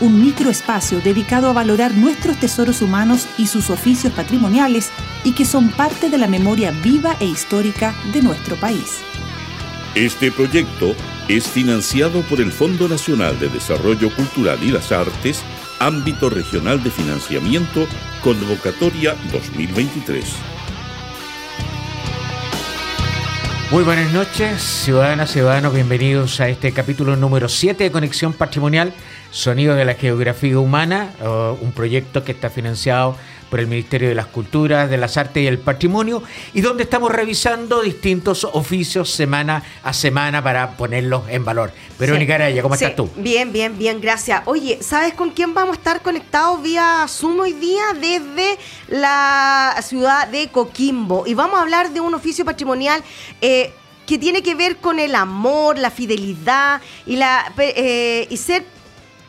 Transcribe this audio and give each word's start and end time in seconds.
un 0.00 0.20
microespacio 0.20 1.00
dedicado 1.00 1.48
a 1.48 1.52
valorar 1.52 1.94
nuestros 1.94 2.38
tesoros 2.38 2.82
humanos 2.82 3.26
y 3.38 3.46
sus 3.46 3.70
oficios 3.70 4.12
patrimoniales 4.12 4.90
y 5.24 5.32
que 5.32 5.44
son 5.44 5.70
parte 5.70 6.10
de 6.10 6.18
la 6.18 6.26
memoria 6.26 6.70
viva 6.70 7.16
e 7.20 7.26
histórica 7.26 7.94
de 8.12 8.22
nuestro 8.22 8.56
país. 8.56 9.00
Este 9.94 10.30
proyecto 10.30 10.94
es 11.28 11.48
financiado 11.48 12.20
por 12.22 12.40
el 12.40 12.52
Fondo 12.52 12.88
Nacional 12.88 13.38
de 13.38 13.48
Desarrollo 13.48 14.14
Cultural 14.14 14.58
y 14.62 14.70
las 14.70 14.92
Artes, 14.92 15.42
ámbito 15.78 16.28
regional 16.28 16.82
de 16.82 16.90
financiamiento, 16.90 17.86
convocatoria 18.22 19.16
2023. 19.32 20.24
Muy 23.70 23.82
buenas 23.82 24.12
noches, 24.12 24.62
ciudadanas, 24.62 25.32
ciudadanos, 25.32 25.74
bienvenidos 25.74 26.38
a 26.40 26.48
este 26.48 26.72
capítulo 26.72 27.16
número 27.16 27.48
7 27.48 27.82
de 27.82 27.90
Conexión 27.90 28.32
Patrimonial, 28.32 28.94
Sonido 29.36 29.74
de 29.74 29.84
la 29.84 29.92
Geografía 29.92 30.58
Humana, 30.58 31.10
un 31.60 31.72
proyecto 31.72 32.24
que 32.24 32.32
está 32.32 32.48
financiado 32.48 33.18
por 33.50 33.60
el 33.60 33.66
Ministerio 33.66 34.08
de 34.08 34.14
las 34.14 34.24
Culturas, 34.24 34.88
de 34.88 34.96
las 34.96 35.18
Artes 35.18 35.42
y 35.42 35.46
el 35.46 35.58
Patrimonio, 35.58 36.22
y 36.54 36.62
donde 36.62 36.84
estamos 36.84 37.12
revisando 37.12 37.82
distintos 37.82 38.44
oficios 38.44 39.10
semana 39.10 39.62
a 39.82 39.92
semana 39.92 40.42
para 40.42 40.70
ponerlos 40.78 41.24
en 41.28 41.44
valor. 41.44 41.70
Verónica 41.98 42.32
sí. 42.32 42.34
Araya, 42.34 42.62
¿cómo 42.62 42.76
estás 42.76 42.96
tú? 42.96 43.10
Bien, 43.18 43.52
bien, 43.52 43.76
bien, 43.76 44.00
gracias. 44.00 44.40
Oye, 44.46 44.78
¿sabes 44.80 45.12
con 45.12 45.28
quién 45.28 45.52
vamos 45.52 45.76
a 45.76 45.78
estar 45.80 46.00
conectados 46.00 46.62
vía 46.62 47.04
Zoom 47.06 47.40
hoy 47.40 47.52
día 47.52 47.84
desde 47.92 48.56
la 48.88 49.76
ciudad 49.82 50.28
de 50.28 50.48
Coquimbo? 50.48 51.26
Y 51.26 51.34
vamos 51.34 51.58
a 51.58 51.62
hablar 51.62 51.90
de 51.90 52.00
un 52.00 52.14
oficio 52.14 52.46
patrimonial. 52.46 53.04
Eh, 53.42 53.70
que 54.06 54.18
tiene 54.18 54.40
que 54.40 54.54
ver 54.54 54.76
con 54.76 55.00
el 55.00 55.16
amor, 55.16 55.76
la 55.78 55.90
fidelidad 55.90 56.80
y, 57.06 57.16
la, 57.16 57.52
eh, 57.58 58.28
y 58.30 58.36
ser 58.36 58.64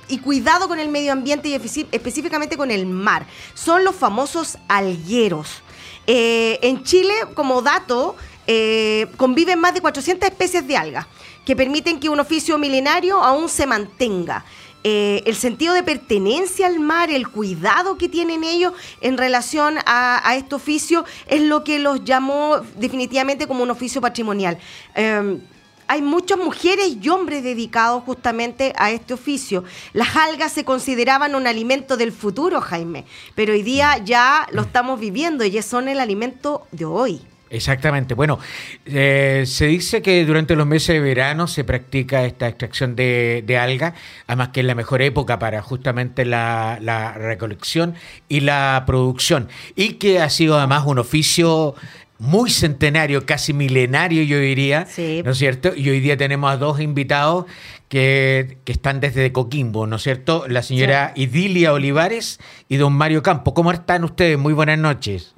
y 0.08 0.20
cuidado 0.20 0.68
con 0.68 0.80
el 0.80 0.90
medio 0.90 1.12
ambiente 1.12 1.50
y 1.50 1.54
específicamente 1.54 2.58
con 2.58 2.72
el 2.72 2.86
mar. 2.86 3.26
Son 3.54 3.84
los 3.84 3.96
famosos 3.96 4.58
algueros. 4.68 5.62
Eh, 6.06 6.60
en 6.62 6.84
Chile, 6.84 7.14
como 7.34 7.62
dato, 7.62 8.16
eh, 8.48 9.08
conviven 9.18 9.60
más 9.60 9.74
de 9.74 9.82
400 9.82 10.30
especies 10.30 10.66
de 10.68 10.78
algas 10.78 11.06
que 11.46 11.56
permiten 11.56 12.00
que 12.00 12.10
un 12.10 12.20
oficio 12.20 12.58
milenario 12.58 13.22
aún 13.22 13.50
se 13.50 13.66
mantenga. 13.66 14.46
Eh, 14.84 15.24
el 15.26 15.36
sentido 15.36 15.74
de 15.74 15.84
pertenencia 15.84 16.68
al 16.68 16.80
mar, 16.80 17.10
el 17.10 17.28
cuidado 17.28 17.98
que 17.98 18.08
tienen 18.08 18.44
ellos 18.44 18.74
en 19.02 19.18
relación 19.18 19.78
a, 19.86 20.36
este 20.38 20.56
oficio, 20.56 21.04
es 21.28 21.42
lo 21.42 21.64
que 21.64 21.80
los 21.80 22.06
llamó 22.06 22.62
definitivamente 22.78 23.48
como 23.48 23.64
un 23.64 23.72
oficio 23.72 24.00
patrimonial. 24.00 24.58
Em, 24.96 25.42
hay 25.88 26.02
muchas 26.02 26.38
mujeres 26.38 26.98
y 27.02 27.10
hombres 27.10 27.44
dedicados 27.44 28.04
justamente 28.04 28.74
a 28.78 28.92
este 28.92 29.14
oficio. 29.14 29.64
Las 29.94 30.16
algas 30.16 30.52
se 30.52 30.64
consideraban 30.64 31.36
un 31.36 31.48
alimento 31.48 31.98
del 31.98 32.12
futuro, 32.12 32.62
Jaime, 32.62 33.06
pero 33.36 33.54
hoy 33.54 33.64
día 33.64 33.98
ya 34.04 34.48
lo 34.52 34.64
estamos 34.64 35.00
viviendo 35.00 35.44
y 35.44 35.62
son 35.62 35.88
el 35.88 36.00
alimento 36.00 36.68
de 36.72 36.86
hoy. 36.86 37.22
Exactamente. 37.50 38.14
Bueno, 38.14 38.40
eh, 38.86 39.44
se 39.46 39.68
dice 39.68 40.02
que 40.02 40.26
durante 40.26 40.56
los 40.56 40.68
meses 40.68 40.96
de 40.96 41.00
verano 41.00 41.48
se 41.48 41.64
practica 41.64 42.26
esta 42.26 42.48
extracción 42.48 42.96
de, 42.96 43.44
de 43.46 43.58
alga, 43.58 43.94
además 44.28 44.50
que 44.50 44.60
es 44.60 44.66
la 44.66 44.76
mejor 44.76 45.02
época 45.02 45.40
para 45.40 45.62
justamente 45.62 46.26
la, 46.26 46.78
la, 46.82 47.14
recolección 47.14 47.96
y 48.28 48.42
la 48.42 48.84
producción, 48.86 49.48
y 49.76 49.94
que 49.94 50.20
ha 50.20 50.30
sido 50.30 50.58
además 50.58 50.84
un 50.86 51.00
oficio 51.00 51.76
muy 52.20 52.50
centenario, 52.50 53.26
casi 53.26 53.54
milenario, 53.54 54.24
yo 54.24 54.40
diría, 54.40 54.88
¿no 55.24 55.32
es 55.32 55.38
cierto? 55.38 55.76
Y 55.76 55.90
hoy 55.90 56.00
día 56.00 56.18
tenemos 56.18 56.52
a 56.52 56.58
dos 56.58 56.80
invitados 56.80 57.46
que, 57.90 58.58
están 58.66 59.00
desde 59.00 59.32
Coquimbo, 59.32 59.88
¿no 59.88 59.98
es 59.98 60.04
cierto? 60.04 60.48
La 60.48 60.62
señora 60.62 61.14
Idilia 61.16 61.74
Olivares 61.74 62.40
y 62.70 62.78
don 62.78 62.94
Mario 62.94 63.24
Campo. 63.24 63.54
¿Cómo 63.54 63.72
están 63.72 64.04
ustedes? 64.04 64.38
Muy 64.38 64.54
buenas 64.54 64.80
noches. 64.80 65.36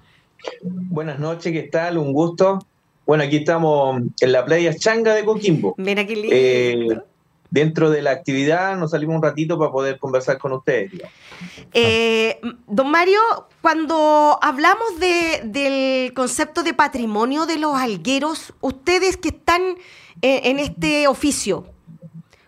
Buenas 0.61 1.19
noches, 1.19 1.51
¿qué 1.51 1.63
tal? 1.63 1.97
Un 1.97 2.13
gusto. 2.13 2.59
Bueno, 3.05 3.23
aquí 3.23 3.37
estamos 3.37 4.01
en 4.21 4.31
la 4.31 4.45
playa 4.45 4.73
Changa 4.73 5.13
de 5.15 5.25
Coquimbo. 5.25 5.73
Mira 5.77 6.05
qué 6.05 6.15
lindo. 6.15 6.29
Eh, 6.31 7.01
dentro 7.51 7.89
de 7.89 8.01
la 8.01 8.11
actividad 8.11 8.77
nos 8.77 8.91
salimos 8.91 9.15
un 9.15 9.23
ratito 9.23 9.57
para 9.57 9.71
poder 9.71 9.99
conversar 9.99 10.37
con 10.37 10.53
ustedes. 10.53 10.91
Eh, 11.73 12.39
don 12.67 12.91
Mario, 12.91 13.19
cuando 13.61 14.37
hablamos 14.41 14.99
de, 14.99 15.41
del 15.45 16.13
concepto 16.13 16.63
de 16.63 16.73
patrimonio 16.73 17.45
de 17.45 17.57
los 17.57 17.75
algueros, 17.75 18.53
ustedes 18.61 19.17
que 19.17 19.29
están 19.29 19.61
en, 20.21 20.59
este 20.59 21.07
oficio, 21.07 21.65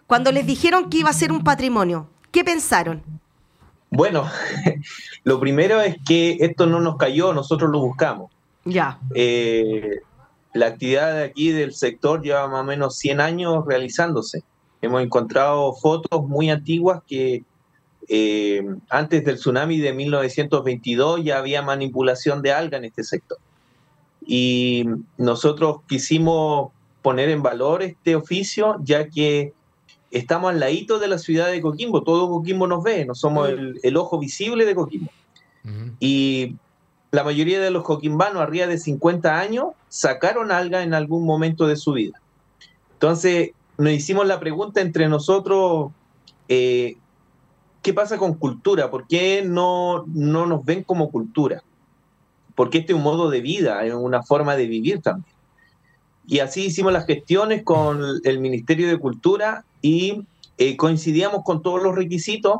cuando 0.07 0.31
les 0.31 0.45
dijeron 0.45 0.89
que 0.89 0.99
iba 0.99 1.09
a 1.09 1.13
ser 1.13 1.31
un 1.31 1.43
patrimonio, 1.43 2.09
¿qué 2.31 2.43
pensaron? 2.43 3.01
Bueno, 3.89 4.29
lo 5.23 5.39
primero 5.39 5.81
es 5.81 5.97
que 6.05 6.37
esto 6.41 6.65
no 6.67 6.79
nos 6.79 6.97
cayó, 6.97 7.33
nosotros 7.33 7.71
lo 7.71 7.79
buscamos. 7.79 8.31
Ya. 8.63 8.99
Eh, 9.15 10.01
la 10.53 10.67
actividad 10.67 11.13
de 11.13 11.23
aquí 11.23 11.51
del 11.51 11.73
sector 11.73 12.21
lleva 12.21 12.47
más 12.47 12.61
o 12.61 12.65
menos 12.65 12.97
100 12.97 13.21
años 13.21 13.65
realizándose. 13.65 14.43
Hemos 14.81 15.03
encontrado 15.03 15.73
fotos 15.73 16.23
muy 16.27 16.49
antiguas 16.49 17.01
que 17.07 17.43
eh, 18.07 18.65
antes 18.89 19.23
del 19.23 19.35
tsunami 19.35 19.79
de 19.79 19.93
1922 19.93 21.23
ya 21.23 21.37
había 21.37 21.61
manipulación 21.61 22.41
de 22.41 22.51
alga 22.51 22.77
en 22.77 22.85
este 22.85 23.03
sector. 23.03 23.37
Y 24.25 24.85
nosotros 25.17 25.77
quisimos 25.87 26.71
poner 27.01 27.29
en 27.29 27.41
valor 27.41 27.83
este 27.83 28.15
oficio, 28.15 28.77
ya 28.83 29.07
que 29.07 29.53
estamos 30.11 30.51
al 30.51 30.59
ladito 30.59 30.99
de 30.99 31.07
la 31.07 31.17
ciudad 31.17 31.49
de 31.49 31.61
Coquimbo, 31.61 32.03
todo 32.03 32.29
Coquimbo 32.29 32.67
nos 32.67 32.83
ve, 32.83 33.05
no 33.05 33.15
somos 33.15 33.49
el, 33.49 33.97
ojo 33.97 34.19
visible 34.19 34.65
de 34.65 34.75
Coquimbo. 34.75 35.11
Y 35.99 36.55
la 37.11 37.23
mayoría 37.23 37.59
de 37.59 37.71
los 37.71 37.83
coquimbanos 37.83 38.41
arriba 38.41 38.67
de 38.67 38.77
50 38.77 39.39
años 39.39 39.67
sacaron 39.89 40.51
alga 40.51 40.81
en 40.81 40.93
algún 40.93 41.25
momento 41.25 41.67
de 41.67 41.75
su 41.75 41.93
vida. 41.93 42.19
Entonces, 42.93 43.51
nos 43.81 43.93
hicimos 43.93 44.27
la 44.27 44.39
pregunta 44.39 44.79
entre 44.79 45.07
nosotros, 45.09 45.91
eh, 46.47 46.97
¿qué 47.81 47.93
pasa 47.93 48.17
con 48.17 48.35
cultura? 48.35 48.91
¿Por 48.91 49.07
qué 49.07 49.43
no, 49.43 50.05
no 50.07 50.45
nos 50.45 50.63
ven 50.63 50.83
como 50.83 51.09
cultura? 51.09 51.63
Porque 52.53 52.79
este 52.79 52.93
es 52.93 52.97
un 52.97 53.03
modo 53.03 53.29
de 53.29 53.41
vida, 53.41 53.83
es 53.83 53.93
una 53.93 54.21
forma 54.21 54.55
de 54.55 54.67
vivir 54.67 55.01
también. 55.01 55.35
Y 56.27 56.39
así 56.39 56.65
hicimos 56.65 56.93
las 56.93 57.07
gestiones 57.07 57.63
con 57.63 58.03
el 58.23 58.39
Ministerio 58.39 58.87
de 58.87 58.99
Cultura 58.99 59.65
y 59.81 60.27
eh, 60.59 60.77
coincidíamos 60.77 61.43
con 61.43 61.63
todos 61.63 61.81
los 61.81 61.95
requisitos. 61.95 62.59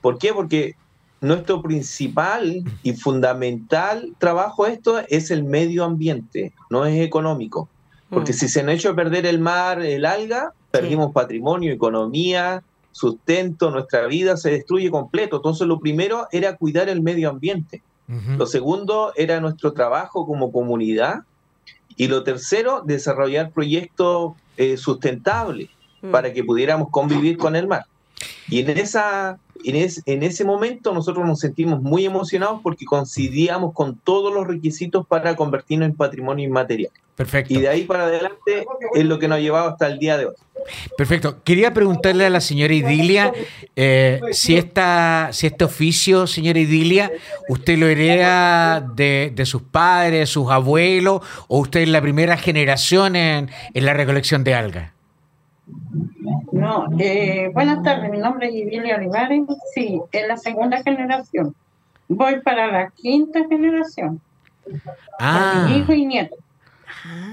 ¿Por 0.00 0.18
qué? 0.18 0.32
Porque 0.32 0.74
nuestro 1.20 1.60
principal 1.60 2.64
y 2.82 2.92
fundamental 2.94 4.14
trabajo 4.18 4.66
esto 4.66 5.00
es 5.08 5.30
el 5.30 5.44
medio 5.44 5.84
ambiente, 5.84 6.54
no 6.70 6.86
es 6.86 6.98
económico. 7.00 7.68
Porque 8.10 8.32
mm. 8.32 8.36
si 8.36 8.48
se 8.48 8.60
han 8.60 8.68
hecho 8.68 8.94
perder 8.94 9.26
el 9.26 9.40
mar, 9.40 9.82
el 9.82 10.04
alga, 10.04 10.52
perdimos 10.70 11.12
patrimonio, 11.12 11.72
economía, 11.72 12.62
sustento, 12.92 13.70
nuestra 13.70 14.06
vida 14.06 14.36
se 14.36 14.50
destruye 14.50 14.90
completo. 14.90 15.36
Entonces 15.36 15.66
lo 15.66 15.80
primero 15.80 16.28
era 16.32 16.56
cuidar 16.56 16.88
el 16.88 17.02
medio 17.02 17.30
ambiente. 17.30 17.82
Lo 18.38 18.46
segundo 18.46 19.12
era 19.16 19.40
nuestro 19.40 19.72
trabajo 19.72 20.26
como 20.26 20.52
comunidad. 20.52 21.24
Y 21.96 22.06
lo 22.06 22.22
tercero, 22.22 22.82
desarrollar 22.84 23.50
proyectos 23.50 24.34
eh, 24.56 24.76
sustentables 24.76 25.70
mm. 26.02 26.10
para 26.10 26.32
que 26.32 26.44
pudiéramos 26.44 26.90
convivir 26.90 27.36
con 27.36 27.56
el 27.56 27.66
mar. 27.66 27.86
Y 28.48 28.60
en, 28.60 28.70
esa, 28.78 29.38
en, 29.64 30.22
ese 30.22 30.44
momento 30.44 30.94
nosotros 30.94 31.26
nos 31.26 31.40
sentimos 31.40 31.82
muy 31.82 32.04
emocionados 32.04 32.60
porque 32.62 32.84
coincidíamos 32.84 33.74
con 33.74 33.96
todos 33.96 34.32
los 34.32 34.46
requisitos 34.46 35.06
para 35.06 35.34
convertirnos 35.36 35.88
en 35.88 35.94
patrimonio 35.94 36.46
inmaterial. 36.46 36.92
Perfecto. 37.16 37.54
Y 37.54 37.60
de 37.60 37.68
ahí 37.68 37.84
para 37.84 38.04
adelante 38.04 38.66
es 38.94 39.04
lo 39.04 39.18
que 39.18 39.26
nos 39.28 39.38
ha 39.38 39.40
llevado 39.40 39.70
hasta 39.70 39.86
el 39.86 39.98
día 39.98 40.16
de 40.18 40.26
hoy. 40.26 40.34
Perfecto. 40.96 41.42
Quería 41.44 41.72
preguntarle 41.72 42.26
a 42.26 42.30
la 42.30 42.40
señora 42.40 42.74
Idilia 42.74 43.32
eh, 43.76 44.20
si, 44.32 44.56
esta, 44.56 45.30
si 45.32 45.46
este 45.46 45.64
oficio, 45.64 46.26
señora 46.26 46.58
Idilia, 46.58 47.12
usted 47.48 47.78
lo 47.78 47.86
hereda 47.86 48.80
de, 48.80 49.32
sus 49.44 49.62
padres, 49.62 50.28
sus 50.28 50.50
abuelos, 50.50 51.22
o 51.48 51.58
usted 51.58 51.80
es 51.80 51.88
la 51.88 52.00
primera 52.00 52.36
generación 52.36 53.16
en, 53.16 53.50
en 53.74 53.84
la 53.84 53.94
recolección 53.94 54.44
de 54.44 54.54
algas. 54.54 54.95
No, 56.52 56.86
eh, 56.98 57.50
buenas 57.52 57.82
tardes, 57.82 58.10
mi 58.10 58.18
nombre 58.18 58.48
es 58.48 58.54
Idilia 58.54 58.96
Olivares, 58.96 59.42
sí, 59.74 60.00
es 60.12 60.28
la 60.28 60.36
segunda 60.36 60.82
generación. 60.82 61.54
Voy 62.08 62.40
para 62.40 62.68
la 62.68 62.90
quinta 62.90 63.40
generación. 63.48 64.20
Ah. 65.18 65.68
hijo 65.74 65.92
y 65.92 66.06
nieto. 66.06 66.36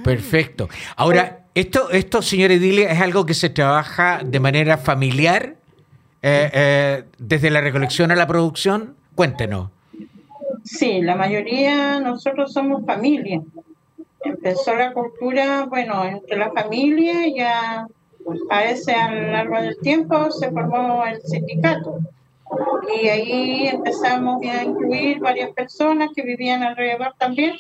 Perfecto. 0.04 0.70
Ahora, 0.96 1.46
esto, 1.56 1.90
esto, 1.92 2.22
señor 2.22 2.52
Edilia, 2.52 2.92
es 2.92 3.02
algo 3.02 3.26
que 3.26 3.34
se 3.34 3.50
trabaja 3.50 4.22
de 4.24 4.40
manera 4.40 4.78
familiar 4.78 5.56
eh, 6.22 6.50
eh, 6.54 7.04
desde 7.18 7.50
la 7.50 7.62
recolección 7.62 8.12
a 8.12 8.16
la 8.16 8.28
producción. 8.28 8.96
Cuéntenos. 9.16 9.70
Sí, 10.64 11.02
la 11.02 11.16
mayoría 11.16 12.00
nosotros 12.00 12.54
somos 12.54 12.86
familia. 12.86 13.42
Empezó 14.24 14.76
la 14.76 14.94
cultura, 14.94 15.66
bueno, 15.66 16.04
entre 16.06 16.38
la 16.38 16.52
familia 16.52 17.28
ya 17.36 17.88
a 18.50 18.64
ese 18.66 18.94
a 18.94 19.12
lo 19.12 19.32
largo 19.32 19.62
del 19.62 19.78
tiempo 19.80 20.32
se 20.32 20.52
formó 20.52 21.06
el 21.06 21.22
sindicato. 21.22 22.00
Y 22.96 23.08
ahí 23.08 23.68
empezamos 23.68 24.44
a 24.46 24.64
incluir 24.64 25.20
varias 25.20 25.52
personas 25.52 26.10
que 26.16 26.22
vivían 26.22 26.64
alrededor 26.64 27.14
también 27.18 27.56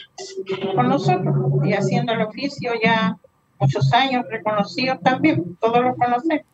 con 0.75 0.87
nosotros 0.87 1.35
y 1.63 1.73
haciendo 1.73 2.13
el 2.13 2.21
oficio 2.21 2.71
ya 2.81 3.17
muchos 3.59 3.91
años 3.93 4.25
reconocidos 4.29 4.99
también, 5.01 5.57
todos 5.59 5.81
lo 5.81 5.95
conocemos. 5.95 6.45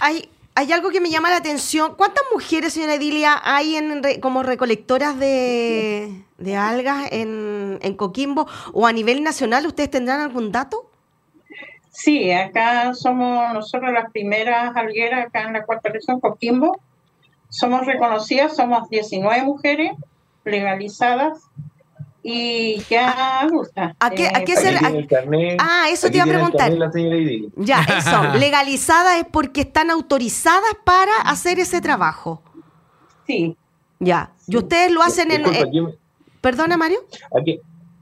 Hay, 0.00 0.28
hay 0.54 0.72
algo 0.72 0.90
que 0.90 1.00
me 1.00 1.10
llama 1.10 1.30
la 1.30 1.36
atención. 1.36 1.94
¿Cuántas 1.96 2.24
mujeres, 2.32 2.72
señora 2.72 2.94
Edilia, 2.94 3.40
hay 3.42 3.76
en 3.76 4.02
como 4.20 4.42
recolectoras 4.42 5.18
de, 5.18 6.22
de 6.38 6.56
algas 6.56 7.08
en, 7.10 7.78
en 7.82 7.94
Coquimbo 7.94 8.46
o 8.72 8.86
a 8.86 8.92
nivel 8.92 9.22
nacional? 9.22 9.66
¿Ustedes 9.66 9.90
tendrán 9.90 10.20
algún 10.20 10.52
dato? 10.52 10.89
Sí, 12.02 12.32
acá 12.32 12.94
somos 12.94 13.52
nosotros 13.52 13.92
las 13.92 14.10
primeras 14.10 14.74
algueras 14.74 15.26
acá 15.26 15.42
en 15.42 15.52
la 15.52 15.64
cuarta 15.64 15.90
región, 15.90 16.18
Coquimbo. 16.18 16.80
Somos 17.50 17.84
reconocidas, 17.84 18.56
somos 18.56 18.88
19 18.88 19.42
mujeres 19.44 19.92
legalizadas 20.44 21.40
y 22.22 22.80
ya 22.88 23.40
adultas. 23.40 23.94
¿A 24.00 24.10
qué, 24.10 24.28
a 24.28 24.44
qué 24.44 24.56
se 24.56 24.74
Ah, 25.58 25.88
eso 25.90 26.08
te 26.08 26.16
iba 26.16 26.24
a 26.24 26.28
preguntar. 26.28 26.72
Ya, 27.56 27.82
eso. 27.98 28.38
legalizada 28.38 29.18
es 29.18 29.26
porque 29.30 29.60
están 29.60 29.90
autorizadas 29.90 30.74
para 30.84 31.12
hacer 31.26 31.58
ese 31.58 31.82
trabajo. 31.82 32.42
Sí. 33.26 33.58
Ya. 33.98 34.30
¿Y 34.46 34.56
ustedes 34.56 34.90
lo 34.90 35.02
hacen 35.02 35.32
en... 35.32 35.44
¿Perdona, 36.40 36.78
Mario? 36.78 37.00
Aquí, 37.38 37.60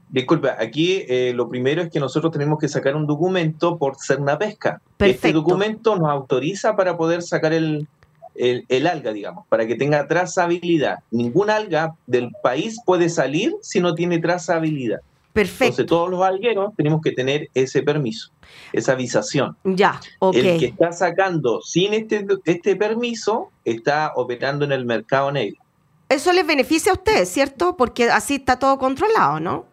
Disculpa, 0.09 0.55
aquí 0.59 1.05
eh, 1.07 1.33
lo 1.35 1.47
primero 1.47 1.83
es 1.83 1.89
que 1.89 1.99
nosotros 1.99 2.33
tenemos 2.33 2.57
que 2.59 2.67
sacar 2.67 2.95
un 2.95 3.05
documento 3.05 3.77
por 3.77 3.95
ser 3.97 4.19
una 4.19 4.37
pesca. 4.39 4.81
Este 4.97 5.31
documento 5.31 5.95
nos 5.95 6.09
autoriza 6.09 6.75
para 6.75 6.97
poder 6.97 7.21
sacar 7.21 7.53
el, 7.53 7.87
el, 8.35 8.87
alga, 8.87 9.13
digamos, 9.13 9.45
para 9.47 9.67
que 9.67 9.75
tenga 9.75 10.07
trazabilidad. 10.07 10.99
Ninguna 11.11 11.57
alga 11.57 11.95
del 12.07 12.31
país 12.41 12.79
puede 12.85 13.09
salir 13.09 13.55
si 13.61 13.81
no 13.81 13.93
tiene 13.93 14.19
trazabilidad. 14.19 14.99
Perfecto. 15.33 15.65
Entonces 15.65 15.85
todos 15.85 16.09
los 16.09 16.23
algueros 16.23 16.73
tenemos 16.75 17.01
que 17.01 17.11
tener 17.11 17.49
ese 17.53 17.83
permiso, 17.83 18.31
esa 18.73 18.93
avisación. 18.93 19.55
Ya, 19.63 20.01
ok. 20.17 20.35
El 20.35 20.59
que 20.59 20.65
está 20.65 20.91
sacando 20.91 21.61
sin 21.61 21.93
este, 21.93 22.25
este 22.45 22.75
permiso 22.75 23.49
está 23.63 24.13
operando 24.15 24.65
en 24.65 24.71
el 24.71 24.85
mercado 24.85 25.31
negro. 25.31 25.61
Eso 26.09 26.33
les 26.33 26.47
beneficia 26.47 26.91
a 26.91 26.95
ustedes, 26.95 27.29
¿cierto? 27.29 27.77
Porque 27.77 28.09
así 28.09 28.35
está 28.35 28.57
todo 28.57 28.79
controlado, 28.79 29.39
¿no? 29.39 29.68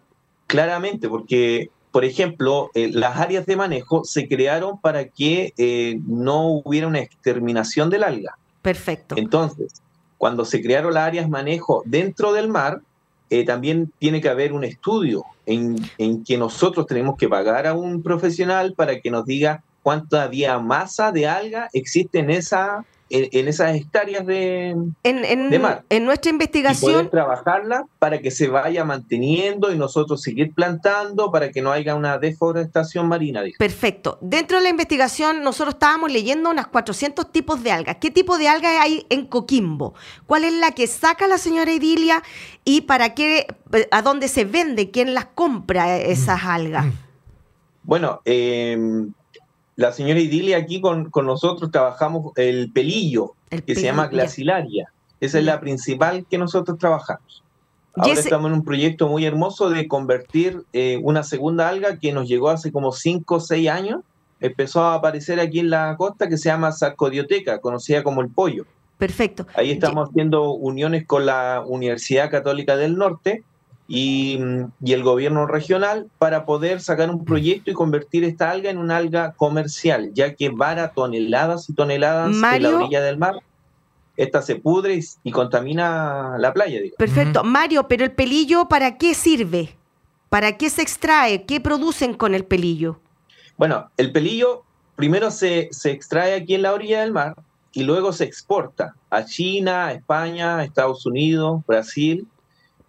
Claramente, 0.47 1.09
porque, 1.09 1.71
por 1.91 2.05
ejemplo, 2.05 2.71
eh, 2.75 2.91
las 2.93 3.17
áreas 3.19 3.47
de 3.47 3.57
manejo 3.57 4.05
se 4.05 4.29
crearon 4.29 4.81
para 4.81 5.09
que 5.09 5.53
eh, 5.57 6.01
no 6.07 6.49
hubiera 6.65 6.87
una 6.87 7.01
exterminación 7.01 7.91
del 7.91 8.05
alga. 8.05 8.39
Perfecto. 8.63 9.17
Entonces, 9.17 9.83
cuando 10.19 10.45
se 10.45 10.63
crearon 10.63 10.95
las 10.95 11.07
áreas 11.07 11.27
de 11.27 11.31
manejo 11.31 11.83
dentro 11.87 12.33
del 12.33 12.49
mar, 12.49 12.81
eh, 13.29 13.45
también 13.45 13.93
tiene 13.99 14.21
que 14.21 14.29
haber 14.29 14.53
un 14.53 14.63
estudio 14.63 15.25
en, 15.47 15.77
en, 15.99 16.23
que 16.23 16.39
nosotros 16.39 16.87
tenemos 16.87 17.17
que 17.17 17.29
pagar 17.29 17.67
a 17.67 17.75
un 17.75 18.03
profesional 18.03 18.75
para 18.75 19.01
que 19.01 19.11
nos 19.11 19.27
diga 19.27 19.65
cuánta 19.87 20.29
masa 20.61 21.13
de 21.13 21.29
alga 21.29 21.71
existe 21.73 22.19
en 22.19 22.31
esa 22.31 22.85
en, 23.09 23.47
esas 23.47 23.77
hectáreas 23.77 24.27
de, 24.27 24.77
en, 25.05 25.63
mar. 25.63 25.85
En 25.89 26.05
nuestra 26.05 26.33
investigación. 26.33 26.91
Y 26.91 26.95
poder 26.95 27.11
trabajarla 27.11 27.87
para 28.01 28.19
que 28.19 28.33
se 28.33 28.49
vaya 28.49 28.85
manteniendo 28.85 29.73
y 29.73 29.79
nosotros 29.79 30.23
seguir 30.23 30.53
plantando 30.53 31.31
para 31.31 31.53
que 31.53 31.63
no 31.63 31.71
haya 31.71 31.95
una 31.95 32.19
deforestación 32.19 33.07
marina. 33.07 33.43
Perfecto. 33.61 34.19
Dentro 34.21 34.57
de 34.57 34.65
la 34.65 34.71
investigación, 34.71 35.45
nosotros 35.45 35.75
estábamos 35.75 36.11
leyendo 36.11 36.51
unas 36.51 36.67
400 36.67 37.31
tipos 37.31 37.63
de 37.63 37.71
algas. 37.71 37.99
¿Qué 38.01 38.11
tipo 38.11 38.39
de 38.39 38.49
algas 38.49 38.73
hay 38.81 39.07
en 39.09 39.27
Coquimbo? 39.27 39.95
¿Cuál 40.27 40.43
es 40.43 40.55
la 40.55 40.73
que 40.73 40.89
saca 40.89 41.29
la 41.29 41.39
señora 41.39 41.71
Edilia 41.71 42.25
y 42.65 42.81
para 42.81 43.15
qué, 43.15 43.47
a 43.93 44.03
dónde 44.03 44.27
se 44.27 44.45
vende? 44.45 44.91
¿Quién 44.91 45.15
las 45.15 45.27
compra 45.27 45.97
esas 45.97 46.43
mm. 46.43 46.49
algas? 46.49 46.87
Bueno, 47.85 48.21
eh, 48.25 49.07
la 49.77 49.93
señora 49.93 50.21
Idilia 50.21 50.57
aquí 50.57 50.81
con, 50.81 51.11
nosotros 51.15 51.71
trabajamos 51.71 52.33
el 52.37 52.73
pelillo, 52.73 53.35
que 53.67 53.75
se 53.75 53.83
llama 53.83 54.09
glacilaria. 54.09 54.91
Esa 55.21 55.39
es 55.39 55.45
la 55.45 55.61
principal 55.61 56.27
que 56.29 56.39
nosotros 56.39 56.79
trabajamos. 56.79 57.43
Ahora 57.95 58.13
estamos 58.13 58.51
en 58.51 58.59
un 58.59 58.65
proyecto 58.65 59.09
muy 59.09 59.25
hermoso 59.25 59.71
de 59.71 59.89
convertir 59.89 60.65
eh, 60.75 60.99
una 61.03 61.23
segunda 61.23 61.69
alga 61.69 61.99
que 61.99 62.13
nos 62.13 62.29
llegó 62.29 62.51
hace 62.51 62.71
como 62.71 62.93
5 62.93 63.35
o 63.35 63.41
6 63.41 63.69
años. 63.71 64.01
Empezó 64.41 64.83
a 64.83 64.95
aparecer 64.95 65.41
aquí 65.41 65.61
en 65.61 65.71
la 65.71 65.97
costa 65.97 66.29
que 66.29 66.37
se 66.37 66.51
llama 66.51 66.73
sarcodioteca, 66.73 67.61
conocida 67.61 68.03
como 68.03 68.21
el 68.21 68.29
pollo. 68.29 68.67
Perfecto. 68.99 69.47
Ahí 69.55 69.71
estamos 69.71 70.11
haciendo 70.11 70.51
uniones 70.53 71.07
con 71.07 71.25
la 71.25 71.63
Universidad 71.67 72.31
Católica 72.31 72.77
del 72.77 72.97
Norte 72.97 73.45
y, 73.89 74.39
el 74.85 75.03
gobierno 75.03 75.47
regional 75.47 76.09
para 76.19 76.45
poder 76.45 76.81
sacar 76.81 77.11
un 77.11 77.25
proyecto 77.25 77.71
y 77.71 77.75
convertir 77.75 78.25
esta 78.25 78.51
alga 78.51 78.71
en 78.71 78.79
una 78.79 78.97
alga 78.97 79.33
comercial, 79.33 80.11
ya 80.15 80.35
que 80.35 80.49
vara 80.49 80.93
toneladas 80.93 81.69
y 81.69 81.75
toneladas 81.75 82.35
en 82.35 82.63
la 82.63 82.77
orilla 82.77 83.01
del 83.03 83.19
mar. 83.19 83.37
Esta 84.17 84.41
se 84.41 84.57
pudre 84.57 84.99
y, 85.23 85.31
contamina 85.31 86.37
la 86.39 86.53
playa. 86.53 86.81
Perfecto. 86.97 87.45
Mario, 87.45 87.87
pero 87.87 88.05
el 88.05 88.13
pelillo, 88.13 88.67
¿para 88.67 88.97
qué 88.97 89.15
sirve? 89.15 89.77
¿Para 90.31 90.57
qué 90.57 90.71
se 90.71 90.83
extrae? 90.83 91.45
¿Qué 91.45 91.61
producen 91.61 92.15
con 92.15 92.35
el 92.35 92.45
pelillo? 92.45 92.99
Bueno, 93.59 93.91
el 93.97 94.13
pelillo 94.13 94.63
primero 94.97 95.31
se, 95.31 95.69
se 95.71 95.91
extrae 95.91 96.35
aquí 96.35 96.55
en 96.55 96.63
la 96.63 96.73
orilla 96.73 97.03
del 97.03 97.13
mar 97.13 97.37
y 97.73 97.83
luego 97.83 98.13
se 98.15 98.25
exporta 98.25 98.95
a 99.11 99.27
China, 99.27 99.89
a 99.89 99.93
España, 99.93 100.59
a 100.59 100.65
Estados 100.65 101.05
Unidos, 101.05 101.61
Brasil 101.67 102.27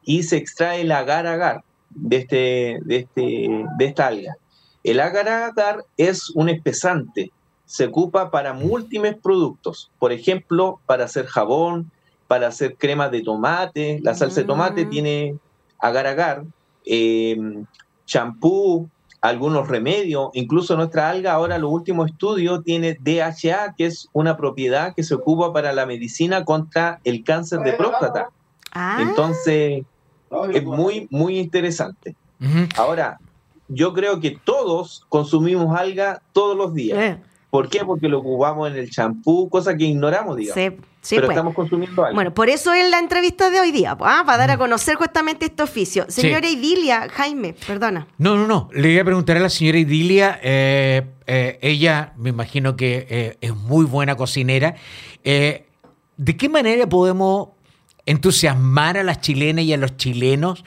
y 0.07 0.23
se 0.23 0.37
extrae 0.37 0.81
el 0.81 0.91
agar-agar 0.91 1.63
de, 1.89 2.15
este, 2.15 2.79
de, 2.85 2.95
este, 2.95 3.65
de 3.77 3.85
esta 3.85 4.07
alga. 4.07 4.37
El 4.83 5.01
agar-agar 5.01 5.83
es 5.97 6.29
un 6.33 6.47
espesante, 6.47 7.29
se 7.65 7.85
ocupa 7.87 8.31
para 8.31 8.53
múltiples 8.53 9.17
productos, 9.21 9.91
por 9.99 10.13
ejemplo, 10.13 10.79
para 10.85 11.03
hacer 11.03 11.25
jabón, 11.25 11.91
para 12.29 12.47
hacer 12.47 12.77
crema 12.77 13.09
de 13.09 13.21
tomate, 13.21 13.99
la 14.01 14.15
salsa 14.15 14.41
de 14.41 14.47
tomate 14.47 14.85
mm. 14.85 14.89
tiene 14.89 15.35
agar-agar, 15.79 16.45
em, 16.85 17.65
champú, 18.05 18.89
algunos 19.19 19.67
remedios, 19.67 20.29
incluso 20.35 20.77
nuestra 20.77 21.09
alga 21.09 21.33
ahora 21.33 21.57
los 21.57 21.71
últimos 21.71 22.11
estudios 22.11 22.63
tiene 22.63 22.97
DHA, 23.01 23.73
que 23.77 23.87
es 23.87 24.07
una 24.13 24.37
propiedad 24.37 24.95
que 24.95 25.03
se 25.03 25.15
ocupa 25.15 25.51
para 25.51 25.73
la 25.73 25.85
medicina 25.85 26.45
contra 26.45 27.01
el 27.03 27.25
cáncer 27.25 27.59
de 27.59 27.73
próstata. 27.73 28.29
Ah. 28.71 28.99
Entonces, 29.01 29.83
es 30.53 30.63
muy, 30.63 31.07
muy 31.09 31.39
interesante. 31.39 32.15
Ahora, 32.75 33.19
yo 33.67 33.93
creo 33.93 34.19
que 34.19 34.37
todos 34.43 35.05
consumimos 35.09 35.77
alga 35.77 36.21
todos 36.33 36.55
los 36.55 36.73
días. 36.73 36.97
Eh. 36.97 37.17
¿Por 37.49 37.69
qué? 37.69 37.83
Porque 37.85 38.09
lo 38.09 38.19
ocupamos 38.19 38.69
en 38.69 38.75
el 38.75 38.89
champú, 38.89 39.49
cosa 39.49 39.75
que 39.75 39.85
ignoramos, 39.85 40.35
digamos. 40.35 40.61
Sí, 40.61 40.77
sí, 41.01 41.15
Pero 41.15 41.27
pues. 41.27 41.35
estamos 41.35 41.55
consumiendo 41.55 42.03
algo. 42.03 42.15
Bueno, 42.15 42.33
por 42.33 42.49
eso 42.49 42.73
es 42.73 42.89
la 42.89 42.99
entrevista 42.99 43.49
de 43.49 43.59
hoy 43.59 43.71
día, 43.71 43.97
¿ah? 43.99 44.23
para 44.25 44.37
dar 44.37 44.51
a 44.51 44.55
mm. 44.57 44.59
conocer 44.59 44.95
justamente 44.95 45.45
este 45.45 45.63
oficio. 45.63 46.05
Señora 46.09 46.47
Idilia, 46.47 47.07
Jaime, 47.09 47.55
perdona. 47.65 48.07
No, 48.17 48.35
no, 48.35 48.47
no. 48.47 48.69
Le 48.73 48.89
voy 48.89 48.99
a 48.99 49.05
preguntar 49.05 49.37
a 49.37 49.39
la 49.39 49.49
señora 49.49 49.79
Idilia. 49.79 50.39
Eh, 50.43 51.03
eh, 51.25 51.57
ella, 51.61 52.13
me 52.17 52.29
imagino 52.29 52.75
que 52.75 53.07
eh, 53.09 53.37
es 53.39 53.55
muy 53.55 53.85
buena 53.85 54.15
cocinera. 54.15 54.75
¿De 55.23 56.35
qué 56.35 56.49
manera 56.49 56.87
podemos 56.87 57.49
entusiasmar 58.07 58.97
a 58.97 59.03
las 59.03 59.21
chilenas 59.21 59.65
y 59.65 59.73
a 59.73 59.77
los 59.77 59.95
chilenos 59.97 60.65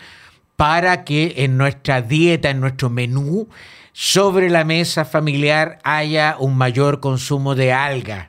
para 0.57 1.05
que 1.05 1.35
en 1.39 1.57
nuestra 1.57 2.03
dieta, 2.03 2.51
en 2.51 2.61
nuestro 2.61 2.91
menú, 2.91 3.49
sobre 3.93 4.51
la 4.51 4.65
mesa 4.65 5.05
familiar 5.05 5.79
haya 5.83 6.37
un 6.39 6.57
mayor 6.57 7.01
consumo 7.01 7.55
de 7.55 7.73
algas 7.73 8.29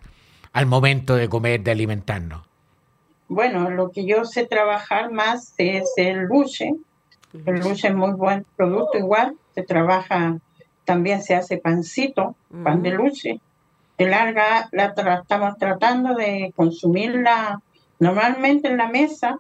al 0.53 0.65
momento 0.65 1.15
de 1.15 1.29
comer, 1.29 1.61
de 1.61 1.71
alimentarnos? 1.71 2.41
Bueno, 3.27 3.69
lo 3.69 3.91
que 3.91 4.05
yo 4.05 4.25
sé 4.25 4.45
trabajar 4.45 5.11
más 5.11 5.53
es 5.57 5.91
el 5.97 6.23
luche. 6.23 6.73
El 7.45 7.59
luche 7.59 7.87
es 7.87 7.95
muy 7.95 8.11
buen 8.11 8.45
producto 8.55 8.97
igual. 8.97 9.35
Se 9.55 9.63
trabaja, 9.63 10.37
también 10.83 11.21
se 11.21 11.35
hace 11.35 11.57
pancito, 11.57 12.35
pan 12.63 12.81
de 12.81 12.91
luche. 12.91 13.39
El 13.97 14.13
alga 14.13 14.67
la 14.71 14.93
estamos 15.21 15.57
tratando 15.57 16.15
de 16.15 16.51
consumirla 16.55 17.61
normalmente 18.01 18.67
en 18.67 18.77
la 18.77 18.87
mesa 18.87 19.37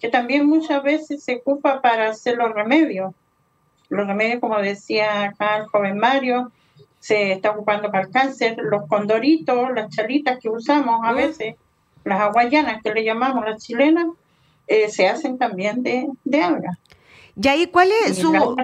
que 0.00 0.08
también 0.08 0.46
muchas 0.46 0.82
veces 0.82 1.22
se 1.22 1.36
ocupa 1.36 1.82
para 1.82 2.08
hacer 2.08 2.38
los 2.38 2.52
remedios. 2.52 3.14
Los 3.90 4.06
remedios, 4.06 4.40
como 4.40 4.58
decía 4.58 5.24
acá 5.24 5.58
el 5.58 5.66
joven 5.66 5.98
Mario, 5.98 6.50
se 7.00 7.32
está 7.32 7.50
ocupando 7.50 7.90
para 7.90 8.04
el 8.04 8.10
cáncer, 8.10 8.56
los 8.58 8.86
condoritos, 8.88 9.70
las 9.74 9.94
chalitas 9.94 10.38
que 10.38 10.48
usamos 10.48 11.00
a 11.04 11.12
veces, 11.12 11.56
las 12.04 12.20
aguayanas 12.20 12.82
que 12.82 12.94
le 12.94 13.04
llamamos 13.04 13.44
las 13.44 13.62
chilenas, 13.62 14.06
eh, 14.66 14.88
se 14.88 15.06
hacen 15.06 15.36
también 15.36 15.82
de, 15.82 16.08
de 16.24 16.42
alga. 16.42 16.78
¿Y 17.40 17.48
ahí 17.48 17.66
cuál 17.66 17.90
es 18.06 18.16
su, 18.16 18.56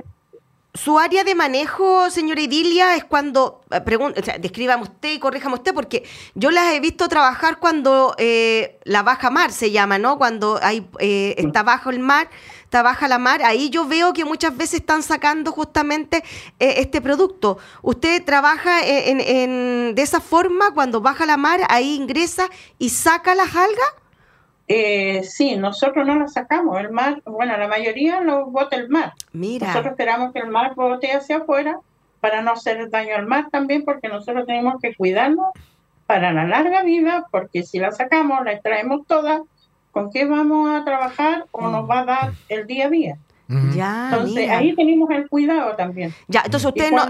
su 0.75 0.99
área 0.99 1.23
de 1.23 1.37
manejo, 1.37 2.11
señora 2.11 2.40
Idilia, 2.40 2.97
es 2.97 3.04
cuando, 3.04 3.61
eh, 3.71 3.81
pregunta, 3.81 4.21
o 4.21 4.25
sea, 4.25 4.38
descríbame 4.38 4.83
usted 4.83 5.12
y 5.12 5.19
corríjame 5.21 5.54
usted, 5.54 5.73
porque 5.73 6.02
yo 6.35 6.50
las 6.50 6.73
he 6.73 6.81
visto 6.81 7.09
trabajar 7.09 7.61
cuando 7.61 8.16
eh, 8.19 8.81
la 8.83 9.04
baja 9.04 9.31
mar 9.31 9.52
se 9.52 9.71
llama, 9.71 9.99
¿no? 9.99 10.19
Cuando 10.19 10.59
hay, 10.61 10.85
eh, 10.99 11.37
está 11.38 11.62
bajo 11.62 11.90
el 11.90 12.00
mar, 12.00 12.28
está 12.64 12.83
baja 12.83 13.07
la 13.07 13.21
mar, 13.21 13.40
ahí 13.45 13.71
yo 13.71 13.87
veo 13.87 14.12
que 14.12 14.25
muchas 14.25 14.57
veces 14.57 14.81
están 14.81 15.04
sacando 15.04 15.52
justamente 15.52 16.25
este 16.59 17.00
producto. 17.00 17.59
¿Usted 17.83 18.25
trabaja 18.25 18.81
en, 18.85 19.95
de 19.95 20.02
esa 20.02 20.21
forma, 20.21 20.75
cuando 20.75 21.00
baja 21.00 21.25
la 21.25 21.37
mar, 21.37 21.61
ahí 21.69 21.95
ingresa 21.95 22.49
y 22.81 22.88
saca 22.88 23.37
las 23.37 23.54
algas? 23.54 24.03
Eh, 24.66 25.23
sí, 25.25 25.56
nosotros 25.56 26.06
no 26.06 26.18
la 26.18 26.28
sacamos. 26.28 26.80
El 26.80 26.90
mar, 26.90 27.23
bueno, 27.26 27.56
la 27.56 27.68
mayoría 27.68 28.21
lo 28.21 28.47
bota 28.47 28.76
el 28.76 28.88
mar. 28.88 29.12
Mira. 29.33 29.68
Nosotros 29.68 29.92
esperamos 29.92 30.33
que 30.33 30.38
el 30.40 30.49
mar 30.49 30.75
bote 30.75 31.12
hacia 31.12 31.38
afuera 31.38 31.78
para 32.21 32.40
no 32.40 32.52
hacer 32.52 32.88
daño 32.88 33.16
al 33.16 33.26
mar 33.26 33.49
también, 33.50 33.85
porque 33.85 34.09
nosotros 34.09 34.47
tenemos 34.47 34.80
que 34.80 34.94
cuidarnos 34.94 35.49
para 36.06 36.33
la 36.33 36.44
larga 36.44 36.83
vida, 36.83 37.26
porque 37.30 37.62
si 37.62 37.78
la 37.78 37.92
sacamos, 37.92 38.44
la 38.44 38.52
extraemos 38.52 39.06
toda, 39.06 39.42
¿con 39.90 40.11
qué 40.11 40.25
vamos 40.25 40.71
a 40.71 40.85
trabajar 40.85 41.47
o 41.50 41.68
nos 41.68 41.88
va 41.88 42.00
a 42.00 42.04
dar 42.04 42.33
el 42.49 42.66
día 42.66 42.87
a 42.87 42.90
día? 42.90 43.18
Ya, 43.46 44.10
entonces 44.10 44.48
ahí 44.48 44.74
tenemos 44.74 45.10
el 45.10 45.28
cuidado 45.28 45.76
también. 45.76 46.14
Ya, 46.28 46.42
entonces 46.46 46.66
ustedes 46.66 46.92
no, 46.92 47.06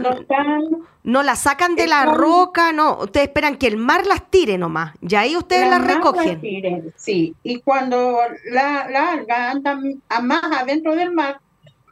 no 1.04 1.22
la 1.22 1.36
sacan 1.36 1.76
de 1.76 1.86
la 1.86 2.06
roca, 2.06 2.72
no, 2.72 2.98
ustedes 2.98 3.28
esperan 3.28 3.56
que 3.56 3.68
el 3.68 3.76
mar 3.76 4.04
las 4.06 4.28
tire 4.30 4.58
nomás, 4.58 4.94
y 5.00 5.14
ahí 5.14 5.36
ustedes 5.36 5.68
las 5.68 5.86
recogen. 5.86 6.92
sí, 6.96 7.36
y 7.44 7.60
cuando 7.60 8.18
la, 8.50 8.88
la, 8.90 9.12
alga 9.12 9.50
anda 9.52 9.78
más 10.22 10.44
adentro 10.44 10.96
del 10.96 11.12
mar, 11.12 11.38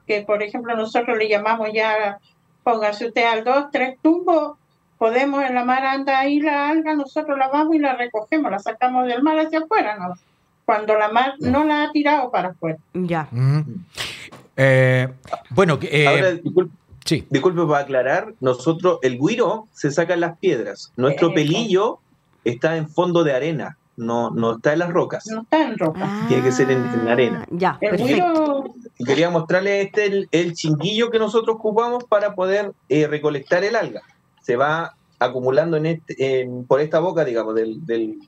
que 0.06 0.22
por 0.22 0.42
ejemplo 0.42 0.74
nosotros 0.74 1.16
le 1.18 1.28
llamamos 1.28 1.68
ya, 1.72 2.18
póngase 2.64 3.06
usted 3.06 3.24
al 3.24 3.44
dos, 3.44 3.66
tres 3.70 3.96
tumbos, 4.02 4.58
podemos 4.98 5.44
en 5.44 5.54
la 5.54 5.64
mar 5.64 5.84
anda 5.84 6.18
ahí 6.18 6.40
la 6.40 6.68
alga, 6.68 6.94
nosotros 6.94 7.38
la 7.38 7.46
vamos 7.48 7.76
y 7.76 7.78
la 7.78 7.94
recogemos, 7.94 8.50
la 8.50 8.58
sacamos 8.58 9.06
del 9.06 9.22
mar 9.22 9.38
hacia 9.38 9.60
afuera, 9.60 9.96
¿no? 9.98 10.14
Cuando 10.64 10.94
la 10.94 11.10
mar 11.10 11.34
no 11.40 11.64
la 11.64 11.84
ha 11.84 11.92
tirado 11.92 12.30
para 12.30 12.48
afuera. 12.50 12.78
Ya. 12.94 13.28
Eh, 14.56 15.08
bueno, 15.50 15.78
eh, 15.82 16.06
Ahora, 16.06 16.32
disculpe, 16.32 16.74
sí. 17.04 17.26
disculpe 17.30 17.64
para 17.66 17.80
aclarar, 17.80 18.34
nosotros, 18.40 18.98
el 19.02 19.18
guiro 19.18 19.68
se 19.72 19.90
saca 19.90 20.14
en 20.14 20.20
las 20.20 20.38
piedras, 20.38 20.92
nuestro 20.96 21.32
pelillo 21.32 21.98
está 22.44 22.76
en 22.76 22.88
fondo 22.88 23.24
de 23.24 23.32
arena, 23.32 23.78
no, 23.96 24.30
no 24.30 24.56
está 24.56 24.72
en 24.72 24.80
las 24.80 24.90
rocas. 24.90 25.26
No 25.26 25.42
está 25.42 25.62
en 25.62 25.78
rocas. 25.78 26.28
Tiene 26.28 26.42
que 26.42 26.52
ser 26.52 26.70
en, 26.70 27.08
arena. 27.08 27.46
Ya, 27.50 27.78
perfecto. 27.78 28.64
Quería 29.04 29.30
mostrarle 29.30 29.82
este 29.82 30.26
el, 30.30 30.54
chinguillo 30.54 31.10
que 31.10 31.18
nosotros 31.18 31.56
ocupamos 31.56 32.04
para 32.04 32.34
poder 32.34 32.72
eh, 32.88 33.06
recolectar 33.06 33.64
el 33.64 33.76
alga. 33.76 34.02
Se 34.40 34.56
va 34.56 34.94
acumulando 35.18 35.76
en 35.76 35.86
este, 35.86 36.48
por 36.66 36.80
esta 36.80 37.00
boca, 37.00 37.24
digamos, 37.24 37.54
del, 37.54 37.84
del, 37.86 38.18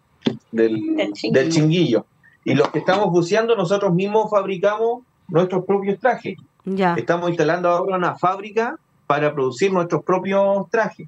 del 0.52 1.50
chinguillo. 1.50 2.06
Y 2.44 2.54
los 2.54 2.68
que 2.68 2.78
estamos 2.80 3.10
buceando, 3.10 3.56
nosotros 3.56 3.92
mismos 3.94 4.30
fabricamos 4.30 5.02
nuestros 5.28 5.64
propios 5.64 5.98
trajes. 5.98 6.36
Ya. 6.64 6.94
Estamos 6.94 7.28
instalando 7.28 7.68
ahora 7.68 7.96
una 7.96 8.14
fábrica 8.16 8.78
para 9.06 9.32
producir 9.32 9.72
nuestros 9.72 10.02
propios 10.02 10.68
trajes. 10.70 11.06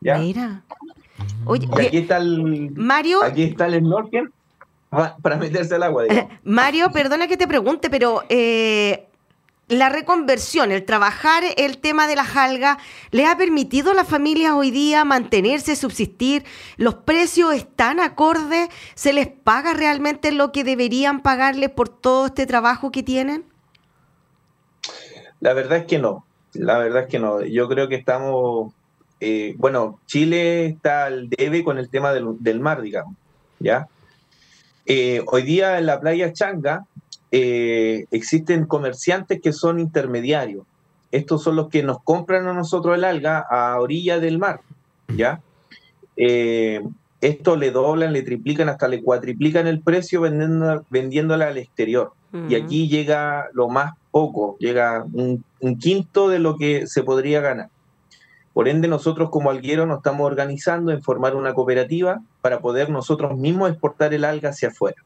¿ya? 0.00 0.18
Mira. 0.18 0.62
Oye, 1.44 1.68
y 1.78 1.86
aquí 1.86 1.98
está 1.98 2.16
el 2.16 2.70
Mario. 2.74 3.22
Aquí 3.22 3.42
está 3.42 3.66
el 3.66 3.80
snorkel 3.80 4.30
para 4.90 5.36
meterse 5.36 5.74
al 5.74 5.84
agua. 5.84 6.04
Mario, 6.44 6.90
perdona 6.90 7.28
que 7.28 7.36
te 7.36 7.46
pregunte, 7.46 7.90
pero 7.90 8.22
eh, 8.28 9.06
la 9.70 9.88
reconversión, 9.88 10.72
el 10.72 10.84
trabajar 10.84 11.44
el 11.56 11.78
tema 11.78 12.08
de 12.08 12.16
las 12.16 12.36
algas, 12.36 12.76
¿le 13.12 13.24
ha 13.24 13.36
permitido 13.36 13.92
a 13.92 13.94
las 13.94 14.08
familias 14.08 14.52
hoy 14.52 14.72
día 14.72 15.04
mantenerse, 15.04 15.76
subsistir? 15.76 16.44
¿Los 16.76 16.96
precios 16.96 17.54
están 17.54 18.00
acordes? 18.00 18.68
¿Se 18.94 19.12
les 19.12 19.28
paga 19.28 19.72
realmente 19.72 20.32
lo 20.32 20.50
que 20.50 20.64
deberían 20.64 21.20
pagarles 21.22 21.70
por 21.70 21.88
todo 21.88 22.26
este 22.26 22.46
trabajo 22.46 22.90
que 22.90 23.04
tienen? 23.04 23.44
La 25.38 25.54
verdad 25.54 25.78
es 25.78 25.86
que 25.86 26.00
no. 26.00 26.26
La 26.52 26.78
verdad 26.78 27.04
es 27.04 27.08
que 27.08 27.20
no. 27.20 27.42
Yo 27.42 27.68
creo 27.68 27.88
que 27.88 27.94
estamos. 27.94 28.74
Eh, 29.20 29.54
bueno, 29.56 30.00
Chile 30.06 30.66
está 30.66 31.04
al 31.04 31.28
debe 31.30 31.62
con 31.62 31.78
el 31.78 31.88
tema 31.88 32.12
del, 32.12 32.60
mar, 32.60 32.82
digamos. 32.82 33.14
¿Ya? 33.60 33.86
Eh, 34.86 35.22
hoy 35.26 35.42
día 35.42 35.78
en 35.78 35.86
la 35.86 36.00
playa 36.00 36.32
Changa 36.32 36.86
eh, 37.32 38.06
existen 38.10 38.66
comerciantes 38.66 39.40
que 39.40 39.52
son 39.52 39.78
intermediarios. 39.78 40.64
Estos 41.10 41.42
son 41.42 41.56
los 41.56 41.68
que 41.68 41.82
nos 41.82 42.02
compran 42.02 42.46
a 42.46 42.52
nosotros 42.52 42.96
el 42.96 43.04
alga 43.04 43.38
a 43.38 43.80
orilla 43.80 44.20
del 44.20 44.38
mar, 44.38 44.60
¿ya? 45.08 45.40
Eh, 46.16 46.82
esto 47.20 47.56
le 47.56 47.70
doblan, 47.70 48.12
le 48.12 48.22
triplican, 48.22 48.68
hasta 48.68 48.88
le 48.88 49.02
cuatriplican 49.02 49.66
el 49.66 49.80
precio 49.80 50.20
vendiendo, 50.20 50.84
vendiéndola 50.90 51.48
al 51.48 51.58
exterior. 51.58 52.12
Y 52.48 52.54
aquí 52.54 52.88
llega 52.88 53.48
lo 53.54 53.68
más 53.68 53.94
poco, 54.12 54.56
llega 54.60 55.04
un, 55.12 55.44
quinto 55.80 56.28
de 56.28 56.38
lo 56.38 56.56
que 56.56 56.86
se 56.86 57.02
podría 57.02 57.40
ganar. 57.40 57.70
Por 58.52 58.68
ende, 58.68 58.86
nosotros 58.86 59.30
como 59.30 59.50
alguero 59.50 59.84
nos 59.84 59.98
estamos 59.98 60.26
organizando 60.26 60.92
en 60.92 61.02
formar 61.02 61.34
una 61.34 61.54
cooperativa 61.54 62.20
para 62.40 62.60
poder 62.60 62.88
nosotros 62.88 63.36
mismos 63.36 63.70
exportar 63.70 64.14
el 64.14 64.24
alga 64.24 64.50
hacia 64.50 64.68
afuera. 64.68 65.02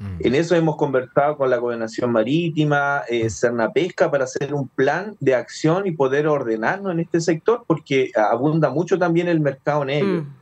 Mm. 0.00 0.26
En 0.26 0.34
eso 0.34 0.54
hemos 0.56 0.76
conversado 0.76 1.36
con 1.36 1.50
la 1.50 1.58
Gobernación 1.58 2.10
Marítima, 2.10 3.02
eh, 3.08 3.28
Pesca, 3.74 4.10
para 4.10 4.24
hacer 4.24 4.54
un 4.54 4.66
plan 4.68 5.16
de 5.20 5.34
acción 5.34 5.86
y 5.86 5.92
poder 5.92 6.26
ordenarnos 6.26 6.92
en 6.92 7.00
este 7.00 7.20
sector, 7.20 7.64
porque 7.66 8.10
abunda 8.14 8.70
mucho 8.70 8.98
también 8.98 9.28
el 9.28 9.40
mercado 9.40 9.84
negro. 9.84 10.22
Mm. 10.22 10.34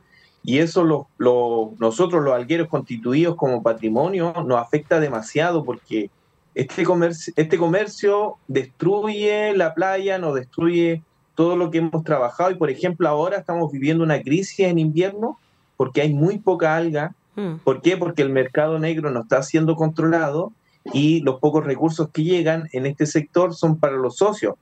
Y 0.43 0.59
eso 0.59 0.83
lo, 0.83 1.75
nosotros, 1.79 2.23
los 2.23 2.33
algueros 2.33 2.69
constituidos 2.69 3.35
como 3.35 3.61
patrimonio, 3.61 4.33
nos 4.45 4.59
afecta 4.59 4.99
demasiado 4.99 5.65
porque 5.65 6.09
este 6.55 6.83
comercio, 6.83 7.33
este 7.35 7.57
comercio 7.57 8.37
destruye 8.47 9.55
la 9.55 9.73
playa, 9.73 10.17
nos 10.17 10.35
destruye 10.35 11.03
todo 11.35 11.57
lo 11.57 11.69
que 11.69 11.79
hemos 11.79 12.03
trabajado. 12.03 12.51
Y 12.51 12.55
por 12.55 12.69
ejemplo, 12.69 13.07
ahora 13.07 13.37
estamos 13.37 13.71
viviendo 13.71 14.03
una 14.03 14.21
crisis 14.21 14.59
en 14.59 14.79
invierno 14.79 15.37
porque 15.75 16.01
hay 16.01 16.13
muy 16.13 16.37
poca 16.39 16.75
alga 16.75 17.13
Mm. 17.39 17.59
¿Por 17.63 17.81
qué? 17.81 17.95
Porque 17.95 18.21
el 18.21 18.29
mercado 18.29 18.79
negro 18.79 19.09
no 19.11 19.21
está 19.21 19.41
siendo 19.43 19.75
controlado 19.75 20.51
y 20.93 21.21
los 21.21 21.39
pocos 21.39 21.63
recursos 21.63 22.09
que 22.11 22.23
llegan 22.23 22.67
en 22.73 22.85
este 22.85 23.05
sector 23.05 23.53
son 23.55 23.79
para 23.79 23.95
los 23.95 24.17
socios. 24.17 24.55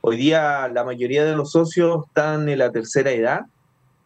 Hoy 0.00 0.16
día 0.16 0.68
la 0.68 0.84
mayoría 0.84 1.24
de 1.24 1.36
los 1.36 1.52
socios 1.52 2.06
están 2.06 2.48
en 2.48 2.58
la 2.58 2.70
tercera 2.72 3.12
edad, 3.12 3.42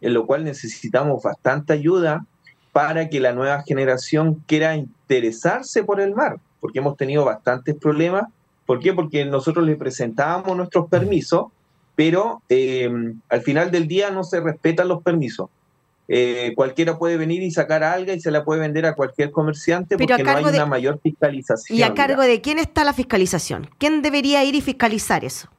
en 0.01 0.13
lo 0.13 0.25
cual 0.25 0.43
necesitamos 0.43 1.23
bastante 1.23 1.73
ayuda 1.73 2.25
para 2.71 3.09
que 3.09 3.19
la 3.19 3.33
nueva 3.33 3.63
generación 3.63 4.43
quiera 4.47 4.75
interesarse 4.75 5.83
por 5.83 6.01
el 6.01 6.13
mar, 6.13 6.37
porque 6.59 6.79
hemos 6.79 6.97
tenido 6.97 7.25
bastantes 7.25 7.75
problemas. 7.75 8.25
¿Por 8.65 8.79
qué? 8.79 8.93
Porque 8.93 9.25
nosotros 9.25 9.65
le 9.65 9.75
presentábamos 9.75 10.55
nuestros 10.57 10.87
permisos, 10.89 11.47
pero 11.95 12.41
eh, 12.49 12.91
al 13.29 13.41
final 13.41 13.71
del 13.71 13.87
día 13.87 14.09
no 14.09 14.23
se 14.23 14.39
respetan 14.39 14.87
los 14.87 15.03
permisos. 15.03 15.49
Eh, 16.07 16.51
cualquiera 16.55 16.97
puede 16.97 17.17
venir 17.17 17.41
y 17.43 17.51
sacar 17.51 17.83
alga 17.83 18.13
y 18.13 18.19
se 18.19 18.29
la 18.29 18.43
puede 18.43 18.59
vender 18.59 18.85
a 18.85 18.93
cualquier 18.93 19.31
comerciante 19.31 19.97
porque 19.97 20.23
no 20.23 20.31
hay 20.31 20.43
una 20.43 20.65
mayor 20.65 20.99
fiscalización. 21.01 21.77
¿Y 21.77 21.83
a 21.83 21.93
cargo 21.93 22.21
de 22.21 22.41
quién 22.41 22.59
está 22.59 22.83
la 22.83 22.93
fiscalización? 22.93 23.69
¿Quién 23.77 24.01
debería 24.01 24.43
ir 24.43 24.55
y 24.55 24.61
fiscalizar 24.61 25.23
eso? 25.23 25.49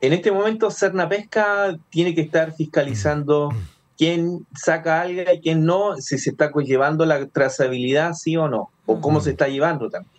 En 0.00 0.14
este 0.14 0.32
momento, 0.32 0.70
Cerna 0.70 1.08
Pesca 1.08 1.76
tiene 1.90 2.14
que 2.14 2.22
estar 2.22 2.54
fiscalizando 2.54 3.50
quién 3.98 4.46
saca 4.56 5.02
alga 5.02 5.34
y 5.34 5.40
quién 5.40 5.66
no, 5.66 5.96
si 5.98 6.16
se 6.16 6.30
está 6.30 6.50
llevando 6.64 7.04
la 7.04 7.26
trazabilidad, 7.26 8.14
sí 8.14 8.34
o 8.34 8.48
no, 8.48 8.70
o 8.86 8.98
cómo 8.98 9.20
se 9.20 9.32
está 9.32 9.48
llevando 9.48 9.90
también. 9.90 10.10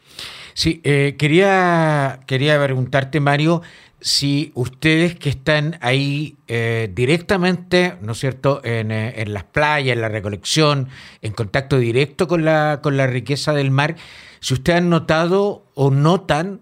Sí, 0.53 0.81
eh, 0.83 1.15
quería, 1.17 2.19
quería 2.27 2.63
preguntarte, 2.63 3.19
Mario, 3.19 3.63
si 4.01 4.51
ustedes 4.55 5.15
que 5.15 5.29
están 5.29 5.77
ahí 5.81 6.35
eh, 6.47 6.91
directamente, 6.93 7.95
¿no 8.01 8.13
es 8.13 8.19
cierto?, 8.19 8.61
en, 8.63 8.91
eh, 8.91 9.21
en, 9.21 9.33
las 9.33 9.43
playas, 9.43 9.95
en 9.95 10.01
la 10.01 10.09
recolección, 10.09 10.89
en 11.21 11.33
contacto 11.33 11.77
directo 11.77 12.27
con 12.27 12.43
la, 12.43 12.79
con 12.81 12.97
la 12.97 13.07
riqueza 13.07 13.53
del 13.53 13.71
mar, 13.71 13.95
si 14.39 14.55
ustedes 14.55 14.79
han 14.79 14.89
notado 14.89 15.63
o 15.75 15.91
notan 15.91 16.61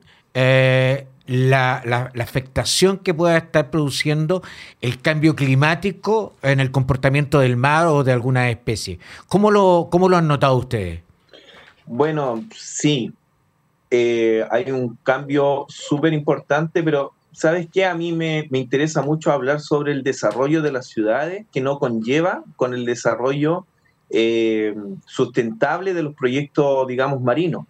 la, 1.29 1.81
la, 1.85 2.23
afectación 2.23 2.97
que 2.97 3.13
pueda 3.13 3.37
estar 3.37 3.69
produciendo 3.69 4.41
el 4.81 4.99
cambio 4.99 5.35
climático 5.35 6.35
en 6.41 6.59
el 6.59 6.71
comportamiento 6.71 7.39
del 7.39 7.55
mar 7.55 7.87
o 7.87 8.03
de 8.03 8.11
alguna 8.11 8.49
especie. 8.49 8.99
¿Cómo 9.27 9.51
lo, 9.51 9.89
cómo 9.91 10.09
lo 10.09 10.17
han 10.17 10.27
notado 10.27 10.55
ustedes? 10.55 11.01
Bueno, 11.85 12.43
sí, 12.55 13.13
eh, 13.91 14.43
hay 14.49 14.71
un 14.71 14.97
cambio 15.03 15.65
súper 15.69 16.13
importante, 16.13 16.81
pero 16.81 17.13
¿sabes 17.31 17.67
qué? 17.71 17.85
A 17.85 17.95
mí 17.95 18.11
me, 18.11 18.47
me, 18.49 18.59
interesa 18.59 19.01
mucho 19.01 19.31
hablar 19.31 19.59
sobre 19.59 19.91
el 19.91 20.03
desarrollo 20.03 20.61
de 20.61 20.71
las 20.71 20.87
ciudades 20.87 21.45
que 21.51 21.61
no 21.61 21.79
conlleva 21.79 22.43
con 22.55 22.73
el 22.73 22.85
desarrollo 22.85 23.65
eh, 24.11 24.75
sustentable 25.05 25.93
de 25.93 26.01
los 26.03 26.15
proyectos, 26.15 26.87
digamos, 26.87 27.21
marinos. 27.21 27.65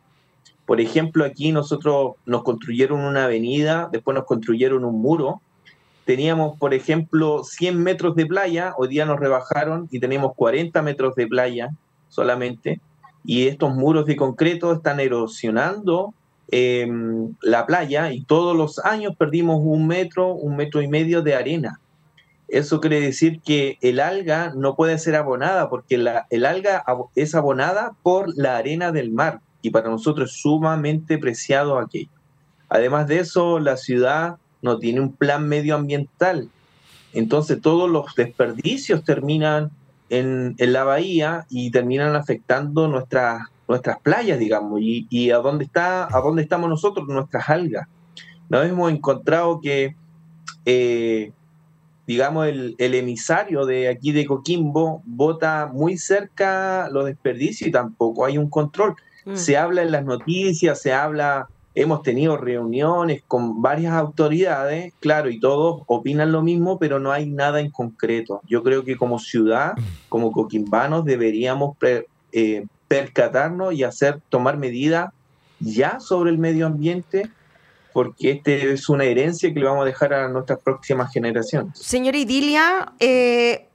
Por 0.66 0.80
ejemplo, 0.80 1.26
aquí 1.26 1.52
nosotros 1.52 2.14
nos 2.26 2.44
construyeron 2.44 3.02
una 3.02 3.26
avenida, 3.26 3.90
después 3.92 4.16
nos 4.16 4.26
construyeron 4.26 4.86
un 4.86 5.02
muro. 5.02 5.42
Teníamos, 6.06 6.58
por 6.58 6.74
ejemplo, 6.74 7.44
100 7.44 7.82
metros 7.82 8.16
de 8.16 8.26
playa, 8.26 8.74
hoy 8.78 8.88
día 8.88 9.06
nos 9.06 9.20
rebajaron 9.20 9.88
y 9.92 10.00
tenemos 10.00 10.34
40 10.36 10.82
metros 10.82 11.16
de 11.16 11.28
playa 11.28 11.70
solamente. 12.08 12.80
Y 13.26 13.48
estos 13.48 13.76
muros 13.76 14.06
de 14.06 14.16
concreto 14.16 14.72
están 14.72 15.00
erosionando 15.00 16.14
em, 16.52 17.36
la 17.42 17.66
playa 17.66 18.12
y 18.12 18.24
todos 18.24 18.56
los 18.56 18.80
años 18.80 19.16
perdimos 19.18 19.60
un 19.62 19.88
metro, 19.88 20.34
un 20.34 20.56
metro 20.56 20.82
y 20.82 20.88
medio 20.88 21.22
de 21.22 21.36
arena. 21.36 21.80
Eso 22.48 22.82
quiere 22.82 23.00
decir 23.00 23.42
que 23.42 23.78
el 23.82 24.00
alga 24.00 24.54
no 24.56 24.76
puede 24.76 24.98
ser 24.98 25.16
abonada 25.16 25.70
porque 25.70 25.98
la, 25.98 26.26
el 26.30 26.46
alga 26.46 26.84
es 27.16 27.36
abonada 27.36 27.94
por 28.02 28.36
la 28.36 28.58
arena 28.58 28.92
del 28.92 29.12
mar 29.12 29.42
y 29.62 29.70
para 29.70 29.90
nosotros 29.90 30.32
es 30.32 30.42
sumamente 30.42 31.18
preciado 31.18 31.78
aquello. 31.78 32.10
Además 32.70 33.08
de 33.08 33.20
eso, 33.20 33.60
la 33.60 33.78
ciudad 33.78 34.38
no 34.62 34.80
tiene 34.80 35.00
un 35.00 35.14
plan 35.14 35.48
medioambiental, 35.48 36.50
entonces 37.14 37.62
todos 37.62 37.90
los 37.90 38.14
desperdicios 38.16 39.04
terminan 39.04 39.72
en, 40.10 40.56
la 40.58 40.84
bahía 40.84 41.46
y 41.50 41.72
terminan 41.72 42.16
afectando 42.16 42.88
nuestras, 42.88 43.44
nuestras 43.70 44.00
playas, 44.00 44.40
digamos, 44.40 44.80
y, 44.82 45.30
a, 45.30 45.38
dónde 45.38 45.64
está, 45.64 46.06
a 46.06 46.20
dónde 46.22 46.42
estamos 46.42 46.70
nosotros, 46.70 47.08
nuestras 47.08 47.48
algas. 47.50 47.88
Nos 48.50 48.66
hemos 48.66 48.92
encontrado 48.92 49.62
que, 49.62 49.96
eh, 50.66 51.32
digamos, 52.08 52.48
el, 52.48 52.76
el, 52.80 52.96
emisario 52.96 53.68
de 53.68 53.88
aquí 53.88 54.12
de 54.12 54.26
Coquimbo 54.26 55.04
bota 55.06 55.70
muy 55.72 56.00
cerca 56.00 56.90
los 56.92 57.06
desperdicios 57.06 57.68
y 57.68 57.72
tampoco 57.72 58.26
hay 58.26 58.40
un 58.40 58.50
control. 58.50 58.96
Mm. 59.26 59.36
Se 59.36 59.56
habla 59.56 59.84
en 59.84 59.92
las 59.92 60.04
noticias, 60.04 60.82
se 60.82 60.92
habla, 60.92 61.48
hemos 61.76 62.02
tenido 62.02 62.38
reuniones 62.38 63.22
con 63.28 63.62
varias 63.62 63.94
autoridades, 63.94 64.94
claro, 65.00 65.30
y 65.30 65.40
todos 65.40 65.84
opinan 65.86 66.32
lo 66.32 66.42
mismo, 66.42 66.80
pero 66.80 67.00
no 67.00 67.12
hay 67.12 67.30
nada 67.30 67.60
en 67.60 67.70
concreto. 67.70 68.42
Yo 68.48 68.64
creo 68.64 68.84
que 68.84 68.98
como 68.98 69.20
ciudad, 69.20 69.78
mm. 69.78 69.82
como 70.10 70.32
coquimbanos, 70.32 71.06
deberíamos 71.06 71.78
eh, 72.32 72.66
percatarnos 72.90 73.74
y 73.74 73.84
hacer, 73.86 74.20
tomar 74.28 74.58
medidas 74.58 75.14
ya 75.62 76.02
sobre 76.02 76.32
el 76.32 76.38
medio 76.38 76.66
ambiente 76.66 77.30
porque 77.94 78.32
este 78.32 78.74
es 78.74 78.90
una 78.90 79.04
herencia 79.04 79.54
que 79.54 79.60
le 79.60 79.66
vamos 79.66 79.84
a 79.84 79.86
dejar 79.86 80.14
a 80.14 80.30
nuestras 80.30 80.60
próximas 80.60 81.12
generaciones. 81.12 81.78
Señora 81.78 82.18
Idilia, 82.18 82.94
eh, 83.00 83.68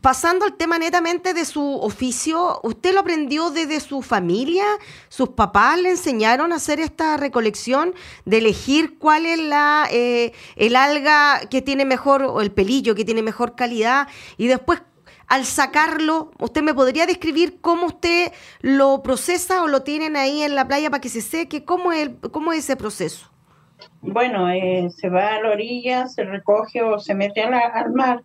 pasando 0.00 0.44
al 0.44 0.56
tema 0.56 0.78
netamente 0.78 1.32
de 1.32 1.44
su 1.44 1.76
oficio, 1.78 2.60
¿usted 2.64 2.92
lo 2.92 3.00
aprendió 3.00 3.50
desde 3.50 3.80
su 3.80 4.02
familia? 4.02 4.64
¿Sus 5.08 5.30
papás 5.30 5.78
le 5.80 5.90
enseñaron 5.90 6.52
a 6.52 6.56
hacer 6.56 6.80
esta 6.80 7.16
recolección, 7.16 7.94
de 8.24 8.38
elegir 8.38 8.98
cuál 8.98 9.26
es 9.26 9.38
la 9.38 9.88
eh, 9.90 10.32
el 10.56 10.76
alga 10.76 11.40
que 11.48 11.62
tiene 11.62 11.84
mejor, 11.84 12.22
o 12.24 12.40
el 12.40 12.50
pelillo 12.50 12.94
que 12.94 13.04
tiene 13.04 13.22
mejor 13.22 13.54
calidad? 13.54 14.08
Y 14.38 14.48
después, 14.48 14.82
al 15.32 15.46
sacarlo, 15.46 16.30
¿usted 16.38 16.60
me 16.60 16.74
podría 16.74 17.06
describir 17.06 17.58
cómo 17.62 17.86
usted 17.86 18.32
lo 18.60 19.02
procesa 19.02 19.62
o 19.62 19.66
lo 19.66 19.82
tienen 19.82 20.14
ahí 20.14 20.42
en 20.42 20.54
la 20.54 20.68
playa 20.68 20.90
para 20.90 21.00
que 21.00 21.08
se 21.08 21.22
seque? 21.22 21.64
¿Cómo 21.64 21.90
es, 21.90 22.10
cómo 22.30 22.52
es 22.52 22.58
ese 22.58 22.76
proceso? 22.76 23.30
Bueno, 24.02 24.50
eh, 24.50 24.90
se 24.94 25.08
va 25.08 25.36
a 25.36 25.40
la 25.40 25.52
orilla, 25.52 26.06
se 26.06 26.24
recoge 26.24 26.82
o 26.82 26.98
se 26.98 27.14
mete 27.14 27.40
al 27.40 27.92
mar 27.94 28.20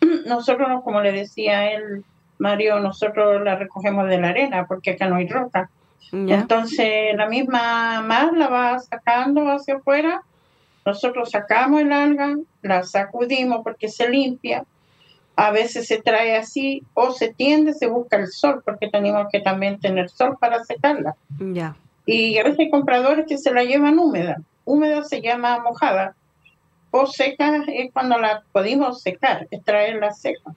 nosotros, 0.26 0.82
como 0.82 1.02
le 1.02 1.12
decía 1.12 1.72
él, 1.72 2.02
Mario, 2.38 2.80
nosotros 2.80 3.42
la 3.42 3.56
recogemos 3.56 4.08
de 4.08 4.18
la 4.18 4.30
arena 4.30 4.64
porque 4.66 4.92
acá 4.92 5.08
no 5.08 5.16
hay 5.16 5.28
roca. 5.28 5.68
Entonces 6.10 7.14
la 7.16 7.26
misma 7.26 8.00
mar 8.00 8.32
la 8.32 8.48
va 8.48 8.78
sacando 8.78 9.50
hacia 9.50 9.74
afuera, 9.74 10.22
nosotros 10.86 11.30
sacamos 11.32 11.82
el 11.82 11.92
alga, 11.92 12.34
la 12.62 12.82
sacudimos 12.82 13.60
porque 13.62 13.88
se 13.88 14.08
limpia, 14.08 14.64
a 15.36 15.50
veces 15.50 15.86
se 15.86 16.00
trae 16.00 16.36
así 16.36 16.82
o 16.94 17.12
se 17.12 17.32
tiende, 17.32 17.74
se 17.74 17.86
busca 17.86 18.16
el 18.16 18.28
sol 18.28 18.62
porque 18.64 18.88
tenemos 18.88 19.26
que 19.30 19.40
también 19.40 19.78
tener 19.78 20.08
sol 20.08 20.36
para 20.40 20.64
secarla. 20.64 21.14
Ya. 21.38 21.76
Y 22.06 22.38
a 22.38 22.44
veces 22.44 22.60
hay 22.60 22.70
compradores 22.70 23.26
que 23.28 23.36
se 23.36 23.52
la 23.52 23.62
llevan 23.62 23.98
húmeda, 23.98 24.40
húmeda 24.64 25.02
se 25.04 25.20
llama 25.20 25.60
mojada, 25.62 26.14
o 26.90 27.06
seca 27.06 27.64
es 27.68 27.92
cuando 27.92 28.18
la 28.18 28.42
podemos 28.52 29.02
secar, 29.02 29.46
extraerla 29.50 30.12
seca. 30.12 30.54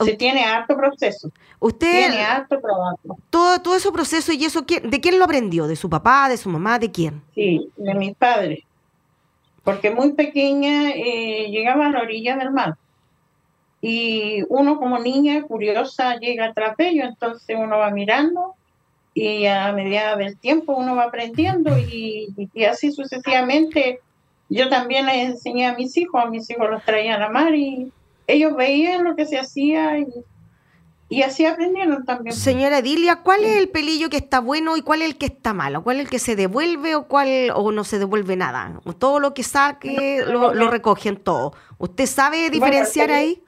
Se 0.00 0.12
tiene 0.12 0.44
harto 0.44 0.76
proceso. 0.76 1.30
Usted 1.58 2.08
tiene 2.08 2.22
harto 2.22 2.60
trabajo. 2.60 3.18
Todo, 3.30 3.62
todo 3.62 3.76
ese 3.76 3.90
proceso 3.90 4.30
y 4.30 4.44
eso, 4.44 4.60
¿de 4.60 5.00
quién 5.00 5.18
lo 5.18 5.24
aprendió? 5.24 5.66
¿De 5.66 5.74
su 5.74 5.88
papá, 5.88 6.28
de 6.28 6.36
su 6.36 6.50
mamá, 6.50 6.78
de 6.78 6.90
quién? 6.90 7.22
Sí, 7.34 7.70
de 7.76 7.94
mis 7.94 8.14
padres. 8.14 8.58
Porque 9.64 9.90
muy 9.90 10.12
pequeña 10.12 10.90
eh, 10.90 11.48
llegaba 11.50 11.86
a 11.86 11.90
la 11.90 12.02
orilla 12.02 12.36
del 12.36 12.50
mar. 12.50 12.76
Y 13.80 14.42
uno 14.48 14.78
como 14.78 14.98
niña 14.98 15.42
curiosa 15.42 16.16
llega 16.16 16.46
atrás 16.46 16.76
de 16.76 16.88
ellos, 16.88 17.08
entonces 17.08 17.56
uno 17.58 17.78
va 17.78 17.90
mirando 17.90 18.54
y 19.14 19.46
a 19.46 19.72
medida 19.72 20.16
del 20.16 20.36
tiempo 20.36 20.74
uno 20.74 20.96
va 20.96 21.04
aprendiendo 21.04 21.78
y, 21.78 22.28
y 22.52 22.64
así 22.64 22.92
sucesivamente 22.92 24.00
yo 24.48 24.68
también 24.68 25.06
les 25.06 25.30
enseñé 25.30 25.66
a 25.66 25.74
mis 25.74 25.96
hijos, 25.96 26.22
a 26.22 26.26
mis 26.26 26.48
hijos 26.50 26.70
los 26.70 26.84
traían 26.84 27.22
a 27.22 27.28
mar 27.28 27.54
y 27.54 27.92
ellos 28.26 28.56
veían 28.56 29.04
lo 29.04 29.16
que 29.16 29.26
se 29.26 29.38
hacía 29.38 29.98
y, 31.08 31.22
así 31.22 31.46
aprendieron 31.46 32.04
también. 32.04 32.34
Señora 32.34 32.82
Dilia, 32.82 33.22
¿cuál 33.22 33.44
es 33.44 33.56
el 33.56 33.68
pelillo 33.68 34.08
que 34.08 34.16
está 34.16 34.40
bueno 34.40 34.76
y 34.76 34.82
cuál 34.82 35.02
es 35.02 35.08
el 35.08 35.16
que 35.16 35.26
está 35.26 35.54
malo? 35.54 35.82
¿Cuál 35.82 35.96
es 35.96 36.04
el 36.04 36.10
que 36.10 36.18
se 36.18 36.36
devuelve 36.36 36.94
o 36.94 37.06
cuál 37.06 37.50
o 37.54 37.70
no 37.72 37.84
se 37.84 37.98
devuelve 37.98 38.36
nada? 38.36 38.80
Todo 38.98 39.20
lo 39.20 39.32
que 39.32 39.42
saque 39.42 40.24
lo, 40.26 40.52
recogen 40.68 41.16
todo. 41.16 41.54
¿Usted 41.78 42.06
sabe 42.06 42.50
diferenciar 42.50 43.10
ahí? 43.10 43.42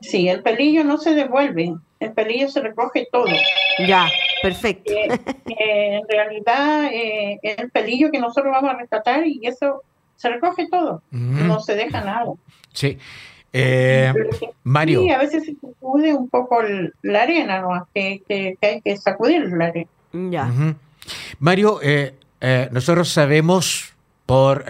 Sí, 0.00 0.28
el 0.28 0.42
pelillo 0.42 0.84
no 0.84 0.98
se 0.98 1.14
devuelve, 1.14 1.74
el 2.00 2.12
pelillo 2.12 2.48
se 2.48 2.60
recoge 2.60 3.08
todo. 3.10 3.26
Ya, 3.86 4.08
perfecto. 4.42 4.92
Eh, 4.92 5.08
eh, 5.46 5.96
en 5.96 6.08
realidad, 6.08 6.90
eh, 6.92 7.38
el 7.42 7.70
pelillo 7.70 8.10
que 8.10 8.18
nosotros 8.18 8.52
vamos 8.52 8.70
a 8.70 8.78
rescatar 8.78 9.26
y 9.26 9.40
eso 9.44 9.82
se 10.16 10.28
recoge 10.30 10.68
todo, 10.70 11.02
no 11.10 11.60
se 11.60 11.74
deja 11.74 12.02
nada. 12.02 12.32
Sí. 12.72 12.98
Mario. 14.64 15.02
Sí, 15.02 15.10
a 15.10 15.18
veces 15.18 15.44
se 15.46 15.54
sacude 15.54 16.12
un 16.12 16.28
poco 16.28 16.58
la 17.02 17.22
arena, 17.22 17.60
¿no? 17.60 17.88
Que, 17.94 18.22
que, 18.28 18.58
hay 18.60 18.80
que 18.82 18.96
sacudir 18.98 19.48
la 19.52 19.66
arena. 19.66 19.90
Ya. 20.12 20.52
Mario, 21.38 21.80
nosotros 22.70 23.08
sabemos 23.08 23.94
por 24.26 24.64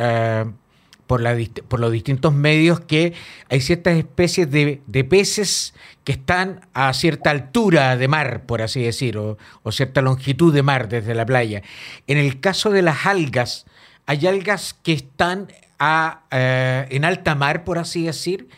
por, 1.06 1.20
la, 1.20 1.36
por 1.68 1.80
los 1.80 1.92
distintos 1.92 2.32
medios 2.32 2.80
que 2.80 3.14
hay 3.48 3.60
ciertas 3.60 3.96
especies 3.96 4.50
de, 4.50 5.04
peces 5.08 5.74
que 6.04 6.12
están 6.12 6.60
a 6.74 6.92
cierta 6.92 7.30
altura 7.30 7.96
de 7.96 8.08
mar, 8.08 8.42
por 8.46 8.62
así 8.62 8.82
decir, 8.82 9.16
o, 9.18 9.36
cierta 9.70 10.02
longitud 10.02 10.52
de 10.54 10.62
mar 10.62 10.88
desde 10.88 11.14
la 11.14 11.26
playa. 11.26 11.62
En 12.06 12.18
el 12.18 12.40
caso 12.40 12.70
de 12.70 12.82
las 12.82 13.06
algas, 13.06 13.66
¿hay 14.06 14.26
algas 14.26 14.74
que 14.82 14.92
están 14.92 15.48
a, 15.78 16.22
eh, 16.30 16.86
en 16.90 17.04
alta 17.04 17.34
mar, 17.34 17.64
por 17.64 17.78
así 17.78 18.04
decir? 18.04 18.48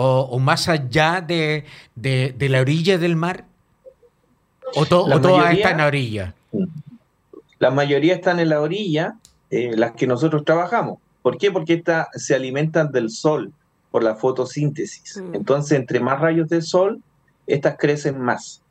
o, 0.00 0.38
más 0.38 0.68
allá 0.68 1.20
de, 1.20 1.64
la 1.96 2.60
orilla 2.60 2.98
del 2.98 3.16
mar? 3.16 3.46
¿O, 4.76 4.86
todas 4.86 5.52
están 5.52 5.72
en 5.72 5.78
la 5.78 5.86
orilla? 5.86 6.34
La 7.58 7.72
mayoría 7.72 8.14
están 8.14 8.38
en 8.38 8.50
la 8.50 8.60
orilla, 8.60 9.16
eh, 9.50 9.72
las 9.74 9.92
que 9.92 10.06
nosotros 10.06 10.44
trabajamos. 10.44 10.98
¿Por 11.22 11.38
qué? 11.38 11.50
Porque 11.50 11.74
estas 11.74 12.08
se 12.14 12.34
alimentan 12.34 12.90
del 12.92 13.10
sol 13.10 13.52
por 13.90 14.02
la 14.02 14.14
fotosíntesis. 14.14 15.16
Mm. 15.16 15.34
Entonces, 15.34 15.78
entre 15.78 16.00
más 16.00 16.20
rayos 16.20 16.48
del 16.48 16.62
sol, 16.62 17.02
estas 17.46 17.76
crecen 17.78 18.20
más. 18.20 18.62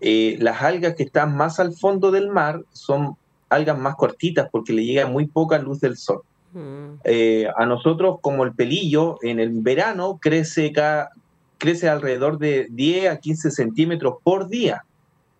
Eh, 0.00 0.36
las 0.40 0.62
algas 0.62 0.94
que 0.94 1.04
están 1.04 1.36
más 1.36 1.60
al 1.60 1.74
fondo 1.74 2.10
del 2.10 2.28
mar 2.28 2.62
son 2.72 3.16
algas 3.48 3.78
más 3.78 3.96
cortitas 3.96 4.48
porque 4.50 4.72
le 4.72 4.84
llega 4.84 5.06
muy 5.06 5.26
poca 5.26 5.58
luz 5.58 5.80
del 5.80 5.96
sol. 5.96 6.22
Mm. 6.52 7.00
Eh, 7.04 7.48
a 7.56 7.66
nosotros, 7.66 8.18
como 8.20 8.44
el 8.44 8.52
pelillo, 8.52 9.18
en 9.22 9.40
el 9.40 9.50
verano 9.50 10.18
crece, 10.20 10.72
crece 11.58 11.88
alrededor 11.88 12.38
de 12.38 12.66
10 12.70 13.10
a 13.10 13.18
15 13.18 13.50
centímetros 13.50 14.16
por 14.22 14.48
día, 14.48 14.84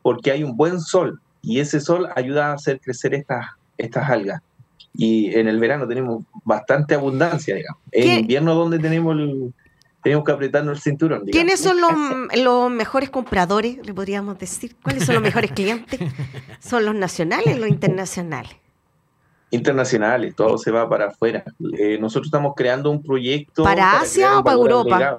porque 0.02 0.30
hay 0.30 0.44
un 0.44 0.56
buen 0.56 0.80
sol 0.80 1.20
y 1.42 1.60
ese 1.60 1.80
sol 1.80 2.08
ayuda 2.14 2.48
a 2.48 2.54
hacer 2.54 2.80
crecer 2.80 3.14
estas, 3.14 3.46
estas 3.76 4.08
algas. 4.08 4.42
Y 4.94 5.34
en 5.34 5.48
el 5.48 5.58
verano 5.58 5.88
tenemos 5.88 6.24
bastante 6.44 6.94
abundancia, 6.94 7.54
digamos. 7.54 7.80
En 7.90 8.20
invierno 8.20 8.54
donde 8.54 8.78
tenemos 8.78 9.16
tenemos 10.02 10.24
que 10.24 10.32
apretarnos 10.32 10.78
el 10.78 10.82
cinturón. 10.82 11.24
¿Quiénes 11.30 11.60
son 11.60 11.80
los, 11.80 11.92
los, 12.42 12.70
mejores 12.70 13.08
compradores, 13.08 13.78
le 13.86 13.94
podríamos 13.94 14.38
decir? 14.38 14.74
¿Cuáles 14.82 15.04
son 15.04 15.14
los 15.14 15.22
mejores 15.22 15.52
clientes? 15.52 16.00
¿Son 16.58 16.84
los 16.84 16.94
nacionales 16.94 17.56
o 17.56 17.58
los 17.60 17.68
internacionales? 17.68 18.56
internacionales, 19.52 20.34
todo 20.34 20.58
se 20.58 20.70
va 20.70 20.88
para 20.88 21.08
afuera. 21.08 21.44
Eh, 21.78 21.98
nosotros 22.00 22.28
estamos 22.28 22.54
creando 22.56 22.90
un 22.90 23.02
proyecto. 23.02 23.62
¿Para, 23.62 24.00
Asia 24.00 24.38
o 24.38 24.42
para 24.42 24.56
Europa? 24.56 25.16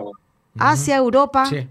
Asia, 0.57 0.97
Europa. 0.97 1.45
Sí. 1.45 1.67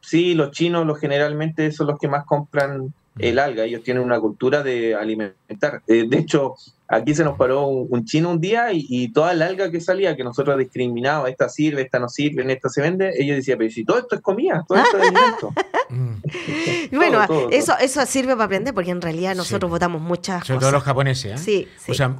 sí, 0.00 0.34
los 0.34 0.50
chinos 0.50 0.86
los 0.86 0.98
generalmente 0.98 1.70
son 1.70 1.88
los 1.88 1.98
que 1.98 2.08
más 2.08 2.24
compran 2.24 2.92
el 3.18 3.38
alga, 3.38 3.64
ellos 3.64 3.82
tienen 3.84 4.02
una 4.02 4.18
cultura 4.18 4.62
de 4.62 4.94
alimentar. 4.94 5.82
Eh, 5.86 6.06
de 6.08 6.18
hecho, 6.18 6.54
aquí 6.88 7.14
se 7.14 7.24
nos 7.24 7.36
paró 7.36 7.66
un, 7.66 8.04
chino 8.04 8.30
un 8.30 8.40
día 8.40 8.68
y, 8.72 9.12
toda 9.12 9.32
el 9.32 9.42
alga 9.42 9.70
que 9.70 9.80
salía, 9.80 10.16
que 10.16 10.24
nosotros 10.24 10.58
discriminábamos, 10.58 11.30
esta 11.30 11.48
sirve, 11.48 11.82
esta 11.82 11.98
no 11.98 12.08
sirve, 12.08 12.50
esta 12.52 12.68
se 12.68 12.80
vende, 12.80 13.12
ellos 13.18 13.36
decían, 13.36 13.58
pero 13.58 13.70
si 13.70 13.84
todo 13.84 13.98
esto 13.98 14.16
es 14.16 14.20
comida, 14.20 14.64
todo 14.66 14.78
esto 14.78 14.98
es 14.98 15.02
alimento. 15.08 15.52
Mm. 15.90 16.96
bueno, 16.96 17.50
eso 17.50 17.74
eso 17.80 18.04
sirve 18.06 18.32
para 18.32 18.44
aprender, 18.44 18.74
porque 18.74 18.90
en 18.90 19.00
realidad 19.00 19.34
nosotros 19.34 19.70
votamos 19.70 20.00
muchas 20.00 20.46
Sobre 20.46 20.60
todo 20.60 20.72
los 20.72 20.82
japoneses, 20.82 21.40
¿eh? 21.40 21.44
Sí, 21.44 21.68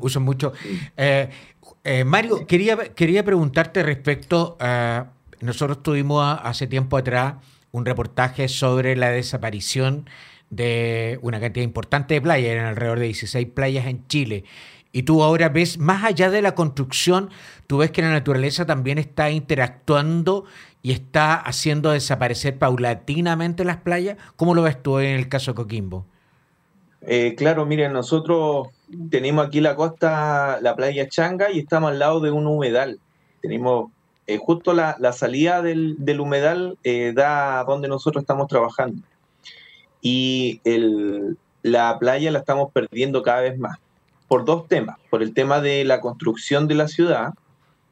Usan, 0.00 0.22
mucho. 0.22 0.52
Eh, 0.96 2.04
Mario, 2.04 2.46
quería, 2.46 2.76
quería 2.94 3.24
preguntarte 3.24 3.82
respecto 3.82 4.56
a... 4.60 5.08
Nosotros 5.40 5.82
tuvimos 5.82 6.38
hace 6.42 6.66
tiempo 6.66 6.96
atrás 6.96 7.34
un 7.70 7.84
reportaje 7.84 8.48
sobre 8.48 8.96
la 8.96 9.10
desaparición 9.10 10.08
de 10.54 11.18
una 11.22 11.40
cantidad 11.40 11.64
importante 11.64 12.14
de 12.14 12.20
playas, 12.20 12.50
eran 12.50 12.66
alrededor 12.66 12.98
de 12.98 13.06
16 13.06 13.48
playas 13.48 13.86
en 13.86 14.06
Chile. 14.06 14.44
Y 14.92 15.02
tú 15.02 15.22
ahora 15.22 15.48
ves, 15.48 15.78
más 15.78 16.04
allá 16.04 16.30
de 16.30 16.40
la 16.40 16.54
construcción, 16.54 17.30
tú 17.66 17.78
ves 17.78 17.90
que 17.90 18.02
la 18.02 18.10
naturaleza 18.10 18.64
también 18.64 18.98
está 18.98 19.30
interactuando 19.30 20.44
y 20.82 20.92
está 20.92 21.34
haciendo 21.34 21.90
desaparecer 21.90 22.58
paulatinamente 22.58 23.64
las 23.64 23.78
playas. 23.78 24.16
¿Cómo 24.36 24.54
lo 24.54 24.62
ves 24.62 24.80
tú 24.80 25.00
en 25.00 25.16
el 25.16 25.28
caso 25.28 25.50
de 25.50 25.56
Coquimbo? 25.56 26.06
Eh, 27.02 27.34
claro, 27.36 27.66
miren, 27.66 27.92
nosotros 27.92 28.68
tenemos 29.10 29.46
aquí 29.46 29.60
la 29.60 29.74
costa, 29.74 30.60
la 30.60 30.76
playa 30.76 31.08
Changa, 31.08 31.50
y 31.50 31.58
estamos 31.58 31.90
al 31.90 31.98
lado 31.98 32.20
de 32.20 32.30
un 32.30 32.46
humedal. 32.46 33.00
Tenemos 33.42 33.90
eh, 34.26 34.38
justo 34.38 34.72
la, 34.72 34.96
salida 35.12 35.60
del, 35.60 36.20
humedal 36.20 36.78
eh, 36.84 37.12
da 37.14 37.64
donde 37.64 37.88
nosotros 37.88 38.22
estamos 38.22 38.46
trabajando 38.46 39.02
y 40.04 40.60
el, 40.64 41.38
la 41.62 41.98
playa 41.98 42.30
la 42.30 42.40
estamos 42.40 42.70
perdiendo 42.72 43.22
cada 43.22 43.40
vez 43.40 43.58
más 43.58 43.78
por 44.28 44.44
dos 44.44 44.68
temas. 44.68 44.98
Por 45.10 45.22
el 45.22 45.32
tema 45.32 45.62
de 45.62 45.82
la 45.84 46.00
construcción 46.00 46.68
de 46.68 46.74
la 46.74 46.88
ciudad, 46.88 47.32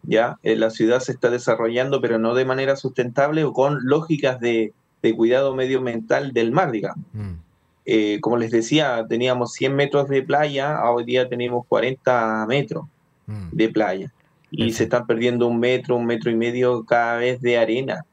ya 0.03 0.39
eh, 0.43 0.55
la 0.57 0.69
ciudad 0.69 1.01
se 1.01 1.13
está 1.13 1.31
desarrollando, 1.31 2.03
pero 2.03 2.19
no 2.19 2.35
de 2.35 2.45
manera 2.45 2.77
sustentable 2.77 3.45
o 3.45 3.55
con 3.55 3.79
lógicas 3.83 4.39
de, 4.41 4.75
de 5.03 5.17
cuidado 5.17 5.55
medioambiental 5.55 6.35
del 6.35 6.53
mar, 6.53 6.71
digamos. 6.71 7.07
Mm. 7.15 7.33
Eh, 7.87 8.19
como 8.21 8.37
les 8.37 8.51
decía, 8.51 9.07
teníamos 9.09 9.55
100 9.55 9.75
metros 9.75 10.09
de 10.09 10.23
playa, 10.23 10.85
hoy 10.91 11.05
día 11.05 11.31
tenemos 11.31 11.67
40 11.67 12.45
metros 12.47 12.85
mm. 13.27 13.49
de 13.53 13.69
playa. 13.71 14.13
Y 14.51 14.73
se 14.73 14.85
están 14.85 15.07
perdiendo 15.07 15.47
un 15.47 15.59
metro, 15.59 15.97
un 15.97 16.05
metro 16.05 16.31
y 16.31 16.37
medio 16.37 16.85
cada 16.85 17.17
vez 17.17 17.41
de 17.41 17.57
arena 17.57 18.05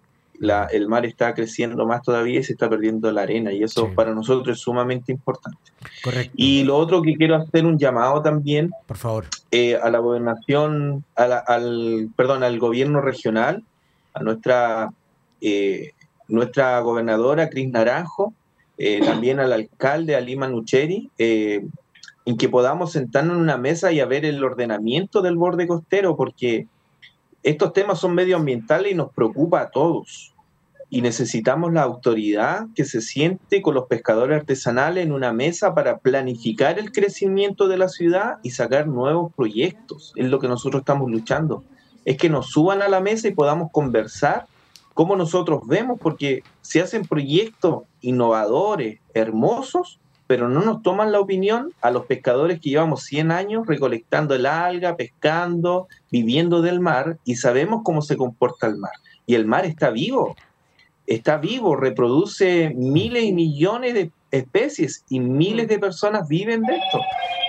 el 0.72 0.88
mar 0.88 1.06
está 1.06 1.34
creciendo 1.34 1.86
más 1.86 2.02
todavía 2.02 2.40
y 2.40 2.44
se 2.44 2.54
está 2.54 2.70
perdiendo 2.70 3.12
la 3.12 3.24
arena 3.24 3.52
y 3.52 3.64
eso 3.64 3.92
para 3.94 4.14
nosotros 4.14 4.58
es 4.58 4.64
sumamente 4.64 5.12
importante. 5.12 5.60
Correcto. 6.04 6.34
Y 6.36 6.64
lo 6.64 6.78
otro 6.78 7.02
que 7.02 7.16
quiero 7.16 7.36
hacer 7.36 7.66
un 7.66 7.78
llamado 7.78 8.22
también, 8.22 8.72
por 8.88 8.98
favor, 8.98 9.26
eh, 9.52 9.76
a 9.76 9.90
la 9.90 10.00
gobernación, 10.00 11.04
al, 11.16 12.10
perdón, 12.16 12.44
al 12.44 12.58
gobierno 12.58 13.02
regional, 13.02 13.64
a 14.14 14.24
nuestra 14.24 14.92
eh, 15.42 15.92
nuestra 16.28 16.80
gobernadora 16.82 17.50
Cris 17.50 17.70
Naranjo, 17.70 18.34
eh, 18.78 19.02
también 19.06 19.40
al 19.40 19.52
alcalde 19.52 20.16
Alima 20.16 20.48
Nucheri, 20.48 21.10
en 21.18 22.38
que 22.38 22.50
podamos 22.50 22.94
sentarnos 22.94 23.36
en 23.36 23.42
una 23.42 23.58
mesa 23.58 23.92
y 23.92 24.00
a 24.00 24.06
ver 24.06 24.24
el 24.24 24.44
ordenamiento 24.44 25.22
del 25.22 25.36
borde 25.36 25.68
costero, 25.68 26.16
porque 26.16 26.68
estos 27.44 27.74
temas 27.74 28.00
son 28.00 28.16
medioambientales 28.16 28.92
y 28.92 28.96
nos 28.96 29.12
preocupa 29.14 29.62
a 29.62 29.70
todos. 29.70 30.34
Y 30.92 31.02
necesitamos 31.02 31.72
la 31.72 31.84
autoridad 31.84 32.66
que 32.76 32.84
se 32.84 33.02
siente 33.02 33.62
con 33.62 33.76
los 33.76 33.86
pescadores 33.88 34.40
artesanales 34.40 35.06
en 35.06 35.12
una 35.12 35.32
mesa 35.32 35.76
para 35.76 36.00
planificar 36.00 36.80
el 36.80 36.92
crecimiento 36.92 37.68
de 37.68 37.78
la 37.78 37.90
ciudad 37.90 38.38
y 38.42 38.52
sacar 38.52 38.88
nuevos 38.88 39.32
proyectos. 39.36 40.14
Es 40.16 40.26
lo 40.26 40.40
que 40.40 40.48
nosotros 40.48 40.82
estamos 40.82 41.10
luchando. 41.10 41.64
Es 42.06 42.18
que 42.18 42.30
nos 42.30 42.48
suban 42.48 42.82
a 42.82 42.88
la 42.88 43.02
mesa 43.02 43.28
y 43.28 43.36
podamos 43.36 43.72
conversar 43.72 44.48
cómo 44.96 45.16
nosotros 45.16 45.62
vemos, 45.68 46.00
porque 46.00 46.44
se 46.62 46.82
hacen 46.82 47.06
proyectos 47.06 47.84
innovadores, 48.02 49.00
hermosos, 49.14 50.00
pero 50.30 50.48
no 50.48 50.62
nos 50.62 50.84
toman 50.84 51.12
la 51.12 51.20
opinión 51.20 51.74
a 51.82 51.90
los 51.90 52.06
pescadores 52.06 52.60
que 52.60 52.70
llevamos 52.70 53.02
100 53.02 53.32
años 53.32 53.66
recolectando 53.66 54.36
el 54.36 54.46
alga, 54.46 54.96
pescando, 54.96 55.88
viviendo 56.12 56.62
del 56.62 56.80
mar 56.80 57.18
y 57.26 57.38
sabemos 57.38 57.82
cómo 57.84 58.04
se 58.04 58.16
comporta 58.16 58.68
el 58.68 58.78
mar. 58.78 58.92
Y 59.26 59.34
el 59.34 59.48
mar 59.48 59.66
está 59.66 59.90
vivo, 59.90 60.36
está 61.08 61.38
vivo, 61.38 61.76
reproduce 61.76 62.72
miles 62.76 63.24
y 63.24 63.34
millones 63.34 63.96
de 63.96 64.12
especies 64.30 65.04
y 65.10 65.20
miles 65.20 65.68
de 65.68 65.80
personas 65.80 66.28
viven 66.28 66.62
de 66.62 66.76
esto, 66.76 67.00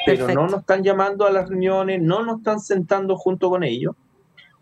pero 0.07 0.29
no 0.29 0.47
nos 0.47 0.61
están 0.61 0.83
llamando 0.83 1.27
a 1.27 1.31
las 1.31 1.51
reuniones, 1.51 2.01
no 2.01 2.25
nos 2.25 2.39
están 2.39 2.61
sentando 2.61 3.19
junto 3.19 3.51
con 3.51 3.63
ellos. 3.63 3.95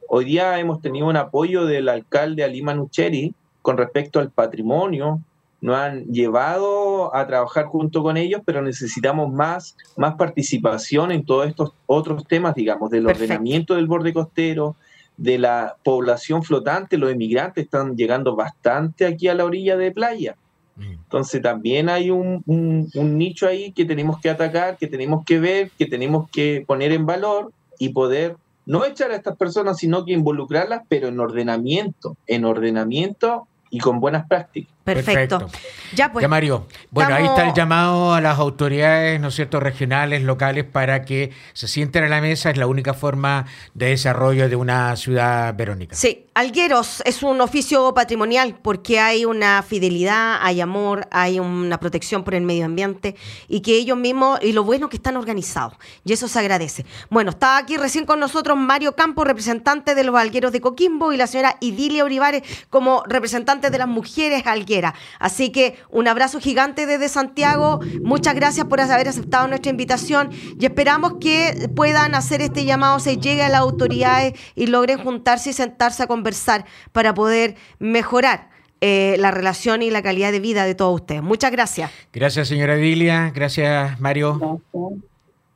Hoy 0.09 0.25
día 0.25 0.59
hemos 0.59 0.81
tenido 0.81 1.07
un 1.07 1.17
apoyo 1.17 1.67
del 1.67 1.89
alcalde 1.89 2.43
Alima 2.43 2.75
Nucheri 2.75 3.33
con 3.63 3.77
respecto 3.77 4.19
al 4.19 4.33
patrimonio, 4.33 5.21
nos 5.61 5.77
han 5.77 6.05
llevado 6.05 7.15
a 7.15 7.27
trabajar 7.27 7.67
junto 7.67 8.03
con 8.03 8.17
ellos, 8.17 8.43
pero 8.45 8.63
necesitamos 8.63 9.33
más, 9.33 9.77
más 9.97 10.15
participación 10.15 11.11
en 11.11 11.25
todos 11.25 11.49
estos 11.49 11.73
otros 11.87 12.27
temas, 12.27 12.55
digamos, 12.55 12.91
del 12.91 13.07
ordenamiento 13.07 13.75
del 13.75 13.87
borde 13.87 14.13
costero, 14.13 14.77
de 15.17 15.37
la 15.37 15.77
población 15.83 16.45
flotante, 16.45 16.97
los 16.97 17.13
inmigrantes 17.13 17.65
están 17.65 17.97
llegando 17.97 18.37
bastante 18.37 19.05
aquí 19.05 19.27
a 19.27 19.35
la 19.35 19.45
orilla 19.45 19.77
de 19.77 19.91
playa. 19.91 20.37
Mm. 20.77 20.93
Entonces 20.93 21.43
también 21.43 21.89
hay 21.89 22.11
un, 22.11 22.43
un, 22.47 23.19
nicho 23.19 23.49
ahí 23.49 23.73
que 23.73 23.85
tenemos 23.85 24.21
que 24.21 24.31
atacar, 24.31 24.79
que 24.79 24.87
tenemos 24.87 25.25
que 25.25 25.41
ver, 25.41 25.71
que 25.77 25.87
tenemos 25.87 26.31
que 26.31 26.65
poner 26.67 26.93
en 26.93 27.05
valor 27.05 27.53
y 27.81 27.89
poder 27.89 28.37
no 28.65 28.85
echar 28.85 29.11
a 29.11 29.17
estas 29.17 29.37
personas, 29.37 29.79
sino 29.79 30.05
que 30.05 30.13
involucrarlas, 30.13 30.83
pero 30.89 31.09
en 31.09 31.19
ordenamiento, 31.19 32.17
en 32.29 32.45
ordenamiento 32.45 33.49
y 33.71 33.81
con 33.81 33.99
buenas 33.99 34.29
prácticas. 34.29 34.73
Perfecto. 34.95 35.49
Ya, 35.95 36.13
pues. 36.13 36.23
Ya, 36.23 36.29
Mario. 36.29 36.67
Bueno, 36.91 37.15
ahí 37.15 37.25
está 37.25 37.47
el 37.47 37.55
llamado 37.55 38.15
a 38.15 38.21
las 38.21 38.39
autoridades, 38.39 39.21
¿no 39.21 39.29
es 39.29 39.35
cierto?, 39.35 39.61
regionales, 39.61 40.23
locales, 40.23 40.65
para 40.65 41.03
que 41.03 41.33
se 41.53 41.69
sienten 41.69 42.05
a 42.05 42.09
la 42.09 42.21
mesa. 42.21 42.51
Es 42.51 42.57
la 42.57 42.67
única 42.67 42.95
forma 42.95 43.47
de 43.75 43.87
desarrollo 43.87 44.49
de 44.49 44.57
una 44.57 44.97
ciudad 44.97 45.55
verónica. 45.55 45.95
Sí, 45.95 46.29
Algueros 46.39 47.03
es 47.05 47.25
un 47.25 47.41
oficio 47.41 47.93
patrimonial 47.95 48.61
porque 48.63 49.01
hay 49.01 49.25
una 49.25 49.61
fidelidad, 49.65 50.39
hay 50.41 50.61
amor, 50.61 51.09
hay 51.11 51.41
una 51.41 51.81
protección 51.81 52.23
por 52.23 52.37
el 52.37 52.43
medio 52.43 52.65
ambiente 52.65 53.17
y 53.49 53.59
que 53.59 53.75
ellos 53.77 53.99
mismos, 53.99 54.39
y 54.41 54.53
lo 54.53 54.63
bueno 54.63 54.89
que 54.89 54.99
están 54.99 55.17
organizados. 55.17 55.75
Y 56.05 56.13
eso 56.13 56.29
se 56.29 56.39
agradece. 56.39 56.87
Bueno, 57.11 57.31
está 57.31 57.57
aquí 57.57 57.77
recién 57.77 58.07
con 58.07 58.21
nosotros 58.21 58.57
Mario 58.57 58.95
Campos, 58.95 59.27
representante 59.27 59.97
de 59.97 60.05
los 60.05 60.15
Algueros 60.15 60.53
de 60.53 60.61
Coquimbo, 60.61 61.13
y 61.13 61.17
la 61.17 61.27
señora 61.27 61.57
Idilia 61.59 62.05
Olivares 62.05 62.45
como 62.71 63.03
representante 63.09 63.69
de 63.71 63.79
las 63.79 63.89
mujeres 63.89 64.47
algueros. 64.47 64.78
Quiera. 64.79 64.95
Así 65.19 65.51
que 65.51 65.77
un 65.91 66.07
abrazo 66.07 66.39
gigante 66.41 66.87
desde 66.87 67.09
Santiago. 67.09 67.81
Muchas 68.03 68.35
gracias 68.35 68.67
por 68.67 68.81
haber 68.81 69.09
aceptado 69.09 69.49
nuestra 69.49 69.71
invitación 69.71 70.31
y 70.59 70.65
esperamos 70.65 71.15
que 71.21 71.69
puedan 71.75 72.15
hacer 72.15 72.41
este 72.43 72.65
llamado, 72.65 73.01
se 73.01 73.17
llegue 73.17 73.43
a 73.43 73.49
las 73.49 73.61
autoridades 73.61 74.35
y 74.55 74.69
logren 74.69 74.99
juntarse 75.03 75.51
y 75.51 75.53
sentarse 75.53 76.05
a 76.05 76.07
conversar 76.07 76.65
para 76.93 77.13
poder 77.13 77.57
mejorar. 77.79 78.51
eh, 78.81 79.17
la 79.19 79.33
relación 79.33 79.83
y 79.83 79.91
la 79.91 80.03
calidad 80.03 80.31
de 80.31 80.39
vida 80.39 80.65
de 80.65 80.77
todos 80.77 81.01
ustedes. 81.01 81.21
Muchas 81.21 81.51
gracias. 81.51 81.91
Gracias, 82.13 82.47
señora 82.47 82.77
Edilia. 82.77 83.33
Gracias, 83.35 83.99
Mario. 83.99 84.61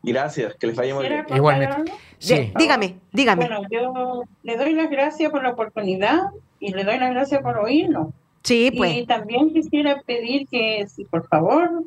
Gracias, 0.02 0.56
que 0.58 0.66
les 0.66 0.74
vaya 0.74 0.92
muy 0.92 1.06
bien. 1.06 1.20
¿Quisiera 1.20 1.36
Igualmente. 1.36 1.92
Sí. 2.18 2.52
Dígame, 2.58 2.96
dígame. 3.12 3.46
Bueno, 3.46 3.62
yo 3.70 4.24
le 4.42 4.56
doy 4.56 4.72
las 4.72 4.90
gracias 4.90 5.30
por 5.30 5.44
la 5.44 5.50
oportunidad 5.50 6.30
y 6.58 6.72
le 6.72 6.82
doy 6.82 6.98
las 6.98 7.10
gracias 7.10 7.40
por 7.42 7.58
oírnos. 7.58 8.08
Sí, 8.42 8.72
pues. 8.76 8.96
Y 8.96 9.06
también 9.06 9.52
quisiera 9.52 10.00
pedir 10.04 10.48
que, 10.48 10.86
si 10.88 11.04
por 11.04 11.26
favor, 11.28 11.84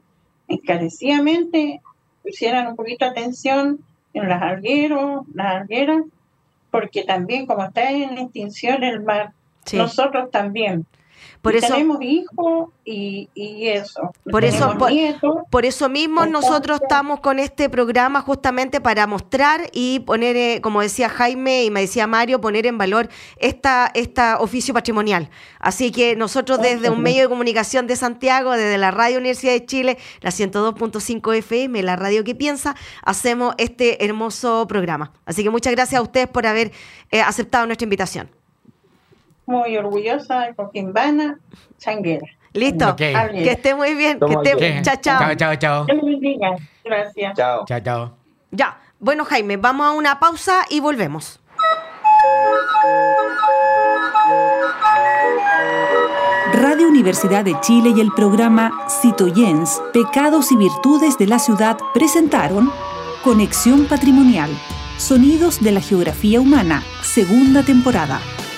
encarecidamente 0.47 1.81
pusieran 2.23 2.67
un 2.67 2.75
poquito 2.75 3.05
de 3.05 3.11
atención 3.11 3.79
en 4.13 4.29
las 4.29 4.41
algueros, 4.41 5.25
las 5.33 5.61
algueras, 5.61 6.03
porque 6.71 7.03
también, 7.03 7.45
como 7.45 7.63
está 7.63 7.91
en 7.91 8.17
extinción 8.17 8.83
el 8.83 9.01
mar, 9.01 9.31
Sí. 9.65 9.77
nosotros 9.77 10.29
también. 10.31 10.85
Por 11.45 11.53
Y 11.53 11.57
eso, 11.59 11.67
tenemos 11.73 12.01
hijos 12.01 12.69
y, 12.83 13.29
y 13.35 13.67
eso. 13.67 14.11
Por 14.31 14.43
eso, 14.43 14.75
por- 14.79 14.91
por 15.51 15.63
eso 15.65 15.89
mismo 15.89 16.23
Entonces- 16.23 16.49
nosotros 16.49 16.79
estamos 16.81 17.19
con 17.19 17.37
este 17.37 17.69
programa 17.69 18.21
justamente 18.21 18.81
para 18.81 19.05
mostrar 19.05 19.69
y 19.71 19.99
poner, 19.99 20.35
eh, 20.35 20.59
como 20.63 20.81
decía 20.81 21.07
Jaime 21.07 21.63
y 21.65 21.69
me 21.69 21.81
decía 21.81 22.07
Mario, 22.07 22.41
poner 22.41 22.65
en 22.65 22.79
valor 22.79 23.09
esta, 23.37 23.91
esta 23.93 24.39
oficio 24.39 24.73
patrimonial. 24.73 25.29
Así 25.59 25.91
que 25.91 26.15
nosotros 26.15 26.59
desde 26.61 26.89
un 26.89 27.01
medio 27.03 27.21
de 27.21 27.29
comunicación 27.29 27.85
de 27.85 27.95
Santiago, 27.95 28.53
desde 28.53 28.79
la 28.79 28.89
Radio 28.89 29.19
Universidad 29.19 29.53
de 29.53 29.65
Chile, 29.67 29.97
la 30.21 30.31
102.5 30.31 31.31
FM, 31.37 31.83
la 31.83 31.95
radio 31.95 32.23
que 32.23 32.33
piensa, 32.33 32.75
hacemos 33.03 33.53
este 33.59 34.03
hermoso 34.03 34.65
programa. 34.67 35.13
Así 35.27 35.43
que 35.43 35.51
muchas 35.51 35.73
gracias 35.73 35.99
a 35.99 36.01
ustedes 36.01 36.27
por 36.27 36.47
haber 36.47 36.71
eh, 37.11 37.21
aceptado 37.21 37.67
nuestra 37.67 37.83
invitación. 37.85 38.29
Muy 39.45 39.77
orgullosa 39.77 40.41
de 40.41 40.55
Coquimbana, 40.55 41.39
Changuera. 41.77 42.27
Listo. 42.53 42.95
Que 42.95 43.51
esté 43.51 43.75
muy 43.75 43.93
bien. 43.95 44.13
Que 44.13 44.19
Toma 44.19 44.41
esté... 44.43 44.55
bien. 44.55 44.83
Chao, 44.83 44.95
chao. 45.01 45.35
Chao, 45.35 45.55
chao. 45.55 45.85
Dios 45.85 46.01
bendiga. 46.01 46.55
Gracias. 46.83 47.33
Chao. 47.35 47.65
Chao, 47.65 47.79
chao. 47.81 48.17
Ya. 48.51 48.79
Bueno, 48.99 49.25
Jaime, 49.25 49.57
vamos 49.57 49.87
a 49.87 49.91
una 49.91 50.19
pausa 50.19 50.65
y 50.69 50.79
volvemos. 50.79 51.41
Radio 56.53 56.87
Universidad 56.87 57.43
de 57.43 57.59
Chile 57.59 57.93
y 57.95 57.99
el 57.99 58.11
programa 58.13 58.71
Citoyens, 59.01 59.81
Pecados 59.91 60.51
y 60.51 60.57
Virtudes 60.57 61.17
de 61.17 61.27
la 61.27 61.37
Ciudad 61.37 61.77
presentaron 61.93 62.71
Conexión 63.23 63.85
Patrimonial, 63.87 64.49
Sonidos 64.97 65.61
de 65.61 65.73
la 65.73 65.81
Geografía 65.81 66.39
Humana, 66.39 66.81
segunda 67.01 67.63
temporada. 67.63 68.21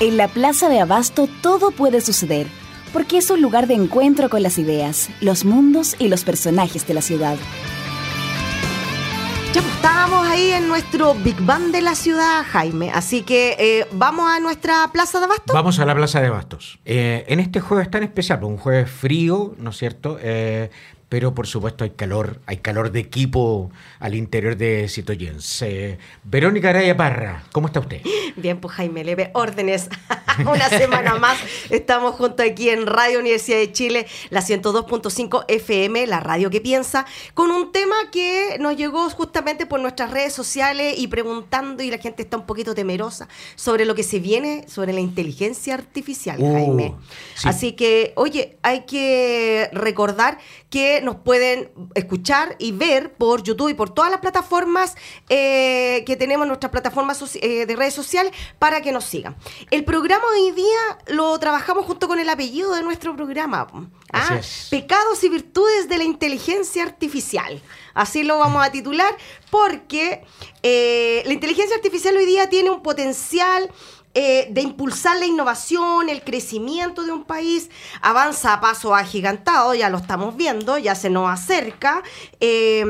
En 0.00 0.16
la 0.16 0.28
Plaza 0.28 0.68
de 0.68 0.78
Abasto 0.78 1.28
todo 1.42 1.72
puede 1.72 2.00
suceder, 2.00 2.46
porque 2.92 3.18
es 3.18 3.30
un 3.30 3.42
lugar 3.42 3.66
de 3.66 3.74
encuentro 3.74 4.30
con 4.30 4.44
las 4.44 4.56
ideas, 4.56 5.10
los 5.20 5.44
mundos 5.44 5.96
y 5.98 6.06
los 6.06 6.22
personajes 6.22 6.86
de 6.86 6.94
la 6.94 7.02
ciudad. 7.02 7.36
Ya 9.52 9.60
pues, 9.60 9.74
estábamos 9.74 10.28
ahí 10.28 10.50
en 10.50 10.68
nuestro 10.68 11.14
Big 11.14 11.40
Bang 11.40 11.72
de 11.72 11.82
la 11.82 11.96
ciudad, 11.96 12.44
Jaime. 12.48 12.92
Así 12.92 13.22
que 13.22 13.56
eh, 13.58 13.86
vamos 13.90 14.30
a 14.30 14.38
nuestra 14.38 14.88
plaza 14.92 15.18
de 15.18 15.24
abasto. 15.24 15.52
Vamos 15.52 15.80
a 15.80 15.84
la 15.84 15.96
Plaza 15.96 16.20
de 16.20 16.30
Bastos. 16.30 16.78
Eh, 16.84 17.24
en 17.26 17.40
este 17.40 17.58
jueves 17.58 17.90
tan 17.90 18.04
especial, 18.04 18.44
un 18.44 18.56
jueves 18.56 18.88
frío, 18.88 19.56
¿no 19.58 19.70
es 19.70 19.78
cierto? 19.78 20.16
Eh, 20.20 20.70
pero 21.08 21.34
por 21.34 21.46
supuesto 21.46 21.84
hay 21.84 21.90
calor, 21.90 22.40
hay 22.46 22.58
calor 22.58 22.92
de 22.92 23.00
equipo 23.00 23.70
al 23.98 24.14
interior 24.14 24.56
de 24.56 24.88
Citoyens. 24.88 25.62
Eh, 25.62 25.98
Verónica 26.24 26.70
Araya 26.70 26.96
Parra, 26.96 27.44
¿cómo 27.52 27.66
está 27.68 27.80
usted? 27.80 28.02
Bien, 28.36 28.60
pues 28.60 28.74
Jaime 28.74 29.04
Leve, 29.04 29.30
órdenes. 29.34 29.88
Una 30.40 30.68
semana 30.68 31.16
más 31.16 31.36
estamos 31.70 32.14
juntos 32.14 32.46
aquí 32.48 32.68
en 32.68 32.86
Radio 32.86 33.18
Universidad 33.18 33.56
de 33.58 33.72
Chile, 33.72 34.06
la 34.30 34.40
102.5 34.40 35.44
FM, 35.48 36.06
la 36.06 36.20
radio 36.20 36.48
que 36.50 36.60
piensa, 36.60 37.06
con 37.34 37.50
un 37.50 37.72
tema 37.72 37.96
que 38.12 38.56
nos 38.60 38.76
llegó 38.76 39.08
justamente 39.10 39.66
por 39.66 39.80
nuestras 39.80 40.10
redes 40.12 40.32
sociales 40.32 40.94
y 40.96 41.08
preguntando, 41.08 41.82
y 41.82 41.90
la 41.90 41.98
gente 41.98 42.22
está 42.22 42.36
un 42.36 42.46
poquito 42.46 42.74
temerosa 42.74 43.26
sobre 43.56 43.84
lo 43.84 43.94
que 43.96 44.04
se 44.04 44.20
viene 44.20 44.64
sobre 44.68 44.92
la 44.92 45.00
inteligencia 45.00 45.74
artificial, 45.74 46.36
Uh, 46.38 46.52
Jaime. 46.52 46.94
sí. 47.34 47.48
Así 47.48 47.72
que, 47.72 48.12
oye, 48.14 48.58
hay 48.62 48.82
que 48.86 49.68
recordar 49.72 50.38
que 50.70 50.97
nos 51.02 51.16
pueden 51.16 51.70
escuchar 51.94 52.56
y 52.58 52.72
ver 52.72 53.12
por 53.14 53.42
YouTube 53.42 53.68
y 53.70 53.74
por 53.74 53.90
todas 53.90 54.10
las 54.10 54.20
plataformas 54.20 54.96
eh, 55.28 56.02
que 56.06 56.16
tenemos, 56.16 56.46
nuestras 56.46 56.70
plataformas 56.70 57.22
eh, 57.36 57.66
de 57.66 57.76
redes 57.76 57.94
sociales, 57.94 58.32
para 58.58 58.80
que 58.80 58.92
nos 58.92 59.04
sigan. 59.04 59.36
El 59.70 59.84
programa 59.84 60.24
hoy 60.32 60.52
día 60.52 60.98
lo 61.08 61.38
trabajamos 61.38 61.86
junto 61.86 62.08
con 62.08 62.18
el 62.18 62.28
apellido 62.28 62.74
de 62.74 62.82
nuestro 62.82 63.14
programa. 63.16 63.66
Ah. 64.12 64.40
Pecados 64.70 65.22
y 65.24 65.28
virtudes 65.28 65.88
de 65.88 65.98
la 65.98 66.04
inteligencia 66.04 66.82
artificial. 66.82 67.62
Así 67.94 68.22
lo 68.22 68.38
vamos 68.38 68.64
a 68.64 68.70
titular, 68.70 69.16
porque 69.50 70.24
eh, 70.62 71.22
la 71.26 71.32
inteligencia 71.32 71.76
artificial 71.76 72.16
hoy 72.16 72.26
día 72.26 72.48
tiene 72.48 72.70
un 72.70 72.82
potencial 72.82 73.70
eh, 74.20 74.48
de 74.50 74.62
impulsar 74.62 75.16
la 75.18 75.26
innovación, 75.26 76.08
el 76.08 76.22
crecimiento 76.22 77.04
de 77.04 77.12
un 77.12 77.24
país, 77.24 77.70
avanza 78.02 78.52
a 78.54 78.60
paso 78.60 78.94
agigantado, 78.94 79.74
ya 79.74 79.88
lo 79.90 79.98
estamos 79.98 80.36
viendo, 80.36 80.76
ya 80.76 80.94
se 80.96 81.08
nos 81.08 81.30
acerca. 81.30 82.02
Eh, 82.40 82.84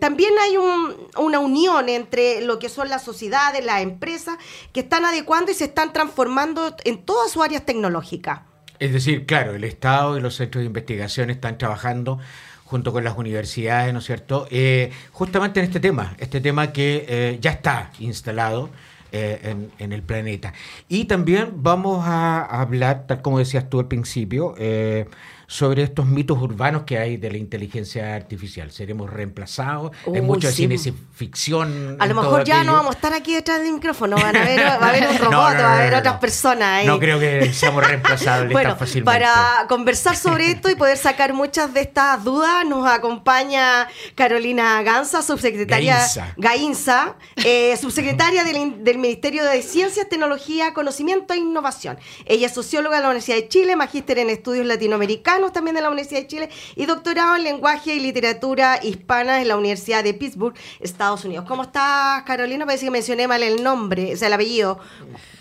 también 0.00 0.32
hay 0.44 0.56
un- 0.56 0.94
una 1.16 1.38
unión 1.40 1.88
entre 1.88 2.40
lo 2.42 2.58
que 2.60 2.68
son 2.68 2.88
las 2.88 3.02
sociedades, 3.02 3.64
las 3.64 3.80
empresas, 3.82 4.36
que 4.72 4.80
están 4.80 5.04
adecuando 5.04 5.50
y 5.50 5.54
se 5.54 5.64
están 5.64 5.92
transformando 5.92 6.76
en 6.84 7.02
todas 7.04 7.32
sus 7.32 7.42
áreas 7.42 7.64
tecnológicas. 7.66 8.40
Es 8.78 8.92
decir, 8.92 9.26
claro, 9.26 9.54
el 9.54 9.64
Estado 9.64 10.16
y 10.16 10.20
los 10.20 10.36
centros 10.36 10.60
de 10.62 10.66
investigación 10.66 11.30
están 11.30 11.58
trabajando 11.58 12.18
junto 12.64 12.92
con 12.92 13.02
las 13.02 13.18
universidades, 13.18 13.92
¿no 13.92 13.98
es 13.98 14.04
cierto? 14.04 14.46
Eh, 14.50 14.92
justamente 15.10 15.58
en 15.58 15.66
este 15.66 15.80
tema, 15.80 16.14
este 16.18 16.40
tema 16.40 16.72
que 16.72 17.04
eh, 17.08 17.38
ya 17.40 17.50
está 17.50 17.90
instalado 17.98 18.70
eh, 19.12 19.40
en, 19.42 19.70
en 19.78 19.92
el 19.92 20.02
planeta. 20.02 20.52
Y 20.88 21.06
también 21.06 21.50
vamos 21.56 22.04
a 22.06 22.44
hablar, 22.44 23.06
tal 23.06 23.22
como 23.22 23.38
decías 23.38 23.68
tú 23.68 23.80
al 23.80 23.88
principio, 23.88 24.54
eh, 24.58 25.06
sobre 25.50 25.82
estos 25.82 26.06
mitos 26.06 26.38
urbanos 26.40 26.84
que 26.84 26.96
hay 26.96 27.16
de 27.16 27.28
la 27.28 27.36
inteligencia 27.36 28.14
artificial. 28.14 28.70
Seremos 28.70 29.10
reemplazados, 29.10 29.90
hay 30.06 30.20
mucho 30.20 30.46
de 30.46 30.52
sí. 30.52 30.68
cine 30.68 30.94
ficción. 31.12 31.96
A 31.98 32.06
lo 32.06 32.14
mejor 32.14 32.44
ya 32.44 32.62
no 32.62 32.74
vamos 32.74 32.92
a 32.92 32.94
estar 32.94 33.12
aquí 33.12 33.34
detrás 33.34 33.60
del 33.60 33.72
micrófono, 33.72 34.14
van 34.14 34.36
a 34.36 34.44
ver, 34.44 34.60
va 34.60 34.74
a 34.74 34.88
haber 34.90 35.08
un 35.08 35.18
robot, 35.18 35.32
No, 35.32 35.50
no, 35.50 35.54
no, 35.56 35.62
va 35.64 35.72
a 35.72 35.78
haber 35.80 35.94
otras 35.96 36.18
personas 36.18 36.62
ahí. 36.68 36.86
No 36.86 37.00
creo 37.00 37.18
que 37.18 37.52
seamos 37.52 37.84
reemplazables 37.84 38.52
Bueno, 38.52 38.70
tan 38.70 38.78
fácilmente. 38.78 39.04
para 39.10 39.66
conversar 39.68 40.14
sobre 40.16 40.52
esto 40.52 40.70
y 40.70 40.76
poder 40.76 40.96
sacar 40.96 41.32
muchas 41.34 41.74
de 41.74 41.80
estas 41.80 42.22
dudas, 42.22 42.64
nos 42.64 42.86
acompaña 42.88 43.88
Carolina 44.14 44.80
Ganza, 44.84 45.20
subsecretaria 45.20 45.96
Gainza. 45.96 46.34
Gainza, 46.36 47.16
eh, 47.44 47.76
subsecretaria 47.76 48.44
del, 48.44 48.56
in- 48.56 48.84
del 48.84 48.98
Ministerio 48.98 49.42
de 49.44 49.62
Ciencias, 49.62 50.08
Tecnología, 50.08 50.72
Conocimiento 50.74 51.34
e 51.34 51.38
Innovación. 51.38 51.98
Ella 52.26 52.46
es 52.46 52.54
socióloga 52.54 52.98
de 52.98 53.02
la 53.02 53.08
Universidad 53.08 53.36
de 53.38 53.48
Chile, 53.48 53.74
magíster 53.74 54.18
en 54.20 54.30
estudios 54.30 54.64
latinoamericanos 54.64 55.39
también 55.48 55.74
de 55.74 55.82
la 55.82 55.88
Universidad 55.88 56.20
de 56.20 56.26
Chile 56.26 56.50
y 56.76 56.86
doctorado 56.86 57.36
en 57.36 57.44
lenguaje 57.44 57.94
y 57.94 58.00
literatura 58.00 58.78
hispana 58.82 59.40
en 59.40 59.48
la 59.48 59.56
Universidad 59.56 60.04
de 60.04 60.14
Pittsburgh, 60.14 60.54
Estados 60.80 61.24
Unidos. 61.24 61.44
¿Cómo 61.48 61.62
estás, 61.62 62.22
Carolina? 62.22 62.66
Parece 62.66 62.84
que 62.84 62.90
mencioné 62.90 63.26
mal 63.26 63.42
el 63.42 63.62
nombre, 63.62 64.14
o 64.14 64.16
sea, 64.16 64.28
el 64.28 64.34
apellido. 64.34 64.78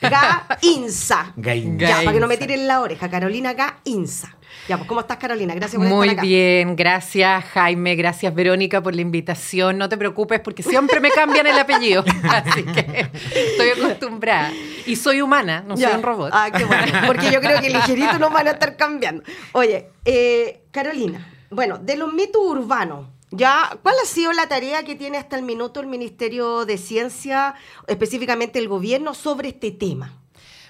Gainza. 0.02 1.34
Gainza. 1.36 1.88
Ya, 1.88 1.96
para 1.98 2.14
que 2.14 2.20
no 2.20 2.28
me 2.28 2.38
tiren 2.38 2.68
la 2.68 2.82
oreja. 2.82 3.10
Carolina 3.10 3.54
Gainza. 3.54 4.36
Ya, 4.68 4.78
pues, 4.78 4.88
¿cómo 4.88 5.02
estás, 5.02 5.18
Carolina? 5.18 5.54
Gracias 5.56 5.80
por 5.82 5.88
Muy 5.90 6.08
estar 6.08 6.20
acá. 6.20 6.28
bien, 6.28 6.76
gracias 6.76 7.46
Jaime, 7.46 7.96
gracias 7.96 8.34
Verónica 8.34 8.82
por 8.82 8.96
la 8.96 9.02
invitación. 9.02 9.78
No 9.78 9.90
te 9.90 9.98
preocupes 9.98 10.40
porque 10.40 10.64
siempre 10.64 11.00
me 11.00 11.10
cambian 11.12 11.48
el 11.48 11.58
apellido, 11.58 12.04
así 12.24 12.64
que 12.64 13.10
estoy 13.36 13.70
acostumbrada. 13.70 14.52
Y 14.86 14.96
soy 14.96 15.22
humana, 15.22 15.64
no 15.68 15.78
soy 15.78 15.94
un 15.94 16.04
robot. 16.04 16.30
Ah, 16.34 16.50
qué 16.56 16.66
bueno. 16.66 16.86
Porque 17.08 17.32
yo 17.32 17.40
creo 17.40 17.62
que 17.62 17.70
ligerito 17.70 18.20
nos 18.20 18.32
van 18.32 18.48
a 18.48 18.52
estar 18.52 18.76
cambiando. 18.76 19.24
Oye, 19.54 19.90
eh, 20.06 20.64
Carolina, 20.72 21.28
bueno, 21.50 21.78
de 21.78 21.96
los 21.96 22.14
mitos 22.14 22.42
urbanos, 22.44 23.08
ya, 23.32 23.78
¿cuál 23.84 23.96
ha 24.02 24.08
sido 24.08 24.34
la 24.34 24.48
tarea 24.48 24.84
que 24.84 24.96
tiene 24.96 25.18
hasta 25.18 25.36
el 25.36 25.44
minuto 25.44 25.80
el 25.80 25.88
Ministerio 25.88 26.66
de 26.66 26.78
Ciencia, 26.78 27.54
específicamente 27.88 28.58
el 28.58 28.68
gobierno, 28.68 29.14
sobre 29.14 29.50
este 29.50 29.72
tema? 29.72 30.18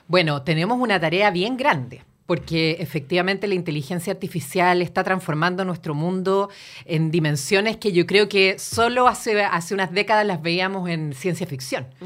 Bueno, 0.08 0.42
tenemos 0.42 0.78
una 0.80 1.00
tarea 1.00 1.32
bien 1.32 1.56
grande 1.56 2.04
porque 2.30 2.78
efectivamente 2.80 3.48
la 3.48 3.56
inteligencia 3.56 4.14
artificial 4.14 4.84
está 4.84 5.04
transformando 5.04 5.66
nuestro 5.66 5.96
mundo 5.96 6.52
en 6.86 7.10
dimensiones 7.10 7.78
que 7.78 7.92
yo 7.92 8.06
creo 8.06 8.30
que 8.30 8.60
solo 8.60 9.08
hace, 9.08 9.42
hace 9.42 9.74
unas 9.74 9.92
décadas 9.92 10.28
las 10.28 10.40
veíamos 10.40 10.88
en 10.92 11.14
ciencia 11.14 11.48
ficción. 11.48 11.88
Mm. 12.00 12.06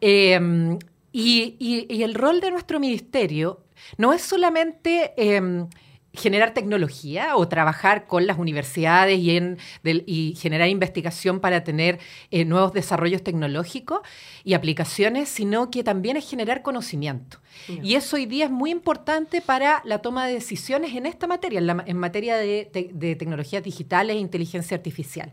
Em, 0.00 0.78
y, 1.12 2.02
el 2.02 2.14
rol 2.14 2.40
de 2.40 2.50
nuestro 2.50 2.80
ministerio 2.80 3.60
no 3.98 4.12
es 4.12 4.22
solamente... 4.22 5.12
Em, 5.16 5.68
generar 6.14 6.52
tecnología 6.52 7.36
o 7.36 7.48
trabajar 7.48 8.06
con 8.06 8.26
las 8.26 8.38
universidades 8.38 9.18
y, 9.18 9.36
en, 9.36 9.58
y 9.84 10.34
generar 10.38 10.68
investigación 10.68 11.40
para 11.40 11.64
tener 11.64 11.98
eh, 12.30 12.44
nuevos 12.44 12.72
desarrollos 12.72 13.22
tecnológicos 13.22 14.00
y 14.44 14.54
aplicaciones, 14.54 15.28
sino 15.28 15.70
que 15.70 15.82
también 15.82 16.16
es 16.16 16.28
generar 16.28 16.62
conocimiento. 16.62 17.38
Y 17.82 17.94
eso 17.94 18.16
hoy 18.16 18.26
día 18.26 18.46
es 18.46 18.50
muy 18.50 18.70
importante 18.70 19.40
para 19.40 19.82
la 19.84 19.98
toma 19.98 20.26
de 20.26 20.34
decisiones 20.34 20.94
en 20.94 21.06
esta 21.06 21.26
materia, 21.26 21.60
en, 21.86 21.96
materia 21.96 22.36
de, 22.36 22.90
de 22.92 23.16
tecnologías 23.16 23.62
digitales 23.62 24.16
e 24.16 24.18
inteligencia 24.18 24.76
artificial. 24.76 25.32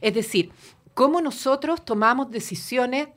Es 0.00 0.14
decir, 0.14 0.50
cómo 0.94 1.20
nosotros 1.20 1.84
tomamos 1.84 2.30
decisiones 2.30 3.08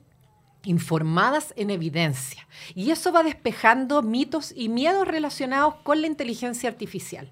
informadas 0.66 1.54
en 1.58 1.70
evidencia. 1.70 2.48
Y 2.76 2.92
eso 2.92 3.12
va 3.12 3.24
despejando 3.24 4.02
mitos 4.02 4.54
y 4.56 4.70
miedos 4.70 5.08
relacionados 5.08 5.76
con 5.84 6.02
la 6.02 6.08
inteligencia 6.08 6.70
artificial. 6.70 7.30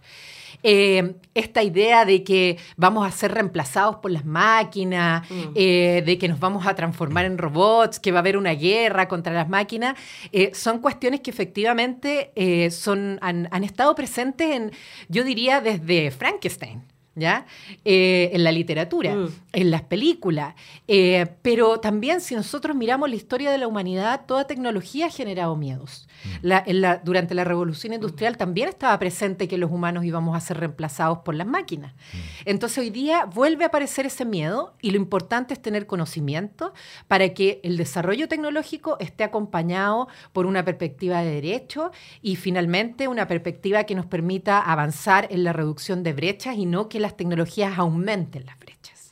Eh, 0.63 1.15
esta 1.33 1.63
idea 1.63 2.05
de 2.05 2.23
que 2.23 2.57
vamos 2.77 3.07
a 3.07 3.11
ser 3.11 3.33
reemplazados 3.33 3.97
por 3.97 4.11
las 4.11 4.25
máquinas, 4.25 5.29
mm. 5.29 5.51
eh, 5.55 6.03
de 6.05 6.17
que 6.17 6.27
nos 6.27 6.39
vamos 6.39 6.67
a 6.67 6.75
transformar 6.75 7.25
en 7.25 7.37
robots, 7.37 7.99
que 7.99 8.11
va 8.11 8.19
a 8.19 8.21
haber 8.21 8.37
una 8.37 8.51
guerra 8.51 9.07
contra 9.07 9.33
las 9.33 9.49
máquinas, 9.49 9.97
eh, 10.31 10.51
son 10.53 10.79
cuestiones 10.79 11.21
que 11.21 11.31
efectivamente 11.31 12.31
son, 12.71 13.17
han, 13.21 13.63
estado 13.63 13.95
presentes 13.95 14.55
en, 14.55 14.71
yo 15.07 15.23
diría, 15.23 15.61
desde 15.61 16.11
Frankenstein. 16.11 16.83
¿Ya? 17.15 17.45
Eh, 17.83 18.29
en 18.33 18.43
la 18.43 18.51
literatura, 18.51 19.15
mm. 19.15 19.29
en 19.53 19.71
las 19.71 19.81
películas. 19.83 20.55
Eh, 20.87 21.27
pero 21.41 21.79
también 21.79 22.21
si 22.21 22.35
nosotros 22.35 22.75
miramos 22.75 23.09
la 23.09 23.15
historia 23.15 23.51
de 23.51 23.57
la 23.57 23.67
humanidad, 23.67 24.21
toda 24.25 24.47
tecnología 24.47 25.07
ha 25.07 25.09
generado 25.09 25.55
miedos. 25.55 26.07
Mm. 26.43 27.03
durante 27.03 27.33
la 27.33 27.43
revolución 27.43 27.93
industrial 27.93 28.37
también 28.37 28.69
estaba 28.69 28.97
presente 28.99 29.47
que 29.47 29.57
los 29.57 29.71
humanos 29.71 30.05
íbamos 30.05 30.37
a 30.37 30.39
ser 30.39 30.59
reemplazados 30.59 31.19
por 31.19 31.35
las 31.35 31.47
máquinas. 31.47 31.93
Mm. 31.93 32.17
Entonces 32.45 32.77
hoy 32.77 32.89
día 32.91 33.25
vuelve 33.25 33.63
a 33.65 33.67
aparecer 33.67 34.05
ese 34.05 34.23
miedo 34.23 34.73
y 34.81 34.91
lo 34.91 34.97
importante 34.97 35.53
es 35.53 35.61
tener 35.61 35.87
conocimiento 35.87 36.73
para 37.07 37.33
que 37.33 37.59
el 37.63 37.75
desarrollo 37.75 38.27
tecnológico 38.27 38.97
esté 38.99 39.23
acompañado 39.23 40.07
por 40.31 40.45
una 40.45 40.63
perspectiva 40.63 41.21
de 41.21 41.31
derecho 41.31 41.91
y 42.21 42.35
finalmente 42.35 43.07
una 43.07 43.27
perspectiva 43.27 43.83
que 43.83 43.95
nos 43.95 44.05
permita 44.05 44.59
avanzar 44.59 45.27
en 45.31 45.43
la 45.43 45.53
reducción 45.53 46.03
de 46.03 46.13
brechas 46.13 46.55
y 46.57 46.65
no 46.65 46.87
que 46.87 47.00
las 47.01 47.17
tecnologías 47.17 47.77
aumenten 47.77 48.45
las 48.45 48.57
brechas. 48.59 49.11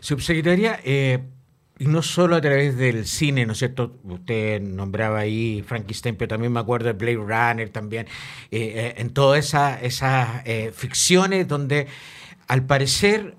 Subsecretaria, 0.00 0.80
eh, 0.84 1.18
y 1.78 1.86
no 1.86 2.02
solo 2.02 2.36
a 2.36 2.40
través 2.40 2.76
del 2.76 3.06
cine, 3.06 3.46
¿no 3.46 3.52
es 3.52 3.58
cierto? 3.58 3.96
Usted 4.04 4.60
nombraba 4.60 5.20
ahí 5.20 5.64
Frankenstein, 5.66 6.14
pero 6.16 6.28
también 6.28 6.52
me 6.52 6.60
acuerdo 6.60 6.86
de 6.86 6.92
Blade 6.92 7.16
Runner 7.16 7.68
también, 7.70 8.06
eh, 8.50 8.72
eh, 8.74 8.94
en 8.98 9.10
todas 9.10 9.54
esas 9.82 10.44
ficciones 10.74 11.48
donde 11.48 11.86
al 12.48 12.66
parecer 12.66 13.34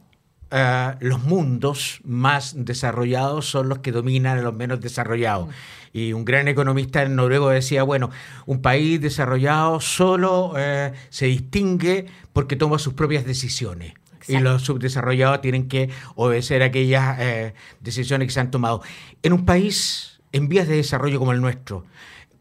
los 1.00 1.24
mundos 1.24 2.02
más 2.04 2.66
desarrollados 2.66 3.50
son 3.50 3.70
los 3.70 3.80
que 3.80 3.94
dominan 3.94 4.40
a 4.40 4.42
los 4.42 4.54
menos 4.54 4.82
desarrollados. 4.82 5.48
Mm. 5.48 5.52
Y 5.94 6.14
un 6.14 6.26
gran 6.26 6.48
economista 6.48 7.04
en 7.04 7.16
noruego 7.16 7.50
decía, 7.50 7.84
bueno, 7.84 8.10
un 8.46 8.62
país 8.62 9.00
desarrollado 9.00 9.80
solo 9.80 10.54
se 11.10 11.26
distingue 11.28 12.08
porque 12.34 12.56
toma 12.56 12.80
sus 12.80 12.94
propias 12.94 13.26
decisiones. 13.26 13.94
Y 14.28 14.38
los 14.38 14.62
subdesarrollados 14.62 15.42
tienen 15.42 15.68
que 15.68 15.90
obedecer 16.16 16.62
aquellas 16.62 17.20
eh, 17.20 17.54
decisiones 17.80 18.28
que 18.28 18.34
se 18.34 18.40
han 18.40 18.52
tomado. 18.52 18.84
En 19.24 19.34
un 19.34 19.46
país 19.46 20.22
en 20.32 20.48
vías 20.48 20.68
de 20.68 20.76
desarrollo 20.76 21.18
como 21.18 21.32
el 21.32 21.42
nuestro, 21.42 21.86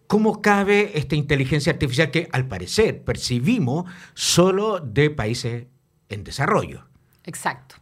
¿cómo 0.07 0.42
cabe 0.42 0.98
esta 0.98 1.16
inteligencia 1.16 1.72
artificial 1.72 2.11
que 2.11 2.29
al 2.33 2.46
parecer 2.46 3.03
percibimos 3.03 3.90
solo 4.14 4.79
de 4.81 5.11
países 5.11 5.66
en 6.11 6.24
desarrollo? 6.24 6.85
Exacto. 7.24 7.76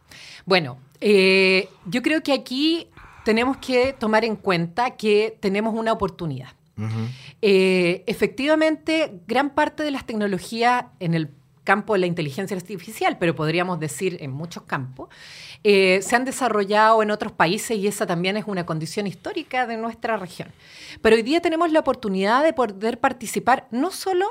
Bueno, 0.45 0.79
eh, 1.01 1.69
yo 1.85 2.01
creo 2.01 2.21
que 2.21 2.33
aquí 2.33 2.87
tenemos 3.23 3.57
que 3.57 3.93
tomar 3.93 4.25
en 4.25 4.35
cuenta 4.35 4.91
que 4.91 5.37
tenemos 5.39 5.73
una 5.73 5.91
oportunidad. 5.91 6.49
Eh, 7.41 8.05
efectivamente, 8.07 9.19
gran 9.27 9.53
parte 9.53 9.83
de 9.83 9.91
las 9.91 10.05
tecnologías 10.05 10.85
en 11.01 11.13
el 11.13 11.27
campo 11.69 11.93
de 11.93 11.99
la 11.99 12.07
inteligencia 12.07 12.57
artificial, 12.57 13.19
pero 13.19 13.35
podríamos 13.35 13.79
decir 13.79 14.17
en 14.21 14.31
muchos 14.31 14.63
campos, 14.63 15.09
eh, 15.63 15.99
se 16.01 16.15
han 16.15 16.25
desarrollado 16.25 17.03
en 17.03 17.11
otros 17.11 17.31
países 17.31 17.77
y 17.77 17.85
esa 17.85 18.07
también 18.07 18.37
es 18.37 18.45
una 18.47 18.65
condición 18.65 19.05
histórica 19.05 19.67
de 19.67 19.77
nuestra 19.77 20.17
región. 20.17 20.49
Pero 21.03 21.15
hoy 21.15 21.21
día 21.21 21.41
tenemos 21.41 21.71
la 21.71 21.81
oportunidad 21.81 22.43
de 22.43 22.53
poder 22.53 22.99
participar 22.99 23.67
no 23.69 23.91
solo 23.91 24.25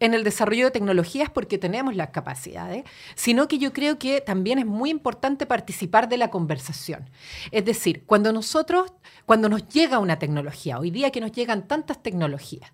en 0.00 0.14
el 0.14 0.24
desarrollo 0.24 0.64
de 0.64 0.70
tecnologías 0.70 1.28
porque 1.28 1.58
tenemos 1.58 1.94
las 1.94 2.08
capacidades, 2.08 2.84
sino 3.16 3.48
que 3.48 3.58
yo 3.58 3.74
creo 3.74 3.98
que 3.98 4.22
también 4.22 4.58
es 4.58 4.64
muy 4.64 4.88
importante 4.88 5.44
participar 5.44 6.08
de 6.08 6.16
la 6.16 6.30
conversación. 6.30 7.10
Es 7.50 7.66
decir, 7.66 8.04
cuando 8.06 8.32
nosotros, 8.32 8.94
cuando 9.26 9.50
nos 9.50 9.68
llega 9.68 9.98
una 9.98 10.18
tecnología, 10.18 10.78
hoy 10.78 10.90
día 10.90 11.10
que 11.10 11.20
nos 11.20 11.32
llegan 11.32 11.68
tantas 11.68 12.02
tecnologías, 12.02 12.72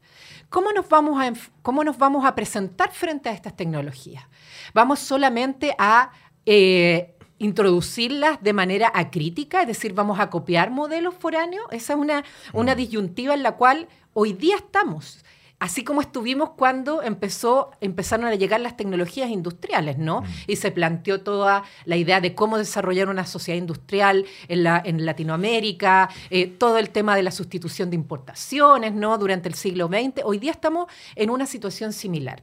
¿cómo 0.50 0.70
nos 0.72 0.88
vamos 0.88 1.20
a, 1.20 1.32
cómo 1.62 1.82
nos 1.82 1.98
vamos 1.98 2.24
a 2.24 2.36
presentar 2.36 2.92
frente 2.92 3.28
a 3.28 3.32
estas 3.32 3.56
tecnologías? 3.56 4.03
Vamos 4.72 5.00
solamente 5.00 5.74
a... 5.78 6.10
Eh, 6.46 7.10
introducirlas 7.38 8.42
de 8.42 8.52
manera 8.52 8.90
acrítica, 8.94 9.60
es 9.60 9.66
decir, 9.66 9.92
vamos 9.92 10.20
a 10.20 10.30
copiar 10.30 10.70
modelos 10.70 11.14
foráneos. 11.14 11.66
Esa 11.72 11.94
es 11.94 11.98
una, 11.98 12.24
una 12.52 12.74
disyuntiva 12.74 13.34
en 13.34 13.42
la 13.42 13.56
cual 13.56 13.88
hoy 14.14 14.32
día 14.32 14.56
estamos. 14.56 15.24
Así 15.60 15.84
como 15.84 16.00
estuvimos 16.00 16.50
cuando 16.50 17.02
empezó, 17.02 17.70
empezaron 17.80 18.26
a 18.26 18.34
llegar 18.34 18.60
las 18.60 18.76
tecnologías 18.76 19.30
industriales, 19.30 19.96
¿no? 19.98 20.20
Mm. 20.20 20.24
Y 20.48 20.56
se 20.56 20.70
planteó 20.72 21.22
toda 21.22 21.62
la 21.84 21.96
idea 21.96 22.20
de 22.20 22.34
cómo 22.34 22.58
desarrollar 22.58 23.08
una 23.08 23.24
sociedad 23.24 23.58
industrial 23.58 24.26
en, 24.48 24.64
la, 24.64 24.82
en 24.84 25.06
Latinoamérica, 25.06 26.10
eh, 26.30 26.48
todo 26.48 26.78
el 26.78 26.90
tema 26.90 27.16
de 27.16 27.22
la 27.22 27.30
sustitución 27.30 27.88
de 27.88 27.96
importaciones, 27.96 28.92
¿no? 28.92 29.16
Durante 29.16 29.48
el 29.48 29.54
siglo 29.54 29.88
XX. 29.88 30.22
Hoy 30.24 30.38
día 30.38 30.50
estamos 30.50 30.86
en 31.14 31.30
una 31.30 31.46
situación 31.46 31.92
similar. 31.92 32.42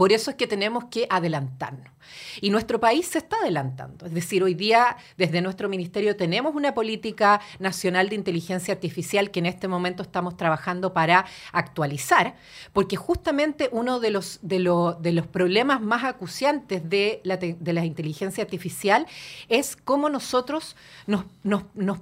Por 0.00 0.14
eso 0.14 0.30
es 0.30 0.36
que 0.38 0.46
tenemos 0.46 0.84
que 0.86 1.06
adelantarnos. 1.10 1.92
Y 2.40 2.48
nuestro 2.48 2.80
país 2.80 3.06
se 3.06 3.18
está 3.18 3.36
adelantando. 3.36 4.06
Es 4.06 4.14
decir, 4.14 4.42
hoy 4.42 4.54
día 4.54 4.96
desde 5.18 5.42
nuestro 5.42 5.68
ministerio 5.68 6.16
tenemos 6.16 6.54
una 6.54 6.72
política 6.72 7.42
nacional 7.58 8.08
de 8.08 8.14
inteligencia 8.14 8.72
artificial 8.72 9.30
que 9.30 9.40
en 9.40 9.44
este 9.44 9.68
momento 9.68 10.02
estamos 10.02 10.38
trabajando 10.38 10.94
para 10.94 11.26
actualizar, 11.52 12.34
porque 12.72 12.96
justamente 12.96 13.68
uno 13.72 14.00
de 14.00 14.10
los, 14.10 14.38
de, 14.40 14.60
los 14.60 15.26
problemas 15.26 15.82
más 15.82 16.04
acuciantes 16.04 16.88
de 16.88 17.20
la, 17.22 17.36
de 17.36 17.72
la 17.74 17.84
inteligencia 17.84 18.42
artificial 18.42 19.06
es 19.50 19.76
cómo 19.76 20.08
nosotros 20.08 20.76
nos, 21.06 21.26
nos, 21.42 21.64
nos 21.74 21.98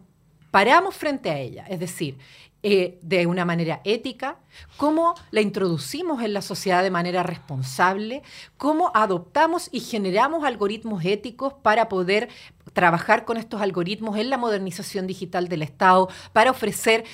paramos 0.52 0.94
frente 0.94 1.30
a 1.30 1.38
ella. 1.38 1.66
Es 1.68 1.80
decir, 1.80 2.16
eh, 2.64 2.98
de 3.02 3.26
una 3.28 3.44
manera 3.44 3.80
ética, 3.84 4.36
cómo 4.76 5.14
la 5.30 5.40
introducimos 5.40 6.22
en 6.24 6.32
la 6.32 6.42
sociedad 6.42 6.82
de 6.82 6.90
manera 6.90 7.22
responsable, 7.22 8.22
cómo 8.56 8.90
adoptamos 8.94 9.68
y 9.70 9.78
generamos 9.78 10.44
algoritmos 10.44 11.04
éticos 11.04 11.54
para 11.62 11.88
poder 11.88 12.28
trabajar 12.72 13.24
con 13.24 13.36
estos 13.36 13.60
algoritmos 13.60 14.16
en 14.18 14.28
la 14.28 14.38
modernización 14.38 15.06
digital 15.06 15.48
del 15.48 15.62
Estado, 15.62 16.08
para 16.32 16.50
ofrecer 16.50 17.04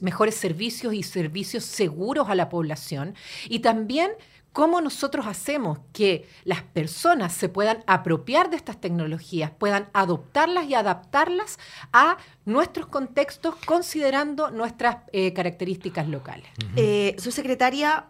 mejores 0.00 0.34
servicios 0.34 0.92
y 0.92 1.02
servicios 1.02 1.64
seguros 1.64 2.28
a 2.28 2.34
la 2.34 2.48
población. 2.50 3.14
Y 3.48 3.60
también 3.60 4.10
cómo 4.56 4.80
nosotros 4.80 5.26
hacemos 5.26 5.80
que 5.92 6.26
las 6.44 6.62
personas 6.62 7.34
se 7.34 7.50
puedan 7.50 7.84
apropiar 7.86 8.48
de 8.48 8.56
estas 8.56 8.80
tecnologías, 8.80 9.50
puedan 9.50 9.90
adoptarlas 9.92 10.64
y 10.64 10.72
adaptarlas 10.74 11.58
a 11.92 12.16
nuestros 12.46 12.86
contextos 12.86 13.54
considerando 13.66 14.50
nuestras 14.50 14.96
eh, 15.12 15.34
características 15.34 16.08
locales. 16.08 16.46
Eh, 16.74 17.16
su 17.18 17.32
secretaria, 17.32 18.06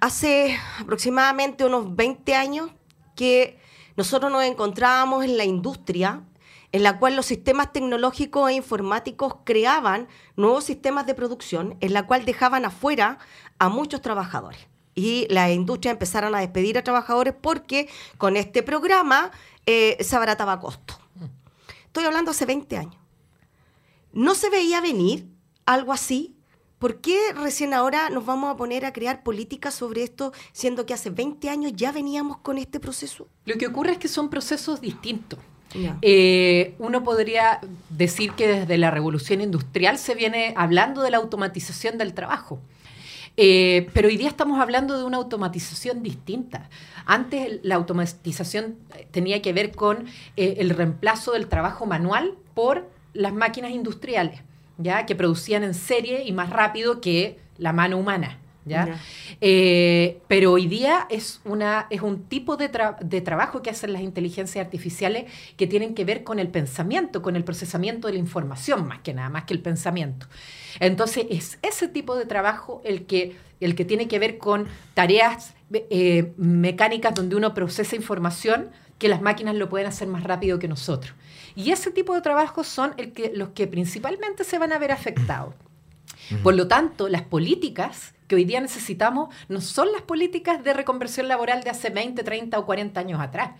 hace 0.00 0.56
aproximadamente 0.78 1.64
unos 1.64 1.96
20 1.96 2.36
años 2.36 2.70
que 3.16 3.58
nosotros 3.96 4.30
nos 4.30 4.44
encontrábamos 4.44 5.24
en 5.24 5.36
la 5.36 5.46
industria 5.46 6.22
en 6.72 6.82
la 6.82 6.98
cual 6.98 7.16
los 7.16 7.26
sistemas 7.26 7.72
tecnológicos 7.72 8.50
e 8.50 8.54
informáticos 8.54 9.36
creaban 9.44 10.08
nuevos 10.36 10.64
sistemas 10.64 11.06
de 11.06 11.14
producción, 11.14 11.76
en 11.80 11.94
la 11.94 12.06
cual 12.06 12.24
dejaban 12.24 12.64
afuera 12.64 13.18
a 13.58 13.68
muchos 13.68 14.02
trabajadores. 14.02 14.60
Y 14.94 15.26
las 15.30 15.50
industrias 15.50 15.92
empezaron 15.92 16.34
a 16.34 16.40
despedir 16.40 16.76
a 16.76 16.84
trabajadores 16.84 17.34
porque 17.40 17.88
con 18.18 18.36
este 18.36 18.62
programa 18.62 19.30
eh, 19.66 19.96
se 20.00 20.16
abarataba 20.16 20.60
costo. 20.60 20.98
Estoy 21.86 22.04
hablando 22.04 22.32
hace 22.32 22.46
20 22.46 22.76
años. 22.76 22.96
¿No 24.12 24.34
se 24.34 24.50
veía 24.50 24.80
venir 24.80 25.28
algo 25.66 25.92
así? 25.92 26.34
¿Por 26.78 27.00
qué 27.00 27.32
recién 27.34 27.74
ahora 27.74 28.08
nos 28.10 28.24
vamos 28.24 28.52
a 28.52 28.56
poner 28.56 28.84
a 28.84 28.92
crear 28.92 29.22
políticas 29.22 29.74
sobre 29.74 30.02
esto, 30.02 30.32
siendo 30.52 30.86
que 30.86 30.94
hace 30.94 31.10
20 31.10 31.48
años 31.48 31.72
ya 31.74 31.92
veníamos 31.92 32.38
con 32.38 32.58
este 32.58 32.78
proceso? 32.78 33.28
Lo 33.46 33.56
que 33.56 33.66
ocurre 33.66 33.92
es 33.92 33.98
que 33.98 34.08
son 34.08 34.30
procesos 34.30 34.80
distintos. 34.80 35.40
Eh, 36.02 36.74
uno 36.78 37.04
podría 37.04 37.60
decir 37.90 38.32
que 38.32 38.48
desde 38.48 38.78
la 38.78 38.90
revolución 38.90 39.40
industrial 39.40 39.98
se 39.98 40.14
viene 40.14 40.54
hablando 40.56 41.02
de 41.02 41.10
la 41.10 41.18
automatización 41.18 41.98
del 41.98 42.14
trabajo. 42.14 42.58
Eh, 43.36 43.88
pero 43.92 44.08
hoy 44.08 44.16
día 44.16 44.28
estamos 44.28 44.60
hablando 44.60 44.98
de 44.98 45.04
una 45.04 45.18
automatización 45.18 46.02
distinta. 46.02 46.68
Antes 47.06 47.60
la 47.62 47.76
automatización 47.76 48.76
tenía 49.12 49.40
que 49.42 49.52
ver 49.52 49.70
con 49.70 50.06
eh, 50.36 50.56
el 50.58 50.70
reemplazo 50.70 51.32
del 51.32 51.46
trabajo 51.46 51.86
manual 51.86 52.34
por 52.54 52.88
las 53.14 53.32
máquinas 53.32 53.70
industriales, 53.70 54.40
ya 54.76 55.06
que 55.06 55.14
producían 55.14 55.62
en 55.62 55.74
serie 55.74 56.24
y 56.24 56.32
más 56.32 56.50
rápido 56.50 57.00
que 57.00 57.38
la 57.58 57.72
mano 57.72 57.98
humana. 57.98 58.38
Eh, 59.40 60.20
pero 60.28 60.52
hoy 60.52 60.66
día 60.66 61.06
es, 61.10 61.40
una, 61.44 61.86
es 61.90 62.02
un 62.02 62.24
tipo 62.24 62.56
de, 62.56 62.70
de, 63.00 63.20
trabajo 63.20 63.62
que 63.62 63.70
hacen 63.70 63.92
las 63.92 64.02
inteligencias 64.02 64.64
artificiales 64.64 65.30
que 65.56 65.66
tienen 65.66 65.94
que 65.94 66.04
ver 66.04 66.24
con 66.24 66.38
el 66.38 66.48
pensamiento, 66.48 67.22
con 67.22 67.36
el 67.36 67.44
procesamiento 67.44 68.08
de 68.08 68.14
la 68.14 68.18
información, 68.18 68.86
más 68.86 69.00
que 69.00 69.14
nada, 69.14 69.28
más 69.28 69.44
que 69.44 69.54
el 69.54 69.60
pensamiento. 69.60 70.26
Entonces, 70.80 71.26
es 71.30 71.58
ese 71.62 71.88
tipo 71.88 72.16
de 72.16 72.26
trabajo 72.26 72.80
el 72.84 73.06
que, 73.06 73.36
el 73.60 73.74
que 73.74 73.84
tiene 73.84 74.08
que 74.08 74.18
ver 74.18 74.38
con 74.38 74.66
tareas 74.94 75.54
eh, 75.72 76.32
mecánicas 76.36 77.14
donde 77.14 77.36
uno 77.36 77.54
procesa 77.54 77.96
información 77.96 78.70
que 78.98 79.08
las 79.08 79.22
máquinas 79.22 79.54
lo 79.54 79.68
pueden 79.68 79.86
hacer 79.86 80.08
más 80.08 80.24
rápido 80.24 80.58
que 80.58 80.68
nosotros. 80.68 81.14
Y 81.54 81.70
ese 81.70 81.90
tipo 81.90 82.14
de 82.14 82.20
trabajos 82.20 82.66
son 82.66 82.94
el 82.96 83.12
que, 83.12 83.32
los 83.34 83.50
que 83.50 83.66
principalmente 83.66 84.44
se 84.44 84.58
van 84.58 84.72
a 84.72 84.78
ver 84.78 84.92
afectados. 84.92 85.54
Por 86.42 86.54
lo 86.54 86.68
tanto, 86.68 87.08
las 87.08 87.22
políticas 87.22 88.14
que 88.28 88.36
hoy 88.36 88.44
día 88.44 88.60
necesitamos 88.60 89.34
no 89.48 89.60
son 89.60 89.90
las 89.92 90.02
políticas 90.02 90.62
de 90.62 90.74
reconversión 90.74 91.26
laboral 91.26 91.64
de 91.64 91.70
hace 91.70 91.90
20, 91.90 92.22
30 92.22 92.58
o 92.58 92.66
40 92.66 93.00
años 93.00 93.20
atrás. 93.20 93.52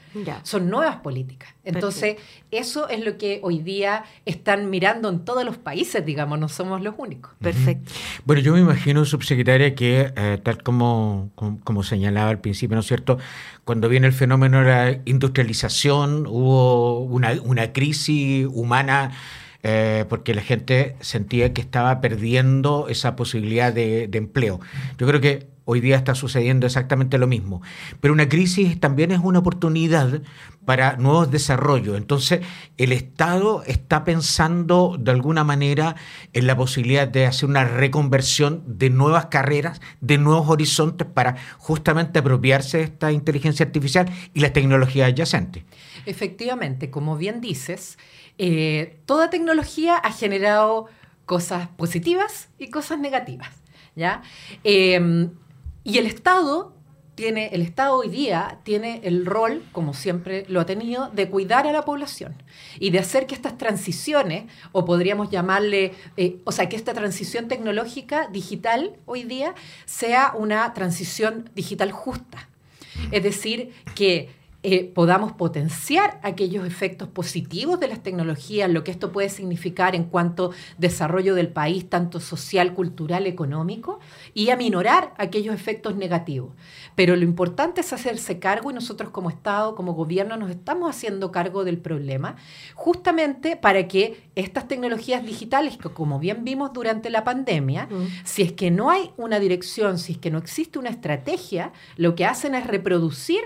Son 0.43 0.69
nuevas 0.71 0.97
políticas. 0.97 1.55
Entonces, 1.65 2.17
eso 2.51 2.89
es 2.89 3.05
lo 3.05 3.19
que 3.19 3.41
hoy 3.43 3.59
día 3.59 4.05
están 4.27 4.71
mirando 4.71 5.09
en 5.09 5.25
todos 5.25 5.45
los 5.45 5.57
países, 5.57 6.05
digamos, 6.05 6.39
no 6.39 6.49
somos 6.49 6.83
los 6.83 6.95
únicos. 6.99 7.33
Perfecto. 7.41 7.93
Bueno, 8.25 8.43
yo 8.43 8.53
me 8.53 8.61
imagino, 8.61 9.05
subsecretaria, 9.05 9.75
que 9.75 10.13
eh, 10.15 10.39
tal 10.43 10.63
como, 10.63 11.31
como, 11.65 11.83
señalaba 11.83 12.31
al 12.31 12.41
principio, 12.41 12.75
¿no 12.75 12.81
es 12.81 12.87
cierto? 12.87 13.19
Cuando 13.65 13.89
viene 13.89 14.07
el 14.07 14.13
fenómeno 14.13 14.61
de 14.61 14.65
la 14.65 15.01
industrialización, 15.07 16.27
hubo 16.27 17.01
una, 17.01 17.33
una 17.43 17.73
crisis 17.73 18.47
humana 18.53 19.13
eh, 19.63 20.05
porque 20.09 20.35
la 20.35 20.43
gente 20.43 20.97
sentía 21.01 21.53
que 21.53 21.61
estaba 21.61 22.01
perdiendo 22.01 22.87
esa 22.89 23.17
posibilidad 23.17 23.73
de, 23.73 24.09
empleo. 24.13 24.61
Yo 24.99 25.07
creo 25.07 25.21
que 25.21 25.49
hoy 25.65 25.81
día 25.81 25.97
está 25.97 26.15
sucediendo 26.15 26.67
exactamente 26.67 27.19
lo 27.19 27.27
mismo. 27.27 27.61
Pero 28.01 28.15
una 28.15 28.29
crisis 28.29 28.81
también 28.81 29.11
es 29.11 29.19
una 29.23 29.41
oportunidad 29.41 30.23
para 30.65 30.97
nuevos 30.97 31.31
desarrollos. 31.31 31.99
Entonces, 31.99 32.41
el 32.79 32.93
Estado 32.93 33.63
está 33.67 34.05
pensando 34.05 34.97
de 34.99 35.11
alguna 35.11 35.45
manera 35.45 35.97
en 36.33 36.47
la 36.47 36.57
posibilidad 36.57 37.07
de 37.07 37.27
hacer 37.27 37.49
una 37.49 37.65
reconversión 37.65 38.63
de 38.67 38.89
nuevas 38.91 39.27
carreras, 39.27 39.83
de 40.01 40.17
nuevos 40.17 40.49
horizontes 40.49 41.07
para 41.07 41.37
justamente 41.59 42.21
apropiarse 42.21 42.79
de 42.79 42.85
esta 42.85 43.13
inteligencia 43.13 43.67
artificial 43.67 44.09
y 44.33 44.41
las 44.41 44.55
tecnologías 44.55 45.09
adyacentes. 45.09 45.65
Efectivamente, 46.07 46.91
como 46.91 47.19
bien 47.19 47.43
dices, 47.43 47.99
eh, 48.39 49.01
toda 49.05 49.31
tecnología 49.31 49.97
ha 49.97 50.13
generado 50.13 50.87
cosas 51.27 51.69
positivas 51.69 52.49
y 52.59 52.71
cosas 52.71 52.99
negativas. 52.99 53.51
¿ya? 53.95 54.23
Em, 54.65 55.31
y 55.85 55.99
el 55.99 56.07
Estado 56.07 56.75
tiene, 57.15 57.49
el 57.53 57.63
Estado 57.63 57.97
hoy 57.97 58.09
día 58.09 58.61
tiene 58.63 59.01
el 59.03 59.27
rol, 59.27 59.65
como 59.73 59.93
siempre 59.93 60.45
lo 60.49 60.61
ha 60.61 60.67
tenido, 60.67 61.11
de 61.11 61.29
cuidar 61.29 61.67
a 61.67 61.73
la 61.73 61.83
población 61.83 62.41
y 62.79 62.91
de 62.91 63.01
hacer 63.01 63.27
que 63.27 63.35
estas 63.35 63.59
transiciones, 63.59 64.45
o 64.71 64.85
podríamos 64.85 65.29
llamarle, 65.29 65.95
eh, 66.17 66.37
o 66.45 66.53
sea, 66.53 66.69
que 66.69 66.77
esta 66.77 66.95
transición 66.95 67.49
tecnológica 67.49 68.29
digital 68.29 68.97
hoy 69.05 69.25
día 69.25 69.57
sea 69.85 70.33
una 70.37 70.73
transición 70.75 71.51
digital 71.57 71.91
justa. 71.91 72.49
Es 73.11 73.23
decir, 73.23 73.73
que 73.97 74.31
eh, 74.65 74.91
podamos 74.93 75.31
potenciar 75.31 76.19
aquellos 76.25 76.67
efectos 76.67 77.07
positivos 77.09 77.79
de 77.79 77.87
las 77.87 78.03
tecnologías, 78.03 78.69
lo 78.69 78.83
que 78.83 78.91
esto 78.91 79.13
puede 79.13 79.29
significar 79.29 79.95
en 79.95 80.03
cuanto 80.03 80.51
desarrollo 80.79 81.37
del 81.37 81.47
país, 81.47 81.89
tanto 81.89 82.19
social, 82.19 82.75
cultural, 82.75 83.29
económico, 83.29 84.01
y 84.35 84.51
aminorar 84.51 85.15
aquellos 85.17 85.55
efectos 85.55 85.95
negativos. 85.95 86.55
Pero 86.97 87.15
lo 87.15 87.23
importante 87.23 87.83
es 87.83 87.93
hacerse 87.93 88.41
cargo 88.41 88.73
y 88.73 88.75
nosotros 88.75 89.11
como 89.11 89.31
Estado, 89.31 89.77
como 89.77 89.95
gobierno, 89.95 90.37
nos 90.37 90.51
estamos 90.51 90.91
haciendo 90.91 91.31
cargo 91.31 91.63
del 91.63 91.79
problema, 91.79 92.35
justamente 92.75 93.55
para 93.55 93.87
que 93.87 94.25
estas 94.35 94.67
tecnologías 94.67 95.25
digitales, 95.25 95.77
que 95.77 95.91
como 95.91 96.19
bien 96.19 96.43
vimos 96.43 96.73
durante 96.73 97.11
la 97.11 97.23
pandemia, 97.23 97.87
mm. 97.87 98.25
si 98.25 98.43
es 98.43 98.53
que 98.55 98.73
no 98.73 98.91
hay 98.91 99.13
una 99.17 99.39
dirección, 99.39 99.99
si 99.99 100.15
es 100.15 100.19
que 100.19 100.33
no 100.33 100.39
existe 100.39 100.81
una 100.81 100.91
estrategia, 100.91 101.73
lo 101.97 102.17
que 102.17 102.27
hacen 102.27 102.57
es 102.57 102.67
reproducir 102.67 103.43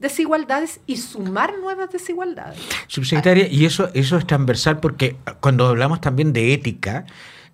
desigualdades 0.00 0.80
y 0.86 0.96
sumar 0.96 1.58
nuevas 1.58 1.90
desigualdades. 1.90 2.58
Subsecretaria, 2.86 3.48
y 3.48 3.64
eso, 3.64 3.90
eso 3.94 4.16
es 4.16 4.26
transversal 4.26 4.80
porque 4.80 5.16
cuando 5.40 5.66
hablamos 5.66 6.00
también 6.00 6.32
de 6.32 6.52
ética, 6.54 7.06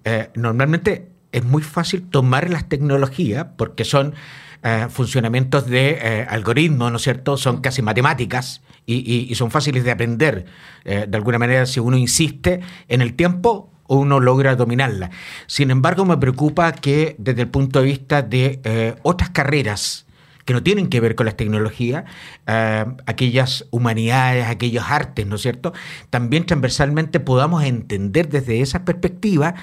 eh, 0.04 0.30
normalmente 0.34 1.08
es 1.32 1.44
muy 1.44 1.62
fácil 1.62 2.02
tomar 2.08 2.50
las 2.50 2.68
tecnologías 2.68 3.46
porque 3.56 3.84
son 3.84 4.14
eh, 4.62 4.86
funcionamientos 4.90 5.66
de 5.66 5.98
eh, 6.00 6.26
algoritmos, 6.28 6.90
¿no 6.90 6.96
es 6.98 7.02
cierto? 7.02 7.36
Son 7.36 7.60
casi 7.60 7.82
matemáticas 7.82 8.62
y, 8.86 9.34
son 9.34 9.50
fáciles 9.50 9.82
de 9.82 9.90
aprender. 9.90 10.44
de 10.84 11.16
alguna 11.16 11.38
manera, 11.38 11.64
si 11.64 11.80
uno 11.80 11.96
insiste 11.96 12.60
en 12.88 13.00
el 13.00 13.14
tiempo, 13.14 13.70
uno 13.88 14.20
logra 14.20 14.56
dominarla. 14.56 15.10
Sin 15.46 15.70
embargo, 15.70 16.04
me 16.04 16.18
preocupa 16.18 16.70
que 16.72 17.16
desde 17.18 17.42
el 17.42 17.48
punto 17.48 17.80
de 17.80 17.86
vista 17.86 18.20
de 18.20 18.94
otras 19.02 19.30
carreras, 19.30 20.04
que 20.44 20.52
no 20.52 20.62
tienen 20.62 20.88
que 20.88 21.00
ver 21.00 21.14
con 21.14 21.26
las 21.26 21.36
tecnologías, 21.36 22.04
eh, 22.46 22.84
aquellas 23.06 23.66
humanidades, 23.70 24.46
aquellos 24.46 24.84
artes, 24.88 25.26
¿no 25.26 25.36
es 25.36 25.42
cierto? 25.42 25.72
También 26.10 26.46
transversalmente 26.46 27.20
podamos 27.20 27.64
entender 27.64 28.28
desde 28.28 28.60
esa 28.60 28.84
perspectiva 28.84 29.54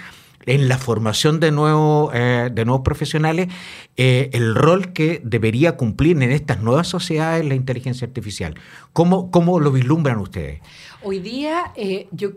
en 0.48 0.68
la 0.68 0.80
formación 0.80 1.40
de, 1.40 1.52
nuevo, 1.52 2.10
eh, 2.16 2.50
de 2.52 2.66
nuevos 2.66 2.84
profesionales 2.84 3.48
eh, 3.96 4.32
el 4.34 4.56
rol 4.56 4.92
que 4.92 5.22
debería 5.24 5.78
cumplir 5.78 6.18
en 6.18 6.32
estas 6.32 6.62
nuevas 6.62 6.88
sociedades 6.88 7.46
la 7.46 7.54
inteligencia 7.54 8.08
artificial. 8.08 8.56
¿Cómo, 8.92 9.30
cómo 9.30 9.60
lo 9.60 9.72
vislumbran 9.72 10.18
ustedes? 10.18 10.62
Hoy 11.04 11.20
día 11.20 11.74
yo 12.12 12.32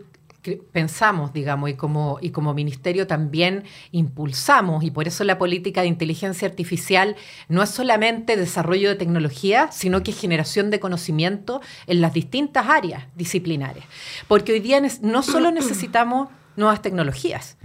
pensamos, 0.71 1.33
digamos, 1.33 1.69
y 1.69 1.73
como, 1.73 2.17
y 2.21 2.29
como 2.29 2.53
ministerio 2.53 3.07
también 3.07 3.63
impulsamos, 3.91 4.83
y 4.83 4.91
por 4.91 5.07
eso 5.07 5.23
la 5.23 5.37
política 5.37 5.81
de 5.81 5.87
inteligencia 5.87 6.47
artificial 6.47 7.15
no 7.49 7.63
es 7.63 7.69
solamente 7.69 8.37
desarrollo 8.37 8.89
de 8.89 8.95
tecnología, 8.95 9.69
sino 9.71 10.03
que 10.03 10.11
es 10.11 10.19
generación 10.19 10.69
de 10.69 10.79
conocimiento 10.79 11.61
en 11.87 12.01
las 12.01 12.13
distintas 12.13 12.67
áreas 12.67 13.03
disciplinares. 13.15 13.83
Porque 14.27 14.53
hoy 14.53 14.59
día 14.59 14.81
no 15.01 15.23
solo 15.23 15.51
necesitamos 15.51 16.29
nuevas 16.55 16.81
tecnologías 16.81 17.57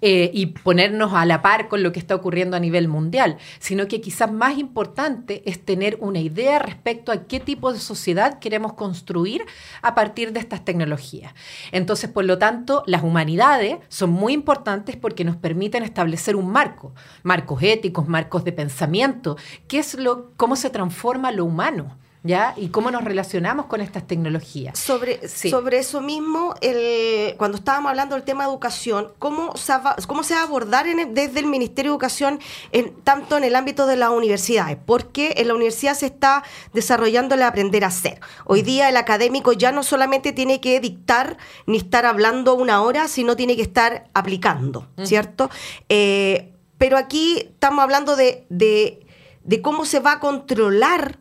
eh, 0.00 0.30
y 0.32 0.46
ponernos 0.46 1.12
a 1.14 1.24
la 1.26 1.42
par 1.42 1.68
con 1.68 1.82
lo 1.82 1.92
que 1.92 1.98
está 1.98 2.14
ocurriendo 2.14 2.56
a 2.56 2.60
nivel 2.60 2.88
mundial, 2.88 3.38
sino 3.58 3.88
que 3.88 4.00
quizás 4.00 4.30
más 4.30 4.58
importante 4.58 5.42
es 5.46 5.64
tener 5.64 5.98
una 6.00 6.20
idea 6.20 6.58
respecto 6.58 7.12
a 7.12 7.24
qué 7.24 7.40
tipo 7.40 7.72
de 7.72 7.78
sociedad 7.78 8.38
queremos 8.38 8.74
construir 8.74 9.44
a 9.82 9.94
partir 9.94 10.32
de 10.32 10.40
estas 10.40 10.64
tecnologías. 10.64 11.32
Entonces, 11.72 12.10
por 12.10 12.24
lo 12.24 12.38
tanto, 12.38 12.82
las 12.86 13.02
humanidades 13.02 13.78
son 13.88 14.10
muy 14.10 14.32
importantes 14.32 14.96
porque 14.96 15.24
nos 15.24 15.36
permiten 15.36 15.82
establecer 15.82 16.36
un 16.36 16.50
marco, 16.50 16.94
marcos 17.22 17.62
éticos, 17.62 18.08
marcos 18.08 18.44
de 18.44 18.52
pensamiento, 18.52 19.36
qué 19.66 19.78
es 19.78 19.94
lo, 19.94 20.32
cómo 20.36 20.56
se 20.56 20.70
transforma 20.70 21.32
lo 21.32 21.44
humano 21.44 21.96
¿ya? 22.22 22.54
Y 22.56 22.68
cómo 22.68 22.90
nos 22.90 23.04
relacionamos 23.04 23.66
con 23.66 23.80
estas 23.80 24.06
tecnologías. 24.06 24.78
Sobre, 24.78 25.28
sobre 25.28 25.78
eso 25.78 26.00
mismo, 26.00 26.54
el, 26.60 27.36
cuando 27.36 27.58
estábamos 27.58 27.90
hablando 27.90 28.14
del 28.14 28.24
tema 28.24 28.44
de 28.44 28.50
educación, 28.50 29.12
¿cómo 29.18 29.56
se 29.56 29.72
va, 29.72 29.96
cómo 30.06 30.22
se 30.22 30.34
va 30.34 30.40
a 30.40 30.44
abordar 30.44 30.86
desde 30.86 31.40
el 31.40 31.46
Ministerio 31.46 31.92
de 31.92 31.94
Educación 31.94 32.40
en, 32.72 32.94
tanto 33.02 33.36
en 33.36 33.44
el 33.44 33.54
ámbito 33.54 33.86
de 33.86 33.96
las 33.96 34.10
universidades? 34.10 34.78
Porque 34.84 35.34
en 35.36 35.48
la 35.48 35.54
universidad 35.54 35.94
se 35.94 36.06
está 36.06 36.42
desarrollando 36.72 37.34
el 37.34 37.42
aprender 37.42 37.84
a 37.84 37.88
hacer. 37.88 38.20
Hoy 38.44 38.62
día 38.62 38.88
el 38.88 38.96
académico 38.96 39.52
ya 39.52 39.72
no 39.72 39.82
solamente 39.82 40.32
tiene 40.32 40.60
que 40.60 40.80
dictar 40.80 41.36
ni 41.66 41.78
estar 41.78 42.06
hablando 42.06 42.54
una 42.54 42.82
hora, 42.82 43.08
sino 43.08 43.36
tiene 43.36 43.56
que 43.56 43.62
estar 43.62 44.08
aplicando, 44.14 44.88
¿cierto? 45.04 45.50
Eh, 45.88 46.52
pero 46.78 46.96
aquí 46.96 47.38
estamos 47.38 47.82
hablando 47.82 48.16
de, 48.16 48.46
de, 48.48 49.06
de 49.44 49.62
cómo 49.62 49.84
se 49.84 50.00
va 50.00 50.12
a 50.12 50.20
controlar 50.20 51.18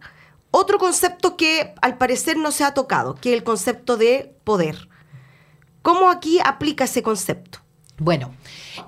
otro 0.51 0.77
concepto 0.77 1.37
que 1.37 1.73
al 1.81 1.97
parecer 1.97 2.37
no 2.37 2.51
se 2.51 2.63
ha 2.63 2.73
tocado, 2.73 3.15
que 3.15 3.29
es 3.29 3.37
el 3.37 3.43
concepto 3.43 3.97
de 3.97 4.35
poder. 4.43 4.89
¿Cómo 5.81 6.09
aquí 6.09 6.39
aplica 6.43 6.85
ese 6.85 7.03
concepto? 7.03 7.59
Bueno, 7.97 8.33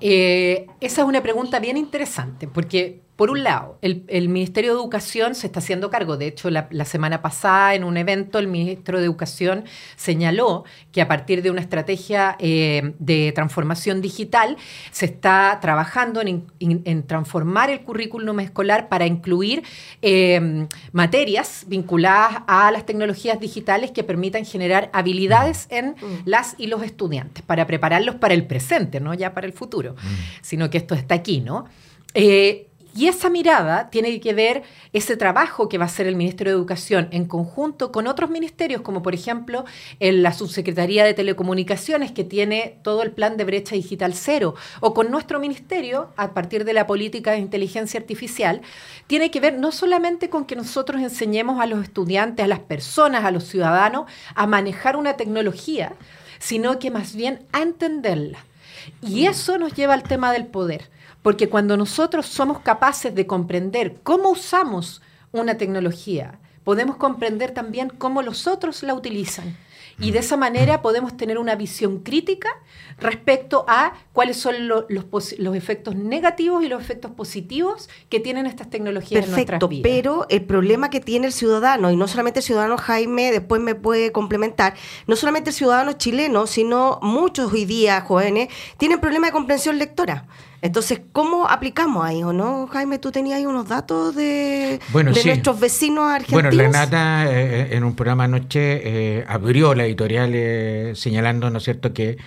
eh, 0.02 0.68
esa 0.82 1.02
es 1.02 1.08
una 1.08 1.24
pregunta 1.24 1.60
bien 1.60 1.78
interesante, 1.78 2.48
porque 2.48 3.02
por 3.20 3.32
un 3.32 3.44
lado, 3.44 3.78
el, 3.82 4.30
Ministerio 4.30 4.72
de 4.72 4.80
Educación 4.80 5.36
se 5.36 5.48
está 5.48 5.60
haciendo 5.60 5.90
cargo. 5.90 6.16
De 6.16 6.26
hecho, 6.26 6.50
la, 6.50 6.86
semana 6.86 7.22
pasada, 7.22 7.76
en 7.76 7.84
un 7.84 7.98
evento, 7.98 8.40
el 8.40 8.48
ministro 8.48 8.98
de 8.98 9.04
Educación 9.04 9.66
señaló 9.98 10.64
que 10.94 11.02
a 11.02 11.10
partir 11.10 11.42
de 11.42 11.52
una 11.52 11.60
estrategia 11.60 12.38
eh, 12.40 12.94
de 12.98 13.34
transformación 13.36 14.00
digital, 14.00 14.56
se 14.92 15.04
está 15.04 15.60
trabajando 15.62 16.22
en, 16.22 17.04
transformar 17.08 17.70
el 17.70 17.82
currículum 17.82 18.40
escolar 18.40 18.88
para 18.88 19.06
incluir 19.06 19.64
eh, 20.02 20.68
materias 20.94 21.66
vinculadas 21.68 22.44
a 22.48 22.72
las 22.72 22.86
tecnologías 22.86 23.38
digitales 23.42 23.92
que 23.92 24.06
permitan 24.06 24.46
generar 24.46 24.90
habilidades 24.94 25.68
en 25.72 25.90
mm. 25.90 26.22
las 26.24 26.56
y 26.58 26.68
los 26.68 26.84
estudiantes, 26.84 27.44
para 27.44 27.68
prepararlos 27.68 28.16
para 28.16 28.34
el 28.34 28.48
presente, 28.48 29.02
no 29.02 29.14
ya 29.14 29.34
para 29.34 29.46
el 29.46 29.52
futuro, 29.52 29.96
mm. 29.96 29.98
sino 30.42 30.70
que 30.70 30.78
esto 30.78 30.96
está 30.96 31.16
aquí, 31.16 31.42
¿no? 31.42 31.66
Eh, 32.14 32.69
y 32.96 33.08
esa 33.08 33.30
mirada 33.30 33.90
tiene 33.90 34.20
que 34.20 34.34
ver 34.34 34.64
ese 34.94 35.16
trabajo 35.16 35.70
que 35.70 35.78
va 35.78 35.86
a 35.86 35.88
hacer 35.88 36.08
el 36.08 36.16
Ministerio 36.16 36.54
de 36.54 36.58
Educación 36.58 37.08
en 37.12 37.26
conjunto 37.26 37.92
con 37.92 38.08
otros 38.08 38.30
ministerios, 38.30 38.82
como 38.82 39.04
por 39.04 39.14
ejemplo 39.14 39.66
en 40.00 40.24
la 40.24 40.34
Subsecretaría 40.34 41.06
de 41.06 41.14
Telecomunicaciones, 41.14 42.12
que 42.12 42.24
tiene 42.24 42.80
todo 42.82 43.04
el 43.04 43.12
plan 43.12 43.38
de 43.38 43.44
brecha 43.44 43.76
digital 43.76 44.14
cero, 44.16 44.56
o 44.80 44.94
con 44.94 45.12
nuestro 45.12 45.40
ministerio, 45.40 46.10
a 46.18 46.34
partir 46.34 46.66
de 46.66 46.74
la 46.74 46.88
política 46.88 47.32
de 47.32 47.38
inteligencia 47.38 48.00
artificial, 48.00 48.62
tiene 49.08 49.30
que 49.30 49.40
ver 49.40 49.60
no 49.60 49.72
solamente 49.72 50.30
con 50.30 50.46
que 50.46 50.56
nosotros 50.56 51.02
enseñemos 51.02 51.62
a 51.62 51.68
los 51.68 51.84
estudiantes, 51.84 52.44
a 52.44 52.48
las 52.48 52.60
personas, 52.60 53.24
a 53.24 53.32
los 53.32 53.44
ciudadanos, 53.44 54.12
a 54.34 54.48
manejar 54.48 54.96
una 54.96 55.16
tecnología, 55.16 55.94
sino 56.40 56.80
que 56.80 56.90
más 56.90 57.16
bien 57.16 57.46
a 57.52 57.62
entenderla. 57.62 58.40
Y 59.02 59.28
eso 59.28 59.58
nos 59.58 59.74
lleva 59.74 59.94
al 59.94 60.04
tema 60.04 60.32
del 60.32 60.48
poder. 60.48 60.90
Porque 61.22 61.50
cuando 61.50 61.78
nosotros 61.78 62.26
somos 62.26 62.60
capaces 62.60 63.14
de 63.14 63.28
comprender 63.28 63.98
cómo 64.04 64.30
usamos 64.30 65.02
una 65.32 65.58
tecnología, 65.58 66.40
podemos 66.64 66.98
comprender 66.98 67.52
también 67.52 67.90
cómo 67.90 68.22
los 68.22 68.48
otros 68.48 68.84
la 68.84 68.94
utilizan. 68.94 69.58
Y 70.02 70.12
de 70.12 70.20
esa 70.20 70.38
manera 70.38 70.82
podemos 70.82 71.18
tener 71.18 71.38
una 71.38 71.56
visión 71.56 72.00
crítica 72.00 72.50
respecto 73.00 73.66
a 73.68 73.94
cuáles 74.14 74.38
son 74.38 74.68
los, 74.68 75.34
efectos 75.56 75.96
negativos 75.96 76.64
y 76.64 76.70
los 76.70 76.82
efectos 76.82 77.12
positivos 77.12 77.90
que 78.08 78.20
tienen 78.20 78.46
estas 78.46 78.70
tecnologías 78.70 79.26
en 79.26 79.32
nuestras 79.32 79.68
vidas. 79.68 79.84
Pero 79.84 80.26
el 80.30 80.44
problema 80.44 80.90
que 80.90 81.02
tiene 81.02 81.28
el 81.28 81.34
ciudadano, 81.34 81.92
y 81.92 81.98
no 81.98 82.08
solamente 82.08 82.40
el 82.40 82.46
ciudadano 82.46 82.78
Jaime, 82.78 83.32
después 83.32 83.62
me 83.62 83.76
puede 83.76 84.12
complementar, 84.12 84.76
no 85.06 85.18
solamente 85.18 85.50
el 85.50 85.56
ciudadano 85.56 85.94
chileno, 85.94 86.48
sino 86.48 87.00
muchos 87.02 87.52
hoy 87.52 87.66
día 87.66 88.00
jóvenes, 88.02 88.50
tienen 88.78 89.02
problema 89.02 89.28
de 89.28 89.34
comprensión 89.34 89.78
lectora. 89.78 90.28
Entonces, 90.62 91.02
¿cómo 91.12 91.48
aplicamos 91.48 92.06
ahí 92.06 92.24
o 92.24 92.34
no? 92.34 92.68
Jaime, 92.68 93.00
tú 93.00 93.12
tenías 93.12 93.38
ahí 93.38 93.46
unos 93.46 93.68
datos 93.68 94.16
de, 94.16 94.80
nuestros 94.94 95.60
vecinos 95.60 96.12
argentinos. 96.12 96.56
Bueno, 96.56 96.64
la 96.64 96.70
Nata 96.70 97.32
eh, 97.32 97.76
en 97.76 97.84
un 97.84 97.96
programa 97.96 98.26
anoche 98.26 98.82
eh, 99.20 99.26
abrió 99.28 99.74
la 99.74 99.86
editorial 99.86 100.32
eh, 100.34 100.94
señalando, 100.96 101.50
¿no 101.50 101.60
es 101.60 101.64
cierto?, 101.64 101.94
que 101.94 102.18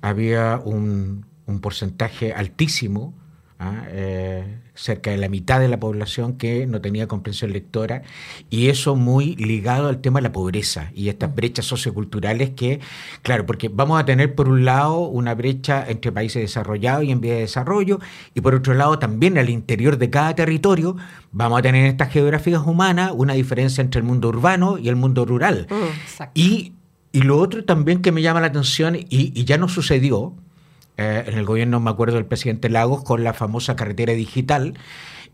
había 0.00 0.60
un, 0.64 1.26
un 1.46 1.60
porcentaje 1.60 2.32
altísimo 2.32 3.14
¿ah? 3.62 3.84
eh, 3.88 4.58
cerca 4.74 5.10
de 5.10 5.18
la 5.18 5.28
mitad 5.28 5.60
de 5.60 5.68
la 5.68 5.78
población 5.78 6.38
que 6.38 6.66
no 6.66 6.80
tenía 6.80 7.06
comprensión 7.06 7.52
lectora 7.52 8.02
y 8.50 8.68
eso 8.68 8.96
muy 8.96 9.36
ligado 9.36 9.88
al 9.88 10.00
tema 10.00 10.20
de 10.20 10.24
la 10.24 10.32
pobreza 10.32 10.90
y 10.94 11.08
estas 11.08 11.30
mm. 11.30 11.34
brechas 11.34 11.66
socioculturales 11.66 12.50
que, 12.50 12.80
claro, 13.22 13.46
porque 13.46 13.68
vamos 13.68 14.00
a 14.00 14.04
tener 14.04 14.34
por 14.34 14.48
un 14.48 14.64
lado 14.64 15.00
una 15.00 15.34
brecha 15.34 15.84
entre 15.86 16.10
países 16.10 16.42
desarrollados 16.42 17.04
y 17.04 17.10
en 17.10 17.20
vía 17.20 17.34
de 17.34 17.40
desarrollo 17.40 18.00
y 18.34 18.40
por 18.40 18.54
otro 18.54 18.74
lado 18.74 18.98
también 18.98 19.38
al 19.38 19.50
interior 19.50 19.98
de 19.98 20.10
cada 20.10 20.34
territorio 20.34 20.96
vamos 21.30 21.58
a 21.58 21.62
tener 21.62 21.84
en 21.84 21.90
estas 21.90 22.10
geografías 22.10 22.62
humanas 22.66 23.12
una 23.14 23.34
diferencia 23.34 23.82
entre 23.82 24.00
el 24.00 24.06
mundo 24.06 24.28
urbano 24.28 24.78
y 24.78 24.88
el 24.88 24.96
mundo 24.96 25.24
rural. 25.24 25.66
Mm, 25.70 26.22
y, 26.34 26.72
lo 27.12 27.36
otro 27.38 27.62
también 27.62 28.00
que 28.00 28.10
me 28.10 28.22
llama 28.22 28.40
la 28.40 28.46
atención 28.46 28.96
y, 28.96 29.06
y 29.10 29.44
ya 29.44 29.58
no 29.58 29.68
sucedió, 29.68 30.34
eh, 31.02 31.24
en 31.26 31.38
el 31.38 31.44
gobierno, 31.44 31.80
me 31.80 31.90
acuerdo 31.90 32.16
del 32.16 32.26
presidente 32.26 32.68
Lagos, 32.68 33.02
con 33.04 33.24
la 33.24 33.32
famosa 33.32 33.76
carretera 33.76 34.12
digital, 34.12 34.78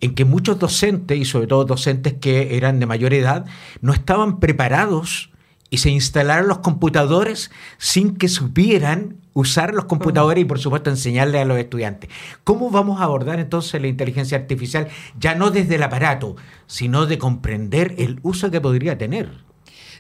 en 0.01 0.15
que 0.15 0.25
muchos 0.25 0.59
docentes, 0.59 1.19
y 1.19 1.25
sobre 1.25 1.47
todo 1.47 1.65
docentes 1.65 2.15
que 2.15 2.57
eran 2.57 2.81
de 2.81 2.87
mayor 2.87 3.15
edad, 3.15 3.47
no 3.81 3.93
estaban 3.93 4.41
preparados 4.41 5.31
y 5.71 5.79
se 5.79 5.91
instalaron 5.91 6.49
los 6.49 6.59
computadores 6.59 7.51
sin 7.77 8.17
que 8.17 8.29
supieran 8.29 9.17
usar 9.35 9.75
los 9.75 9.85
computadores 9.85 10.43
y 10.43 10.45
por 10.45 10.59
supuesto 10.59 10.91
enseñarle 10.91 11.39
a 11.39 11.45
los 11.45 11.59
estudiantes. 11.59 12.11
¿Cómo 12.43 12.71
vamos 12.71 13.01
a 13.01 13.05
abordar 13.05 13.39
entonces 13.39 13.81
la 13.81 13.87
inteligencia 13.87 14.39
artificial 14.39 14.89
ya 15.19 15.35
no 15.35 15.51
desde 15.51 15.77
el 15.77 15.83
aparato, 15.83 16.37
sino 16.67 17.07
de 17.07 17.19
comprender 17.19 17.95
el 17.99 18.19
uso 18.23 18.51
que 18.51 18.61
podría 18.61 18.99
tener? 18.99 19.31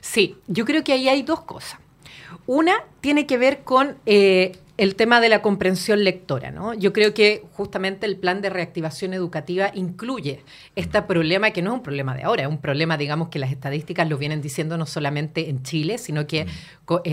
Sí, 0.00 0.36
yo 0.46 0.64
creo 0.64 0.82
que 0.82 0.92
ahí 0.92 1.08
hay 1.08 1.22
dos 1.22 1.42
cosas. 1.42 1.78
Una 2.46 2.84
tiene 3.00 3.26
que 3.26 3.36
ver 3.36 3.62
con 3.62 3.98
eh, 4.06 4.58
el 4.78 4.94
tema 4.94 5.20
de 5.20 5.28
la 5.28 5.42
comprensión 5.42 6.04
lectora. 6.04 6.52
¿no? 6.52 6.72
Yo 6.72 6.92
creo 6.92 7.12
que 7.12 7.44
justamente 7.52 8.06
el 8.06 8.16
plan 8.16 8.40
de 8.40 8.48
reactivación 8.48 9.12
educativa 9.12 9.72
incluye 9.74 10.44
este 10.76 11.02
problema 11.02 11.50
que 11.50 11.62
no 11.62 11.72
es 11.72 11.74
un 11.78 11.82
problema 11.82 12.14
de 12.14 12.22
ahora, 12.22 12.44
es 12.44 12.48
un 12.48 12.60
problema, 12.60 12.96
digamos, 12.96 13.28
que 13.28 13.40
las 13.40 13.50
estadísticas 13.50 14.08
lo 14.08 14.16
vienen 14.16 14.40
diciendo 14.40 14.78
no 14.78 14.86
solamente 14.86 15.50
en 15.50 15.64
Chile, 15.64 15.98
sino 15.98 16.26
que 16.28 16.46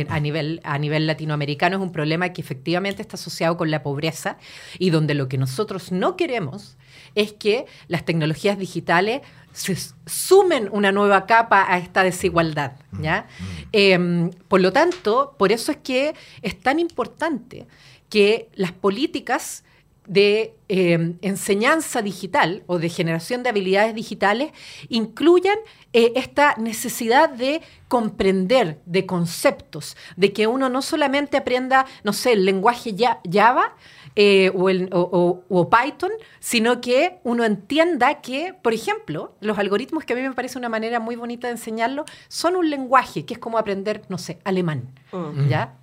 a 0.08 0.20
nivel, 0.20 0.62
a 0.64 0.78
nivel 0.78 1.08
latinoamericano 1.08 1.78
es 1.78 1.82
un 1.82 1.92
problema 1.92 2.30
que 2.30 2.42
efectivamente 2.42 3.02
está 3.02 3.16
asociado 3.16 3.58
con 3.58 3.72
la 3.72 3.82
pobreza 3.82 4.38
y 4.78 4.92
donde 4.92 5.16
lo 5.16 5.28
que 5.28 5.40
nosotros 5.40 5.92
no 5.92 6.16
queremos 6.16 6.78
es 7.16 7.34
que 7.34 7.66
las 7.88 8.06
tecnologías 8.06 8.58
digitales 8.58 9.22
se 9.54 9.76
sumen 10.06 10.70
una 10.72 10.92
nueva 10.92 11.26
capa 11.26 11.66
a 11.68 11.78
esta 11.78 12.04
desigualdad. 12.04 12.74
¿ya? 13.02 13.28
Em, 13.72 14.30
por 14.48 14.60
lo 14.60 14.74
tanto, 14.74 15.34
por 15.38 15.52
eso 15.52 15.72
es 15.72 15.78
que 15.78 16.14
es 16.42 16.60
tan 16.60 16.80
importante 16.80 17.66
que 18.10 18.50
las 18.56 18.74
políticas 18.74 19.64
de 20.08 20.54
em, 20.68 21.18
enseñanza 21.22 22.02
digital 22.02 22.64
o 22.68 22.78
de 22.78 22.90
generación 22.90 23.44
de 23.44 23.50
habilidades 23.50 23.96
digitales 23.96 24.52
incluyan 24.90 25.58
eh, 25.94 26.14
esta 26.16 26.56
necesidad 26.58 27.30
de 27.30 27.62
comprender 27.88 28.80
de 28.86 29.06
conceptos, 29.06 29.96
de 30.16 30.34
que 30.34 30.48
uno 30.48 30.70
no 30.70 30.82
solamente 30.82 31.38
aprenda, 31.38 31.86
no 32.04 32.14
sé, 32.14 32.34
el 32.34 32.46
lenguaje 32.46 32.96
Java, 33.32 33.76
eh, 34.16 34.52
o, 34.56 34.70
el, 34.70 34.90
o, 34.92 35.70
Python, 35.70 36.12
sino 36.40 36.80
que 36.80 37.18
uno 37.24 37.44
entienda 37.44 38.22
que, 38.22 38.54
por 38.54 38.74
ejemplo, 38.74 39.36
los 39.42 39.58
algoritmos, 39.58 40.06
que 40.06 40.14
a 40.14 40.16
mí 40.16 40.22
me 40.22 40.34
parece 40.34 40.58
una 40.58 40.70
manera 40.70 41.00
muy 41.00 41.16
bonita 41.16 41.48
de 41.48 41.54
enseñarlo, 41.54 42.06
son 42.28 42.56
un 42.56 42.70
lenguaje, 42.70 43.26
que 43.26 43.34
es 43.34 43.40
como 43.40 43.58
aprender, 43.58 44.04
no 44.08 44.18
sé, 44.18 44.40
alemán, 44.44 44.92
mm. 45.12 45.50
¿ya? 45.50 45.76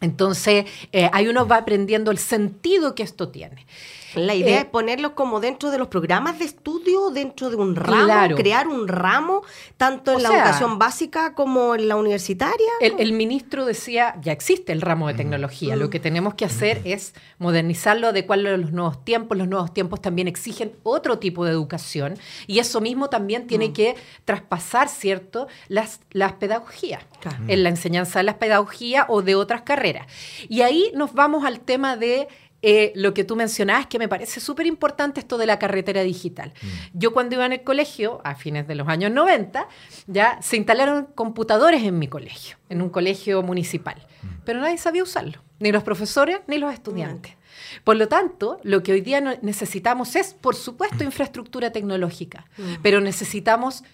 Entonces, 0.00 0.66
eh, 0.92 1.10
ahí 1.12 1.28
uno 1.28 1.46
va 1.46 1.56
aprendiendo 1.56 2.10
el 2.10 2.18
sentido 2.18 2.94
que 2.94 3.02
esto 3.02 3.28
tiene. 3.28 3.66
La 4.14 4.34
idea 4.34 4.58
eh, 4.58 4.60
es 4.60 4.64
ponerlo 4.64 5.14
como 5.14 5.40
dentro 5.40 5.70
de 5.70 5.78
los 5.78 5.88
programas 5.88 6.38
de 6.38 6.44
estudio, 6.44 7.10
dentro 7.10 7.50
de 7.50 7.56
un 7.56 7.76
ramo, 7.76 8.36
crear 8.36 8.68
un 8.68 8.88
ramo, 8.88 9.42
tanto 9.76 10.12
en 10.12 10.22
la 10.22 10.30
educación 10.30 10.78
básica 10.78 11.34
como 11.34 11.74
en 11.74 11.88
la 11.88 11.96
universitaria. 11.96 12.68
El, 12.80 13.12
ministro 13.12 13.64
decía, 13.64 14.16
ya 14.22 14.32
existe 14.32 14.72
el 14.72 14.80
ramo 14.80 15.08
de 15.08 15.14
tecnología, 15.14 15.76
lo 15.76 15.90
que 15.90 16.00
tenemos 16.00 16.34
que 16.34 16.44
hacer 16.44 16.80
es 16.84 17.14
modernizarlo, 17.38 18.08
adecuarlo 18.08 18.50
a 18.50 18.56
los 18.56 18.72
nuevos 18.72 19.04
tiempos, 19.04 19.36
los 19.36 19.48
nuevos 19.48 19.72
tiempos 19.74 20.00
también 20.00 20.28
exigen 20.28 20.72
otro 20.82 21.18
tipo 21.18 21.44
de 21.44 21.50
educación 21.50 22.14
y 22.46 22.58
eso 22.58 22.80
mismo 22.80 23.08
también 23.08 23.46
tiene 23.46 23.68
mm. 23.68 23.72
que 23.72 23.96
traspasar, 24.24 24.88
¿cierto?, 24.88 25.48
las, 25.68 26.00
las 26.10 26.34
pedagogías, 26.34 27.04
en 27.46 27.62
la 27.62 27.68
enseñanza 27.68 28.20
de 28.20 28.24
las 28.24 28.36
pedagogías 28.36 29.06
o 29.08 29.22
de 29.22 29.34
otras 29.34 29.62
carreras. 29.62 30.06
Y 30.48 30.62
ahí 30.62 30.90
nos 30.94 31.12
vamos 31.12 31.44
al 31.44 31.60
tema 31.60 31.96
de 31.96 32.28
eh, 32.60 32.92
lo 32.96 33.14
que 33.14 33.22
tú 33.22 33.36
mencionabas, 33.36 33.86
que 33.86 34.00
me 34.00 34.08
parece 34.08 34.40
súper 34.40 34.66
importante 34.66 35.20
esto 35.20 35.38
de 35.38 35.46
la 35.46 35.58
carretera 35.60 36.02
digital. 36.02 36.52
Mm. 36.60 36.98
Yo 36.98 37.12
cuando 37.12 37.36
iba 37.36 37.46
en 37.46 37.52
el 37.52 37.62
colegio, 37.62 38.20
a 38.24 38.34
fines 38.34 38.66
de 38.66 38.74
los 38.74 38.88
años 38.88 39.12
90, 39.12 39.68
ya 40.08 40.42
se 40.42 40.56
instalaron 40.56 41.06
computadores 41.14 41.84
en 41.84 41.98
mi 41.98 42.08
colegio, 42.08 42.56
en 42.68 42.82
un 42.82 42.90
colegio 42.90 43.42
municipal, 43.42 44.04
mm. 44.22 44.26
pero 44.44 44.60
nadie 44.60 44.78
sabía 44.78 45.04
usarlo, 45.04 45.42
ni 45.60 45.70
los 45.70 45.84
profesores 45.84 46.40
ni 46.48 46.58
los 46.58 46.72
estudiantes. 46.72 47.36
Por 47.84 47.96
lo 47.96 48.08
tanto, 48.08 48.58
lo 48.62 48.82
que 48.82 48.92
hoy 48.92 49.02
día 49.02 49.20
necesitamos 49.20 50.16
es, 50.16 50.34
por 50.34 50.56
supuesto, 50.56 51.04
infraestructura 51.04 51.70
tecnológica, 51.70 52.46
pero 52.82 53.00
necesitamos 53.00 53.84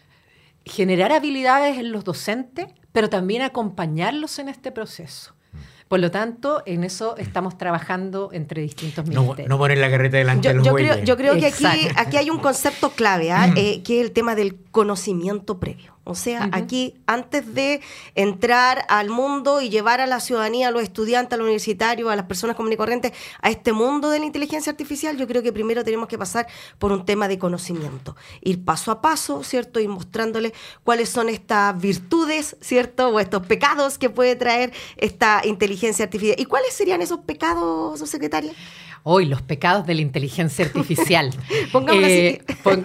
generar 0.64 1.12
habilidades 1.12 1.78
en 1.78 1.92
los 1.92 2.04
docentes, 2.04 2.66
pero 2.92 3.10
también 3.10 3.42
acompañarlos 3.42 4.38
en 4.38 4.48
este 4.48 4.72
proceso. 4.72 5.33
Por 5.94 6.00
lo 6.00 6.10
tanto, 6.10 6.60
en 6.66 6.82
eso 6.82 7.16
estamos 7.18 7.56
trabajando 7.56 8.30
entre 8.32 8.60
distintos 8.62 9.06
ministerios. 9.06 9.48
No, 9.48 9.58
poner 9.58 9.78
la 9.78 9.88
carreta 9.88 10.16
delante 10.16 10.48
de 10.48 10.54
los 10.54 10.66
yo 10.66 10.74
creo, 10.74 11.04
yo 11.04 11.16
creo 11.16 11.36
que 11.36 11.46
aquí, 11.46 11.66
aquí, 11.94 12.16
hay 12.16 12.30
un 12.30 12.40
concepto 12.40 12.90
clave, 12.90 13.30
¿ah? 13.30 13.52
eh, 13.54 13.80
que 13.84 14.00
es 14.00 14.06
el 14.06 14.10
tema 14.10 14.34
del 14.34 14.56
conocimiento 14.74 15.60
previo. 15.60 15.94
O 16.02 16.16
sea, 16.16 16.50
aquí, 16.50 17.00
antes 17.06 17.54
de 17.54 17.80
entrar 18.16 18.84
al 18.88 19.08
mundo 19.08 19.60
y 19.60 19.70
llevar 19.70 20.00
a 20.00 20.06
la 20.06 20.18
ciudadanía, 20.18 20.68
a 20.68 20.70
los 20.72 20.82
estudiantes, 20.82 21.32
a 21.32 21.36
los 21.36 21.44
universitarios, 21.44 22.10
a 22.10 22.16
las 22.16 22.26
personas 22.26 22.56
comunes 22.56 22.74
y 22.74 22.76
corrientes, 22.76 23.12
a 23.40 23.50
este 23.50 23.72
mundo 23.72 24.10
de 24.10 24.18
la 24.18 24.26
inteligencia 24.26 24.72
artificial, 24.72 25.16
yo 25.16 25.28
creo 25.28 25.44
que 25.44 25.52
primero 25.52 25.84
tenemos 25.84 26.08
que 26.08 26.18
pasar 26.18 26.48
por 26.80 26.90
un 26.90 27.06
tema 27.06 27.28
de 27.28 27.38
conocimiento. 27.38 28.16
Ir 28.40 28.64
paso 28.64 28.90
a 28.90 29.00
paso, 29.00 29.44
¿cierto? 29.44 29.78
Ir 29.78 29.88
mostrándoles 29.88 30.52
cuáles 30.82 31.08
son 31.08 31.28
estas 31.28 31.80
virtudes, 31.80 32.56
¿cierto? 32.60 33.10
O 33.10 33.20
estos 33.20 33.46
pecados 33.46 33.96
que 33.96 34.10
puede 34.10 34.34
traer 34.34 34.72
esta 34.96 35.40
inteligencia 35.44 36.04
artificial. 36.04 36.38
¿Y 36.38 36.46
cuáles 36.46 36.74
serían 36.74 37.00
esos 37.00 37.20
pecados, 37.20 38.00
secretaria? 38.10 38.52
Hoy, 39.06 39.26
los 39.26 39.42
pecados 39.42 39.86
de 39.86 39.94
la 39.94 40.00
inteligencia 40.00 40.64
artificial. 40.64 41.30
Eh, 41.92 42.40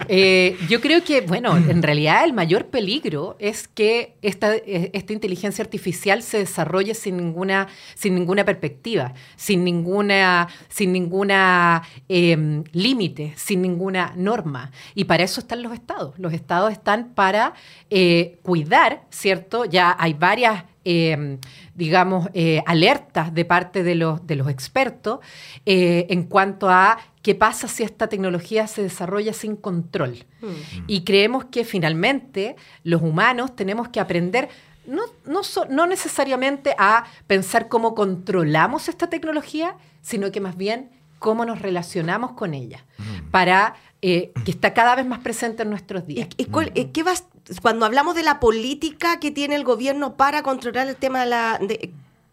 eh, 0.08 0.58
yo 0.68 0.80
creo 0.80 1.02
que, 1.04 1.20
bueno, 1.20 1.56
en 1.56 1.82
realidad 1.82 2.24
el 2.24 2.32
mayor 2.32 2.66
peligro 2.66 3.36
es 3.38 3.68
que 3.68 4.16
esta, 4.20 4.54
eh, 4.54 4.90
esta 4.92 5.12
inteligencia 5.12 5.62
artificial 5.62 6.22
se 6.22 6.38
desarrolle 6.38 6.94
sin 6.94 7.16
ninguna, 7.16 7.68
sin 7.94 8.14
ninguna 8.14 8.44
perspectiva, 8.44 9.14
sin 9.36 9.64
ninguna, 9.64 10.48
sin 10.68 10.92
ninguna 10.92 11.82
em, 12.08 12.64
límite, 12.72 13.32
sin 13.36 13.62
ninguna 13.62 14.12
norma. 14.16 14.72
Y 14.94 15.04
para 15.04 15.22
eso 15.22 15.40
están 15.40 15.62
los 15.62 15.72
estados. 15.72 16.18
Los 16.18 16.32
estados 16.32 16.72
están 16.72 17.14
para 17.14 17.54
cuidar, 18.42 19.04
¿cierto? 19.10 19.64
Ya 19.64 19.96
hay 19.98 20.14
varias 20.14 20.64
Em, 20.92 21.38
digamos, 21.76 22.28
eh, 22.34 22.64
alertas 22.66 23.32
de 23.32 23.44
parte 23.44 23.84
de 23.84 23.94
los, 23.94 24.26
de 24.26 24.34
los 24.34 24.48
expertos 24.48 25.20
eh, 25.64 26.08
en 26.10 26.24
cuanto 26.24 26.68
a 26.68 26.98
qué 27.22 27.36
pasa 27.36 27.68
si 27.68 27.84
esta 27.84 28.08
tecnología 28.08 28.66
se 28.66 28.82
desarrolla 28.82 29.32
sin 29.32 29.54
control. 29.54 30.24
Mm. 30.40 30.84
Y 30.88 31.04
creemos 31.04 31.44
que 31.44 31.64
finalmente 31.64 32.56
los 32.82 33.02
humanos 33.02 33.54
tenemos 33.54 33.88
que 33.88 34.00
aprender 34.00 34.48
no, 34.84 35.02
no, 35.26 35.42
no 35.68 35.86
necesariamente 35.86 36.74
a 36.76 37.04
pensar 37.28 37.68
cómo 37.68 37.94
controlamos 37.94 38.88
esta 38.88 39.08
tecnología, 39.08 39.76
sino 40.02 40.32
que 40.32 40.40
más 40.40 40.56
bien 40.56 40.90
cómo 41.20 41.44
nos 41.44 41.62
relacionamos 41.62 42.32
con 42.32 42.52
ella, 42.52 42.84
mm. 42.98 43.30
para 43.30 43.76
eh, 44.02 44.32
que 44.46 44.50
está 44.50 44.72
cada 44.72 44.96
vez 44.96 45.06
más 45.06 45.18
presente 45.18 45.62
en 45.62 45.68
nuestros 45.68 46.06
días. 46.06 46.26
¿Y, 46.38 46.46
qué 46.86 47.02
vas, 47.02 47.26
cuando 47.62 47.86
hablamos 47.86 48.14
de 48.14 48.22
la 48.22 48.40
política 48.40 49.20
que 49.20 49.30
tiene 49.30 49.54
el 49.54 49.64
gobierno 49.64 50.16
para 50.16 50.42
controlar 50.42 50.88
el 50.88 50.96
tema 50.96 51.20
de 51.20 51.26
la... 51.26 51.60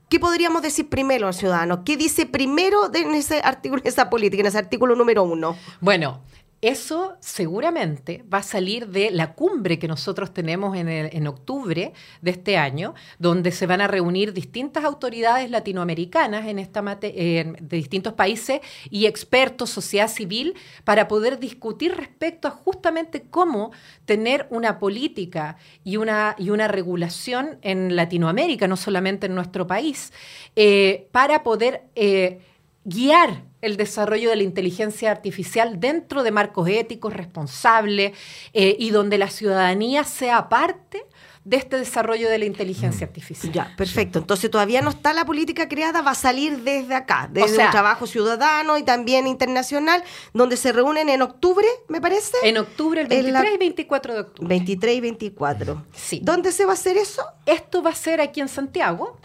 ¿Qué 0.09 0.19
podríamos 0.19 0.61
decir 0.61 0.87
primero 0.87 1.27
al 1.27 1.33
ciudadano? 1.33 1.83
¿Qué 1.83 1.97
dice 1.97 2.25
primero 2.25 2.93
en 2.93 3.13
ese 3.13 3.41
artículo, 3.43 3.81
esa 3.83 4.09
política, 4.09 4.41
en 4.41 4.47
ese 4.47 4.57
artículo 4.57 4.95
número 4.95 5.23
uno? 5.23 5.57
Bueno, 5.81 6.21
eso 6.61 7.17
seguramente 7.19 8.25
va 8.33 8.39
a 8.39 8.43
salir 8.43 8.87
de 8.87 9.11
la 9.11 9.33
cumbre 9.33 9.77
que 9.77 9.87
nosotros 9.87 10.33
tenemos 10.33 10.75
en, 10.75 11.27
octubre 11.27 11.93
de 12.21 12.31
este 12.31 12.57
año, 12.57 12.95
donde 13.19 13.51
se 13.51 13.67
van 13.67 13.81
a 13.81 13.87
reunir 13.87 14.33
distintas 14.33 14.83
autoridades 14.83 15.51
latinoamericanas 15.51 16.47
en 16.47 16.57
esta 16.57 16.77
de 16.81 17.57
distintos 17.69 18.13
países 18.13 18.61
y 18.89 19.05
expertos, 19.05 19.69
sociedad 19.69 20.07
civil, 20.07 20.55
para 20.83 21.07
poder 21.07 21.39
discutir 21.39 21.95
respecto 21.95 22.47
a 22.47 22.51
justamente 22.51 23.25
cómo 23.29 23.71
tener 24.05 24.47
una 24.49 24.79
política 24.79 25.57
y 25.83 25.97
una, 25.97 26.35
y 26.37 26.49
una 26.49 26.67
regulación 26.67 27.59
en 27.61 27.95
Latinoamérica, 27.95 28.67
no 28.67 28.77
solamente 28.77 29.27
en 29.27 29.35
nuestro 29.35 29.67
país, 29.67 30.13
eh, 30.55 31.07
para 31.11 31.43
poder 31.43 31.83
eh, 31.95 32.39
guiar 32.83 33.43
el 33.61 33.77
desarrollo 33.77 34.29
de 34.29 34.35
la 34.35 34.43
inteligencia 34.43 35.11
artificial 35.11 35.79
dentro 35.79 36.23
de 36.23 36.31
marcos 36.31 36.69
éticos 36.69 37.13
responsables 37.13 38.13
eh, 38.53 38.75
y 38.77 38.91
donde 38.91 39.17
la 39.17 39.29
ciudadanía 39.29 40.03
sea 40.03 40.49
parte 40.49 41.03
de 41.47 41.55
este 41.55 41.77
desarrollo 41.77 42.29
de 42.29 42.39
la 42.39 42.45
inteligencia 42.45 43.07
mm. 43.07 43.09
artificial. 43.09 43.53
Ya, 43.53 43.73
perfecto. 43.77 44.19
Entonces 44.19 44.51
todavía 44.51 44.81
no 44.81 44.89
está 44.89 45.13
la 45.13 45.25
política 45.25 45.69
creada, 45.69 46.01
va 46.01 46.11
a 46.11 46.15
salir 46.15 46.61
desde 46.63 46.93
acá, 46.93 47.29
desde 47.31 47.63
el 47.63 47.71
trabajo 47.71 48.05
ciudadano 48.05 48.77
y 48.77 48.83
también 48.83 49.27
internacional, 49.27 50.03
donde 50.33 50.57
se 50.57 50.73
reúnen 50.73 51.07
en 51.07 51.21
octubre, 51.21 51.65
me 51.87 52.01
parece. 52.01 52.35
En 52.43 52.57
octubre, 52.57 52.99
el 52.99 53.07
23 53.07 53.53
y 53.53 53.57
24 53.57 54.13
de 54.13 54.19
octubre. 54.19 54.49
23 54.49 54.95
y 54.97 54.99
24. 54.99 55.85
Sí. 55.93 56.19
¿Dónde 56.21 56.51
se 56.51 56.65
va 56.65 56.71
a 56.71 56.73
hacer 56.73 56.97
eso? 56.97 57.23
Esto 57.45 57.81
va 57.81 57.91
a 57.91 57.95
ser 57.95 58.19
aquí 58.19 58.41
en 58.41 58.49
Santiago. 58.49 59.17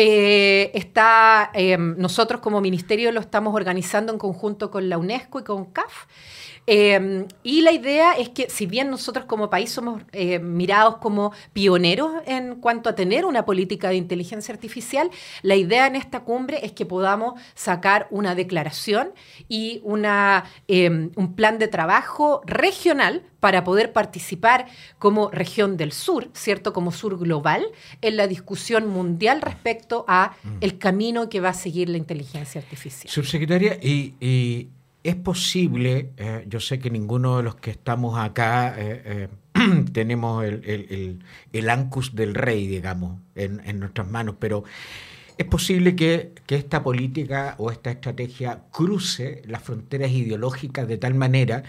Eh, 0.00 0.70
está, 0.74 1.50
em, 1.54 1.96
nosotros 1.98 2.40
como 2.40 2.60
ministerio 2.60 3.10
lo 3.10 3.18
estamos 3.18 3.52
organizando 3.52 4.12
en 4.12 4.18
conjunto 4.20 4.70
con 4.70 4.88
la 4.88 4.96
UNESCO 4.96 5.40
y 5.40 5.42
con 5.42 5.64
CAF. 5.72 6.06
Em, 6.70 7.26
y 7.42 7.62
la 7.62 7.72
idea 7.72 8.12
es 8.12 8.28
que 8.28 8.50
si 8.50 8.66
bien 8.66 8.90
nosotros 8.90 9.24
como 9.24 9.48
país 9.48 9.70
somos 9.70 10.02
eh, 10.12 10.38
mirados 10.38 10.98
como 10.98 11.32
pioneros 11.54 12.12
en 12.26 12.56
cuanto 12.56 12.90
a 12.90 12.94
tener 12.94 13.24
una 13.24 13.46
política 13.46 13.88
de 13.88 13.96
inteligencia 13.96 14.52
artificial, 14.52 15.10
la 15.40 15.56
idea 15.56 15.86
en 15.86 15.96
esta 15.96 16.20
cumbre 16.20 16.66
es 16.66 16.72
que 16.72 16.84
podamos 16.84 17.40
sacar 17.54 18.06
una 18.10 18.34
declaración 18.34 19.12
y 19.48 19.80
una, 19.82 20.44
em, 20.66 21.10
un 21.16 21.34
plan 21.34 21.58
de 21.58 21.68
trabajo 21.68 22.42
regional 22.44 23.22
para 23.40 23.64
poder 23.64 23.94
participar 23.94 24.66
como 24.98 25.30
región 25.30 25.78
del 25.78 25.92
sur, 25.92 26.28
¿cierto? 26.34 26.74
Como 26.74 26.92
sur 26.92 27.18
global, 27.18 27.64
en 28.02 28.18
la 28.18 28.26
discusión 28.26 28.90
mundial 28.90 29.40
respecto 29.40 30.04
a 30.06 30.36
mm. 30.42 30.56
el 30.60 30.76
camino 30.76 31.30
que 31.30 31.40
va 31.40 31.48
a 31.48 31.54
seguir 31.54 31.88
la 31.88 31.96
inteligencia 31.96 32.60
artificial. 32.60 33.10
Subsecretaria, 33.10 33.78
y 33.80 34.68
es 35.08 35.16
posible, 35.16 36.12
eh, 36.18 36.44
yo 36.48 36.60
sé 36.60 36.78
que 36.78 36.90
ninguno 36.90 37.38
de 37.38 37.42
los 37.42 37.56
que 37.56 37.70
estamos 37.70 38.18
acá 38.18 38.74
eh, 38.76 39.28
eh, 39.54 39.84
tenemos 39.92 40.44
el, 40.44 41.70
ancus 41.70 42.14
del 42.14 42.34
rey, 42.34 42.66
digamos, 42.66 43.18
en, 43.34 43.80
nuestras 43.80 44.06
manos, 44.06 44.36
pero 44.38 44.64
es 45.38 45.46
posible 45.46 45.96
que, 45.96 46.34
esta 46.48 46.82
política 46.82 47.54
o 47.58 47.70
esta 47.70 47.90
estrategia 47.90 48.64
cruce 48.70 49.42
las 49.46 49.62
fronteras 49.62 50.10
ideológicas 50.10 50.86
de 50.86 50.98
tal 50.98 51.14
manera 51.14 51.62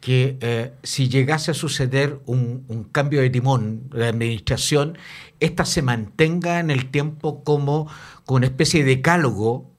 que 0.00 0.72
si 0.82 1.10
llegase 1.10 1.50
a 1.50 1.54
suceder 1.54 2.20
un, 2.24 2.64
un, 2.68 2.84
cambio 2.84 3.20
de 3.20 3.28
timón 3.28 3.90
de 3.90 4.06
administración, 4.06 4.96
esta 5.40 5.66
se 5.66 5.82
mantenga 5.82 6.60
en 6.60 6.70
el 6.70 6.90
tiempo 6.90 7.44
como, 7.44 7.86
como 8.24 8.38
una 8.38 8.46
especie 8.46 8.82
de 8.82 8.96
decálogo 8.96 9.69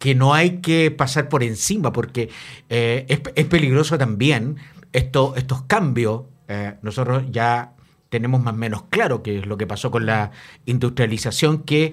que 0.00 0.14
no 0.14 0.32
hay 0.32 0.62
que 0.62 0.90
pasar 0.90 1.28
por 1.28 1.42
encima, 1.44 1.92
porque 1.92 2.30
eh, 2.70 3.04
es, 3.06 3.46
peligroso 3.46 3.98
también 3.98 4.56
esto, 4.92 5.34
estos 5.36 5.62
cambios. 5.64 6.22
Eh, 6.48 6.74
nosotros 6.80 7.24
ya 7.30 7.74
tenemos 8.08 8.42
más 8.42 8.54
o 8.54 8.56
menos 8.56 8.84
claro 8.88 9.22
qué 9.22 9.40
es 9.40 9.46
lo 9.46 9.58
que 9.58 9.66
pasó 9.66 9.90
con 9.90 10.06
la 10.06 10.30
industrialización, 10.64 11.64
que 11.64 11.92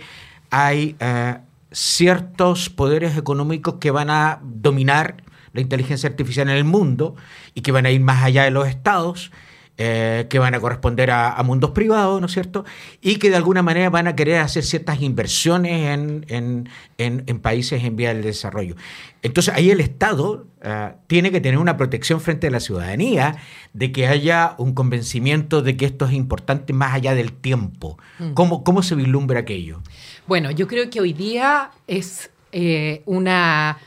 hay 0.49 0.95
eh, 1.01 1.37
ciertos 1.73 2.69
poderes 2.69 3.17
económicos 3.17 3.75
que 3.75 3.91
van 3.91 4.09
a 4.09 4.39
dominar 4.41 5.17
la 5.51 5.59
inteligencia 5.59 6.07
artificial 6.07 6.49
en 6.49 6.55
el 6.55 6.63
mundo 6.63 7.17
y 7.55 7.61
que 7.61 7.73
van 7.73 7.85
a 7.85 7.91
ir 7.91 7.99
más 7.99 8.23
allá 8.23 8.45
de 8.45 8.51
los 8.51 8.69
estados 8.69 9.33
eh, 9.79 10.25
que 10.27 10.39
van 10.39 10.55
a 10.55 10.59
corresponder 10.59 11.11
a, 11.11 11.39
mundos 11.43 11.69
privados, 11.69 12.19
¿no 12.19 12.25
es 12.25 12.33
cierto? 12.33 12.65
Y 12.99 13.17
que 13.17 13.29
de 13.29 13.35
alguna 13.35 13.61
manera 13.61 13.91
van 13.91 14.07
a 14.07 14.15
querer 14.15 14.39
hacer 14.39 14.63
ciertas 14.63 15.03
inversiones 15.03 15.95
en, 16.27 17.39
países 17.43 17.83
en 17.83 17.95
vía 17.95 18.11
del 18.11 18.23
desarrollo. 18.23 18.75
Entonces 19.21 19.53
ahí 19.53 19.69
el 19.69 19.79
Estado 19.79 20.47
eh, 20.63 20.93
tiene 21.05 21.29
que 21.29 21.41
tener 21.41 21.59
una 21.59 21.77
protección 21.77 22.19
frente 22.21 22.47
a 22.47 22.49
la 22.49 22.59
ciudadanía 22.59 23.35
de 23.73 23.91
que 23.91 24.07
haya 24.07 24.55
un 24.57 24.73
convencimiento 24.73 25.61
de 25.61 25.77
que 25.77 25.85
esto 25.85 26.05
es 26.05 26.13
importante 26.13 26.73
más 26.73 26.95
allá 26.95 27.13
del 27.13 27.31
tiempo. 27.31 27.99
Mm. 28.17 28.33
¿Cómo, 28.33 28.81
se 28.81 28.95
vislumbra 28.95 29.41
aquello? 29.41 29.83
Bueno, 30.25 30.49
yo 30.49 30.65
creo 30.65 30.89
que 30.89 31.01
hoy 31.01 31.13
día 31.13 31.69
es 31.85 32.31
eh, 32.51 33.03
una, 33.05 33.77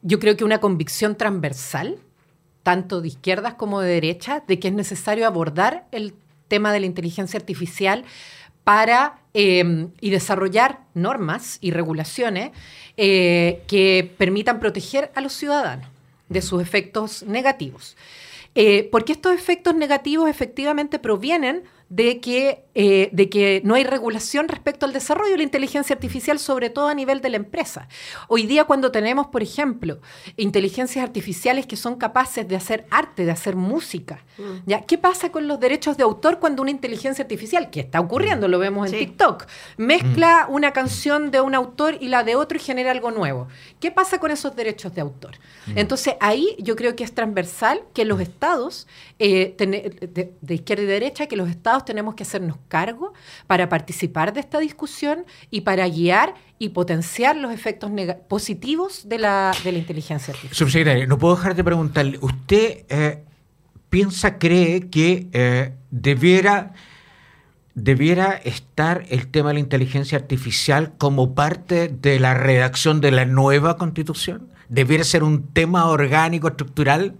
yo 0.00 0.18
creo 0.18 0.34
que 0.34 0.44
una 0.44 0.60
convicción 0.60 1.14
transversal 1.16 1.98
tanto 2.62 3.00
de 3.00 3.08
izquierdas 3.08 3.54
como 3.54 3.80
de 3.80 3.92
derechas, 3.92 4.42
de 4.46 4.58
que 4.58 4.68
es 4.68 4.74
necesario 4.74 5.26
abordar 5.26 5.86
el 5.92 6.14
tema 6.48 6.72
de 6.72 6.80
la 6.80 6.86
inteligencia 6.86 7.38
artificial 7.38 8.04
para 8.64 9.18
eh, 9.34 9.88
y 10.00 10.10
desarrollar 10.10 10.80
normas 10.94 11.58
y 11.60 11.70
regulaciones 11.70 12.52
eh, 12.96 13.62
que 13.66 14.12
permitan 14.18 14.60
proteger 14.60 15.10
a 15.14 15.20
los 15.20 15.32
ciudadanos 15.32 15.88
de 16.28 16.42
sus 16.42 16.62
efectos 16.62 17.22
negativos. 17.24 17.96
Eh, 18.54 18.88
porque 18.92 19.12
estos 19.12 19.32
efectos 19.32 19.74
negativos 19.74 20.28
efectivamente 20.28 20.98
provienen 20.98 21.62
de 21.92 22.20
que, 22.20 22.64
eh, 22.74 23.10
de 23.12 23.28
que 23.28 23.60
no 23.64 23.74
hay 23.74 23.84
regulación 23.84 24.48
respecto 24.48 24.86
al 24.86 24.94
desarrollo 24.94 25.32
de 25.32 25.36
la 25.36 25.42
inteligencia 25.42 25.92
artificial, 25.92 26.38
sobre 26.38 26.70
todo 26.70 26.88
a 26.88 26.94
nivel 26.94 27.20
de 27.20 27.28
la 27.28 27.36
empresa. 27.36 27.86
Hoy 28.28 28.46
día 28.46 28.64
cuando 28.64 28.90
tenemos, 28.90 29.26
por 29.26 29.42
ejemplo, 29.42 30.00
inteligencias 30.38 31.04
artificiales 31.04 31.66
que 31.66 31.76
son 31.76 31.96
capaces 31.96 32.48
de 32.48 32.56
hacer 32.56 32.86
arte, 32.90 33.26
de 33.26 33.30
hacer 33.30 33.56
música, 33.56 34.24
mm. 34.38 34.42
¿ya? 34.64 34.80
¿qué 34.86 34.96
pasa 34.96 35.30
con 35.30 35.46
los 35.46 35.60
derechos 35.60 35.98
de 35.98 36.02
autor 36.02 36.38
cuando 36.38 36.62
una 36.62 36.70
inteligencia 36.70 37.24
artificial, 37.24 37.68
que 37.68 37.80
está 37.80 38.00
ocurriendo, 38.00 38.48
lo 38.48 38.58
vemos 38.58 38.90
en 38.90 38.98
TikTok, 38.98 39.44
mezcla 39.76 40.46
mm. 40.48 40.54
una 40.54 40.72
canción 40.72 41.30
de 41.30 41.42
un 41.42 41.54
autor 41.54 41.98
y 42.00 42.08
la 42.08 42.24
de 42.24 42.36
otro 42.36 42.56
y 42.56 42.60
genera 42.62 42.90
algo 42.90 43.10
nuevo? 43.10 43.48
¿Qué 43.80 43.90
pasa 43.90 44.18
con 44.18 44.30
esos 44.30 44.56
derechos 44.56 44.94
de 44.94 45.02
autor? 45.02 45.32
Mm. 45.66 45.76
Entonces 45.76 46.14
ahí 46.20 46.56
yo 46.58 46.74
creo 46.74 46.96
que 46.96 47.04
es 47.04 47.14
transversal 47.14 47.82
que 47.92 48.06
los 48.06 48.18
estados, 48.18 48.86
eh, 49.18 49.54
de 49.58 50.54
izquierda 50.54 50.84
y 50.84 50.86
derecha, 50.86 51.26
que 51.26 51.36
los 51.36 51.50
estados 51.50 51.81
tenemos 51.84 52.14
que 52.14 52.22
hacernos 52.22 52.58
cargo 52.68 53.12
para 53.46 53.68
participar 53.68 54.32
de 54.32 54.40
esta 54.40 54.58
discusión 54.58 55.24
y 55.50 55.62
para 55.62 55.88
guiar 55.88 56.34
y 56.58 56.70
potenciar 56.70 57.36
los 57.36 57.52
efectos 57.52 57.90
positivos 58.28 59.08
de 59.08 59.18
la, 59.18 59.52
de 59.64 59.72
la 59.72 59.78
inteligencia 59.78 60.32
artificial. 60.32 60.56
Subsecretaria, 60.56 61.06
no 61.06 61.18
puedo 61.18 61.36
dejar 61.36 61.54
de 61.54 61.64
preguntarle, 61.64 62.18
¿usted 62.20 62.84
eh, 62.88 63.24
piensa, 63.90 64.38
cree 64.38 64.88
que 64.88 65.28
eh, 65.32 65.72
debiera 65.90 66.72
debiera 67.74 68.34
estar 68.44 69.04
el 69.08 69.28
tema 69.28 69.48
de 69.48 69.54
la 69.54 69.60
inteligencia 69.60 70.18
artificial 70.18 70.92
como 70.98 71.34
parte 71.34 71.88
de 71.88 72.20
la 72.20 72.34
redacción 72.34 73.00
de 73.00 73.10
la 73.10 73.24
nueva 73.24 73.76
constitución? 73.76 74.48
¿Debiera 74.68 75.04
ser 75.04 75.22
un 75.22 75.48
tema 75.52 75.86
orgánico, 75.86 76.48
estructural? 76.48 77.14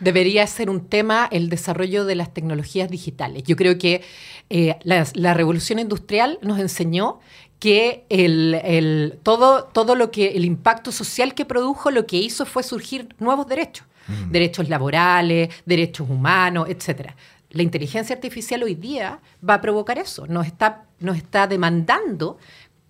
Debería 0.00 0.46
ser 0.46 0.70
un 0.70 0.86
tema 0.86 1.28
el 1.30 1.48
desarrollo 1.48 2.04
de 2.04 2.14
las 2.14 2.32
tecnologías 2.32 2.90
digitales. 2.90 3.42
Yo 3.44 3.56
creo 3.56 3.78
que 3.78 4.02
eh, 4.50 4.76
la, 4.82 5.34
revolución 5.34 5.78
industrial 5.78 6.38
nos 6.42 6.58
enseñó 6.58 7.20
que 7.58 8.04
el, 8.08 9.18
todo, 9.22 9.64
todo 9.64 9.94
lo 9.94 10.10
que 10.10 10.28
el 10.36 10.44
impacto 10.44 10.92
social 10.92 11.34
que 11.34 11.44
produjo 11.44 11.90
lo 11.90 12.06
que 12.06 12.16
hizo 12.16 12.46
fue 12.46 12.62
surgir 12.62 13.08
nuevos 13.18 13.46
derechos, 13.48 13.86
mm. 14.06 14.30
derechos 14.30 14.68
laborales, 14.68 15.50
derechos 15.66 16.08
humanos, 16.08 16.68
etcétera. 16.68 17.16
La 17.50 17.62
inteligencia 17.62 18.14
artificial 18.14 18.62
hoy 18.62 18.74
día 18.74 19.20
va 19.46 19.54
a 19.54 19.60
provocar 19.60 19.98
eso, 19.98 20.26
nos 20.26 20.46
está, 20.46 20.84
nos 21.00 21.16
está 21.16 21.46
demandando 21.46 22.38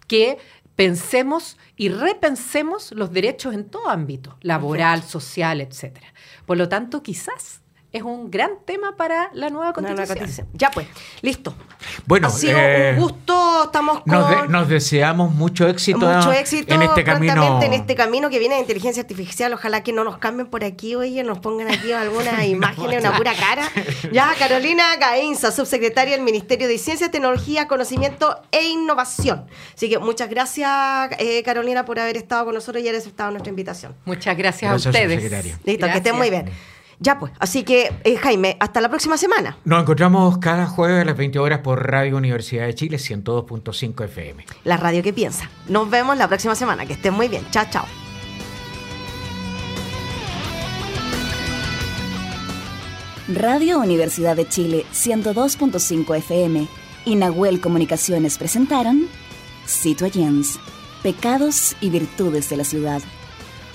que 0.08 0.38
pensemos 0.78 1.58
y 1.76 1.88
repensemos 1.88 2.92
los 2.92 3.12
derechos 3.12 3.52
en 3.52 3.64
todo 3.64 3.88
ámbito, 3.88 4.38
laboral, 4.42 5.02
social, 5.02 5.60
etcétera. 5.60 6.14
Por 6.46 6.56
lo 6.56 6.68
tanto, 6.68 7.02
quizás 7.02 7.62
es 7.90 8.02
un 8.02 8.30
gran 8.30 8.50
tema 8.66 8.96
para 8.96 9.30
la 9.32 9.48
nueva 9.48 9.72
constitución. 9.72 10.46
Ya 10.52 10.70
pues, 10.70 10.86
listo. 11.22 11.54
Bueno, 12.06 12.28
ha 12.28 12.30
sido 12.30 12.58
un 12.58 12.62
eh, 12.62 12.94
gusto, 12.98 13.64
estamos 13.64 14.02
con... 14.02 14.52
Nos, 14.52 14.68
deseamos 14.68 15.34
mucho 15.34 15.66
éxito, 15.66 16.00
mucho 16.00 16.32
éxito 16.32 16.74
en 16.74 16.82
este 16.82 17.02
camino. 17.02 17.62
en 17.62 17.72
este 17.72 17.94
camino 17.94 18.28
que 18.28 18.38
viene 18.38 18.56
de 18.56 18.60
inteligencia 18.60 19.00
artificial. 19.00 19.54
Ojalá 19.54 19.82
que 19.82 19.94
no 19.94 20.04
nos 20.04 20.18
cambien 20.18 20.48
por 20.48 20.64
aquí, 20.64 20.96
oye, 20.96 21.22
nos 21.24 21.38
pongan 21.38 21.68
aquí 21.68 21.92
alguna 21.92 22.44
imagen, 22.46 22.98
una 22.98 23.16
pura 23.16 23.32
cara. 23.34 23.70
Ya, 24.12 24.34
Carolina 24.38 24.96
Gainza, 24.96 25.50
subsecretaria 25.50 26.14
del 26.14 26.24
Ministerio 26.24 26.68
de 26.68 26.76
Ciencia, 26.76 27.10
Tecnología, 27.10 27.68
Conocimiento 27.68 28.38
e 28.52 28.64
Innovación. 28.64 29.46
Así 29.74 29.88
que 29.88 29.98
muchas 29.98 30.28
gracias, 30.28 31.10
eh, 31.18 31.42
Carolina, 31.42 31.86
por 31.86 31.98
haber 31.98 32.18
estado 32.18 32.44
con 32.46 32.54
nosotros 32.54 32.84
y 32.84 32.88
haber 32.88 33.00
aceptado 33.00 33.30
nuestra 33.30 33.48
invitación. 33.48 33.94
Muchas 34.04 34.36
gracias, 34.36 34.70
a 34.70 34.74
ustedes. 34.74 35.58
Listo, 35.64 35.86
que 35.86 35.96
estén 35.96 36.16
muy 36.16 36.28
bien. 36.28 36.50
Ya 37.00 37.18
pues, 37.18 37.32
así 37.38 37.62
que 37.62 37.92
eh, 38.02 38.16
Jaime, 38.16 38.56
hasta 38.58 38.80
la 38.80 38.88
próxima 38.88 39.16
semana. 39.16 39.56
Nos 39.64 39.82
encontramos 39.82 40.38
cada 40.38 40.66
jueves 40.66 41.02
a 41.02 41.04
las 41.04 41.16
20 41.16 41.38
horas 41.38 41.60
por 41.60 41.88
Radio 41.88 42.16
Universidad 42.16 42.66
de 42.66 42.74
Chile 42.74 42.96
102.5 42.96 44.04
FM. 44.04 44.44
La 44.64 44.76
radio 44.76 45.02
que 45.02 45.12
piensa. 45.12 45.48
Nos 45.68 45.88
vemos 45.88 46.16
la 46.16 46.26
próxima 46.26 46.56
semana. 46.56 46.86
Que 46.86 46.94
estén 46.94 47.14
muy 47.14 47.28
bien. 47.28 47.44
Chao, 47.50 47.66
chao. 47.70 47.84
Radio 53.28 53.78
Universidad 53.78 54.34
de 54.34 54.48
Chile 54.48 54.86
102.5 54.92 56.16
FM 56.16 56.66
y 57.04 57.14
Nahuel 57.14 57.60
Comunicaciones 57.60 58.38
presentaron 58.38 59.06
Citoyens, 59.66 60.58
Pecados 61.02 61.76
y 61.80 61.90
Virtudes 61.90 62.48
de 62.48 62.56
la 62.56 62.64
Ciudad 62.64 63.02